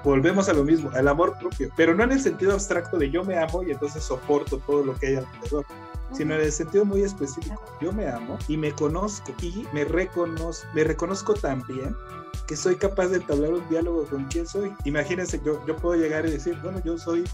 volvemos 0.04 0.50
a 0.50 0.54
lo 0.54 0.64
mismo, 0.64 0.92
al 0.94 1.08
amor 1.08 1.38
propio, 1.40 1.72
pero 1.76 1.96
no 1.96 2.04
en 2.04 2.12
el 2.12 2.22
sentido 2.22 2.54
abstracto 2.54 2.98
de 2.98 3.10
yo 3.10 3.24
me 3.24 3.38
amo 3.38 3.64
y 3.64 3.72
entonces 3.72 4.04
soporto 4.04 4.60
todo 4.60 4.84
lo 4.84 4.96
que 4.96 5.08
hay 5.08 5.16
alrededor, 5.16 5.66
sino 6.14 6.36
en 6.36 6.42
el 6.42 6.52
sentido 6.52 6.86
muy 6.86 7.02
específico. 7.02 7.62
Yo 7.82 7.92
me 7.92 8.08
amo 8.08 8.38
y 8.48 8.58
me 8.58 8.72
conozco 8.72 9.34
y 9.42 9.66
me 9.74 9.84
reconozco, 9.84 10.68
me 10.74 10.84
reconozco 10.84 11.34
también 11.34 11.96
que 12.48 12.56
soy 12.56 12.76
capaz 12.76 13.08
de 13.08 13.18
entablar 13.18 13.54
un 13.54 13.68
diálogo 13.70 14.06
con 14.06 14.26
quien 14.26 14.48
soy. 14.48 14.74
Imagínense, 14.86 15.42
yo, 15.44 15.66
yo 15.66 15.76
puedo 15.76 16.00
llegar 16.00 16.26
y 16.26 16.32
decir, 16.32 16.58
bueno, 16.62 16.82
yo 16.84 16.98
soy 16.98 17.26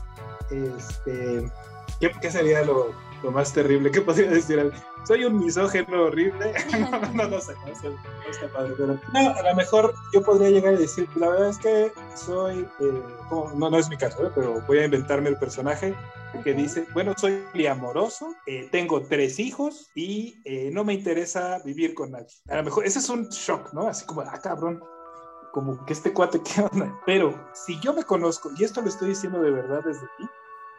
este, 0.50 1.52
¿qué, 2.00 2.32
sería 2.32 2.64
lo, 2.64 2.94
más 3.32 3.54
terrible 3.54 3.92
que 3.92 4.02
podría 4.02 4.32
decir? 4.32 4.72
Soy 5.06 5.26
un 5.26 5.40
misógeno 5.40 6.04
horrible. 6.04 6.54
no, 7.14 7.28
no, 7.28 7.40
sé, 7.40 7.54
no, 7.68 7.76
sé, 7.76 7.90
no 7.90 8.32
está 8.32 8.48
padre, 8.54 8.74
pero 8.78 9.00
no, 9.14 9.30
a 9.30 9.44
lo 9.44 9.56
mejor 9.56 9.94
yo 10.14 10.22
podría 10.22 10.50
llegar 10.50 10.74
y 10.74 10.78
decir, 10.78 11.08
la 11.16 11.30
verdad 11.30 11.50
es 11.50 11.58
que 11.58 11.92
soy, 12.16 12.68
eh, 12.80 13.02
no, 13.32 13.70
no 13.70 13.78
es 13.78 13.90
mi 13.90 13.98
caso, 13.98 14.26
¿eh? 14.26 14.32
pero 14.34 14.62
voy 14.68 14.80
a 14.80 14.86
inventarme 14.86 15.30
el 15.30 15.38
personaje 15.38 15.96
que 16.42 16.54
dice, 16.54 16.86
bueno, 16.94 17.14
soy 17.18 17.44
amoroso, 17.70 18.34
eh, 18.46 18.68
tengo 18.72 19.02
tres 19.04 19.40
hijos 19.40 19.92
y 19.96 20.36
no 20.72 20.84
me 20.84 20.94
interesa 20.94 21.60
vivir 21.64 21.94
con 21.94 22.12
nadie. 22.12 22.28
A 22.50 22.58
lo 22.58 22.64
mejor 22.64 22.86
ese 22.86 23.00
es 23.00 23.10
un 23.10 23.28
shock, 23.30 23.74
¿no? 23.74 23.88
Así 23.88 24.06
como, 24.06 24.22
ah, 24.22 24.40
cabrón, 24.42 24.82
como 25.54 25.86
que 25.86 25.94
este 25.94 26.12
cuate, 26.12 26.42
¿qué 26.42 26.62
onda? 26.62 27.00
Pero 27.06 27.40
si 27.54 27.80
yo 27.80 27.94
me 27.94 28.04
conozco, 28.04 28.50
y 28.58 28.64
esto 28.64 28.82
lo 28.82 28.90
estoy 28.90 29.10
diciendo 29.10 29.40
de 29.42 29.52
verdad 29.52 29.84
desde 29.86 30.08
ti, 30.18 30.26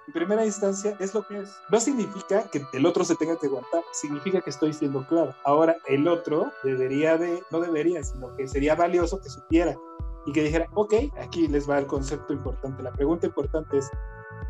en 0.06 0.12
primera 0.12 0.44
instancia 0.44 0.96
es 0.98 1.14
lo 1.14 1.26
que 1.26 1.38
es. 1.38 1.56
No 1.70 1.80
significa 1.80 2.42
que 2.50 2.62
el 2.72 2.84
otro 2.84 3.04
se 3.04 3.14
tenga 3.14 3.38
que 3.38 3.46
aguantar, 3.46 3.82
significa 3.92 4.40
que 4.40 4.50
estoy 4.50 4.72
siendo 4.72 5.06
claro. 5.06 5.34
Ahora, 5.44 5.76
el 5.86 6.06
otro 6.08 6.52
debería 6.62 7.16
de, 7.16 7.42
no 7.50 7.60
debería, 7.60 8.02
sino 8.02 8.34
que 8.36 8.46
sería 8.46 8.74
valioso 8.74 9.20
que 9.20 9.30
supiera 9.30 9.76
y 10.26 10.32
que 10.32 10.42
dijera, 10.42 10.68
ok, 10.74 10.94
aquí 11.20 11.48
les 11.48 11.68
va 11.68 11.78
el 11.78 11.86
concepto 11.86 12.32
importante. 12.32 12.82
La 12.82 12.92
pregunta 12.92 13.26
importante 13.26 13.78
es, 13.78 13.90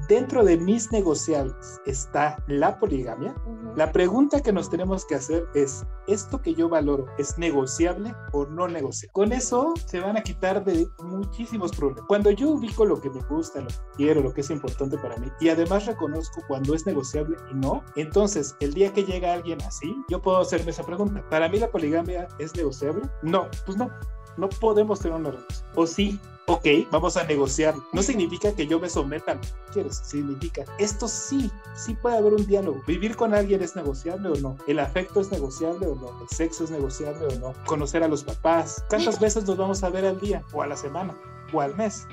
dentro 0.09 0.44
de 0.44 0.57
mis 0.57 0.90
negociables 0.92 1.80
está 1.86 2.42
la 2.46 2.78
poligamia, 2.78 3.34
la 3.76 3.92
pregunta 3.92 4.40
que 4.40 4.52
nos 4.52 4.70
tenemos 4.70 5.05
que 5.05 5.14
hacer 5.14 5.46
es, 5.55 5.84
¿esto 6.07 6.40
que 6.40 6.55
yo 6.55 6.68
valoro 6.68 7.07
es 7.18 7.38
negociable 7.38 8.14
o 8.32 8.46
no 8.46 8.68
negociable? 8.68 9.12
Con 9.12 9.32
eso 9.32 9.74
se 9.86 10.00
van 10.00 10.16
a 10.16 10.22
quitar 10.22 10.64
de 10.64 10.86
muchísimos 11.02 11.72
problemas. 11.72 12.05
Cuando 12.07 12.30
yo 12.30 12.50
ubico 12.50 12.84
lo 12.84 13.00
que 13.00 13.11
me 13.11 13.20
gusta, 13.22 13.61
lo 13.61 13.68
que 13.68 13.74
quiero, 13.96 14.22
lo 14.22 14.32
que 14.32 14.42
es 14.42 14.50
importante 14.50 14.98
para 14.98 15.16
mí, 15.16 15.28
y 15.40 15.48
además 15.48 15.86
reconozco 15.86 16.42
cuando 16.48 16.74
es 16.74 16.86
negociable 16.86 17.36
y 17.50 17.55
no, 17.55 17.82
entonces 17.96 18.57
el 18.61 18.74
día 18.74 18.92
que 18.92 19.05
llega 19.05 19.32
alguien 19.32 19.61
así, 19.62 19.94
yo 20.09 20.20
puedo 20.20 20.38
hacerme 20.38 20.70
esa 20.70 20.84
pregunta. 20.84 21.24
¿Para 21.30 21.48
mí 21.48 21.59
la 21.59 21.70
poligamia 21.70 22.28
es 22.38 22.55
negociable? 22.55 23.02
No, 23.22 23.48
pues 23.64 23.76
no 23.76 23.90
No 24.36 24.48
podemos 24.48 25.00
tener 25.00 25.16
una 25.18 25.30
relación. 25.30 25.68
O 25.76 25.86
sí, 25.86 26.20
ok, 26.47 26.66
vamos 26.90 27.16
a 27.16 27.24
negociar. 27.24 27.74
No 27.92 28.03
significa 28.03 28.53
que 28.55 28.66
yo 28.66 28.78
me 28.78 28.88
someta 28.88 29.40
quieres, 29.72 30.01
significa 30.05 30.64
esto 30.78 31.09
sí, 31.09 31.51
sí 31.74 31.95
puede 31.95 32.18
haber 32.18 32.34
un 32.34 32.47
diálogo. 32.47 32.82
Vivir 32.86 33.16
con 33.16 33.34
alguien 33.34 33.62
es 33.62 33.76
negociable 33.76 34.28
o 34.28 34.34
no. 34.36 34.57
El 34.66 34.78
afecto 34.78 35.20
es 35.20 35.30
negociable 35.30 35.86
o 35.86 35.95
no. 35.95 36.22
El 36.22 36.28
sexo 36.28 36.64
es 36.64 36.70
negociable 36.70 37.26
o 37.26 37.38
no. 37.38 37.55
Conocer 37.66 38.03
a 38.03 38.09
los 38.09 38.24
papás. 38.24 38.84
¿Cuántas 38.88 39.20
veces 39.20 39.45
nos 39.45 39.57
vamos 39.57 39.82
a 39.82 39.90
ver 39.90 40.05
al 40.05 40.20
día 40.20 40.42
o 40.53 40.62
a 40.62 40.66
la 40.66 40.76
semana 40.76 41.16
o 41.53 41.61
al 41.61 41.74
mes? 41.76 42.07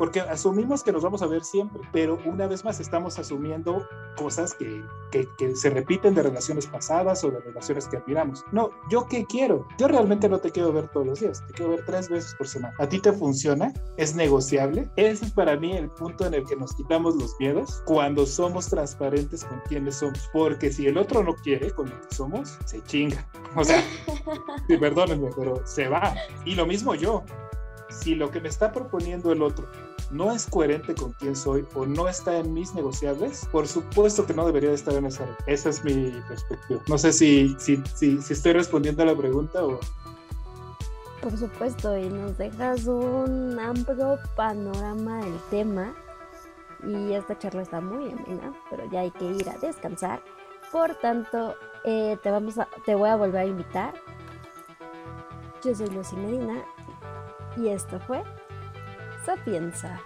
Porque 0.00 0.20
asumimos 0.20 0.82
que 0.82 0.92
nos 0.92 1.02
vamos 1.02 1.20
a 1.20 1.26
ver 1.26 1.44
siempre, 1.44 1.82
pero 1.92 2.18
una 2.24 2.46
vez 2.46 2.64
más 2.64 2.80
estamos 2.80 3.18
asumiendo 3.18 3.86
cosas 4.16 4.54
que, 4.54 4.82
que, 5.12 5.28
que, 5.36 5.54
se 5.54 5.68
repiten 5.68 6.14
de 6.14 6.22
relaciones 6.22 6.66
pasadas 6.66 7.22
o 7.22 7.30
de 7.30 7.38
relaciones 7.40 7.86
que 7.86 7.98
admiramos. 7.98 8.42
No, 8.50 8.70
¿yo 8.88 9.06
qué 9.06 9.26
quiero? 9.26 9.68
Yo 9.76 9.88
realmente 9.88 10.26
no 10.26 10.38
te 10.38 10.52
quiero 10.52 10.72
ver 10.72 10.88
todos 10.88 11.06
los 11.06 11.20
días, 11.20 11.46
te 11.48 11.52
quiero 11.52 11.72
ver 11.72 11.84
tres 11.84 12.08
veces 12.08 12.34
por 12.36 12.48
semana. 12.48 12.74
¿A 12.78 12.88
ti 12.88 12.98
te 12.98 13.12
funciona? 13.12 13.74
¿Es 13.98 14.14
negociable? 14.14 14.88
Ese 14.96 15.26
es 15.26 15.32
para 15.32 15.54
mí 15.58 15.76
el 15.76 15.90
punto 15.90 16.24
en 16.24 16.32
el 16.32 16.46
que 16.46 16.56
nos 16.56 16.74
quitamos 16.76 17.16
los 17.16 17.38
miedos 17.38 17.82
cuando 17.84 18.24
somos 18.24 18.68
transparentes 18.68 19.44
con 19.44 19.60
quienes 19.68 19.96
somos, 19.96 20.30
porque 20.32 20.72
si 20.72 20.86
el 20.86 20.96
otro 20.96 21.22
no 21.22 21.34
quiere 21.34 21.72
con 21.72 21.90
lo 21.90 22.00
que 22.00 22.14
somos, 22.14 22.56
se 22.64 22.82
chinga. 22.84 23.28
O 23.54 23.62
sea, 23.62 23.84
sí, 24.66 24.78
perdónenme, 24.78 25.28
pero 25.36 25.60
se 25.66 25.88
va. 25.88 26.14
Y 26.46 26.54
lo 26.54 26.64
mismo 26.64 26.94
yo 26.94 27.22
si 27.90 28.14
lo 28.14 28.30
que 28.30 28.40
me 28.40 28.48
está 28.48 28.72
proponiendo 28.72 29.32
el 29.32 29.42
otro 29.42 29.68
no 30.10 30.32
es 30.32 30.46
coherente 30.46 30.94
con 30.94 31.12
quién 31.12 31.36
soy 31.36 31.66
o 31.74 31.86
no 31.86 32.08
está 32.08 32.36
en 32.36 32.52
mis 32.52 32.74
negociables, 32.74 33.46
por 33.52 33.66
supuesto 33.66 34.26
que 34.26 34.34
no 34.34 34.44
debería 34.44 34.70
de 34.70 34.74
estar 34.74 34.94
en 34.94 35.06
esa. 35.06 35.24
Esa 35.46 35.70
es 35.70 35.84
mi 35.84 36.10
perspectiva. 36.28 36.80
No 36.88 36.98
sé 36.98 37.12
si, 37.12 37.54
si, 37.58 37.82
si, 37.94 38.20
si 38.20 38.32
estoy 38.32 38.52
respondiendo 38.52 39.02
a 39.02 39.06
la 39.06 39.16
pregunta 39.16 39.64
o... 39.64 39.78
Por 41.22 41.36
supuesto, 41.36 41.96
y 41.96 42.08
nos 42.08 42.38
dejas 42.38 42.86
un 42.86 43.58
amplio 43.60 44.18
panorama 44.36 45.18
del 45.18 45.38
tema. 45.50 45.94
Y 46.82 47.12
esta 47.12 47.38
charla 47.38 47.60
está 47.60 47.80
muy 47.80 48.10
amena, 48.10 48.54
pero 48.70 48.90
ya 48.90 49.00
hay 49.00 49.10
que 49.10 49.26
ir 49.26 49.48
a 49.50 49.58
descansar. 49.58 50.22
Por 50.72 50.94
tanto, 50.94 51.54
eh, 51.84 52.16
te, 52.22 52.30
vamos 52.30 52.58
a, 52.58 52.68
te 52.86 52.94
voy 52.94 53.10
a 53.10 53.16
volver 53.16 53.42
a 53.42 53.44
invitar. 53.44 53.94
Yo 55.62 55.74
soy 55.74 55.90
Lucy 55.90 56.16
Medina 56.16 56.64
y 57.58 57.68
esto 57.68 58.00
fue 58.00 58.24
Sapienza. 59.24 60.00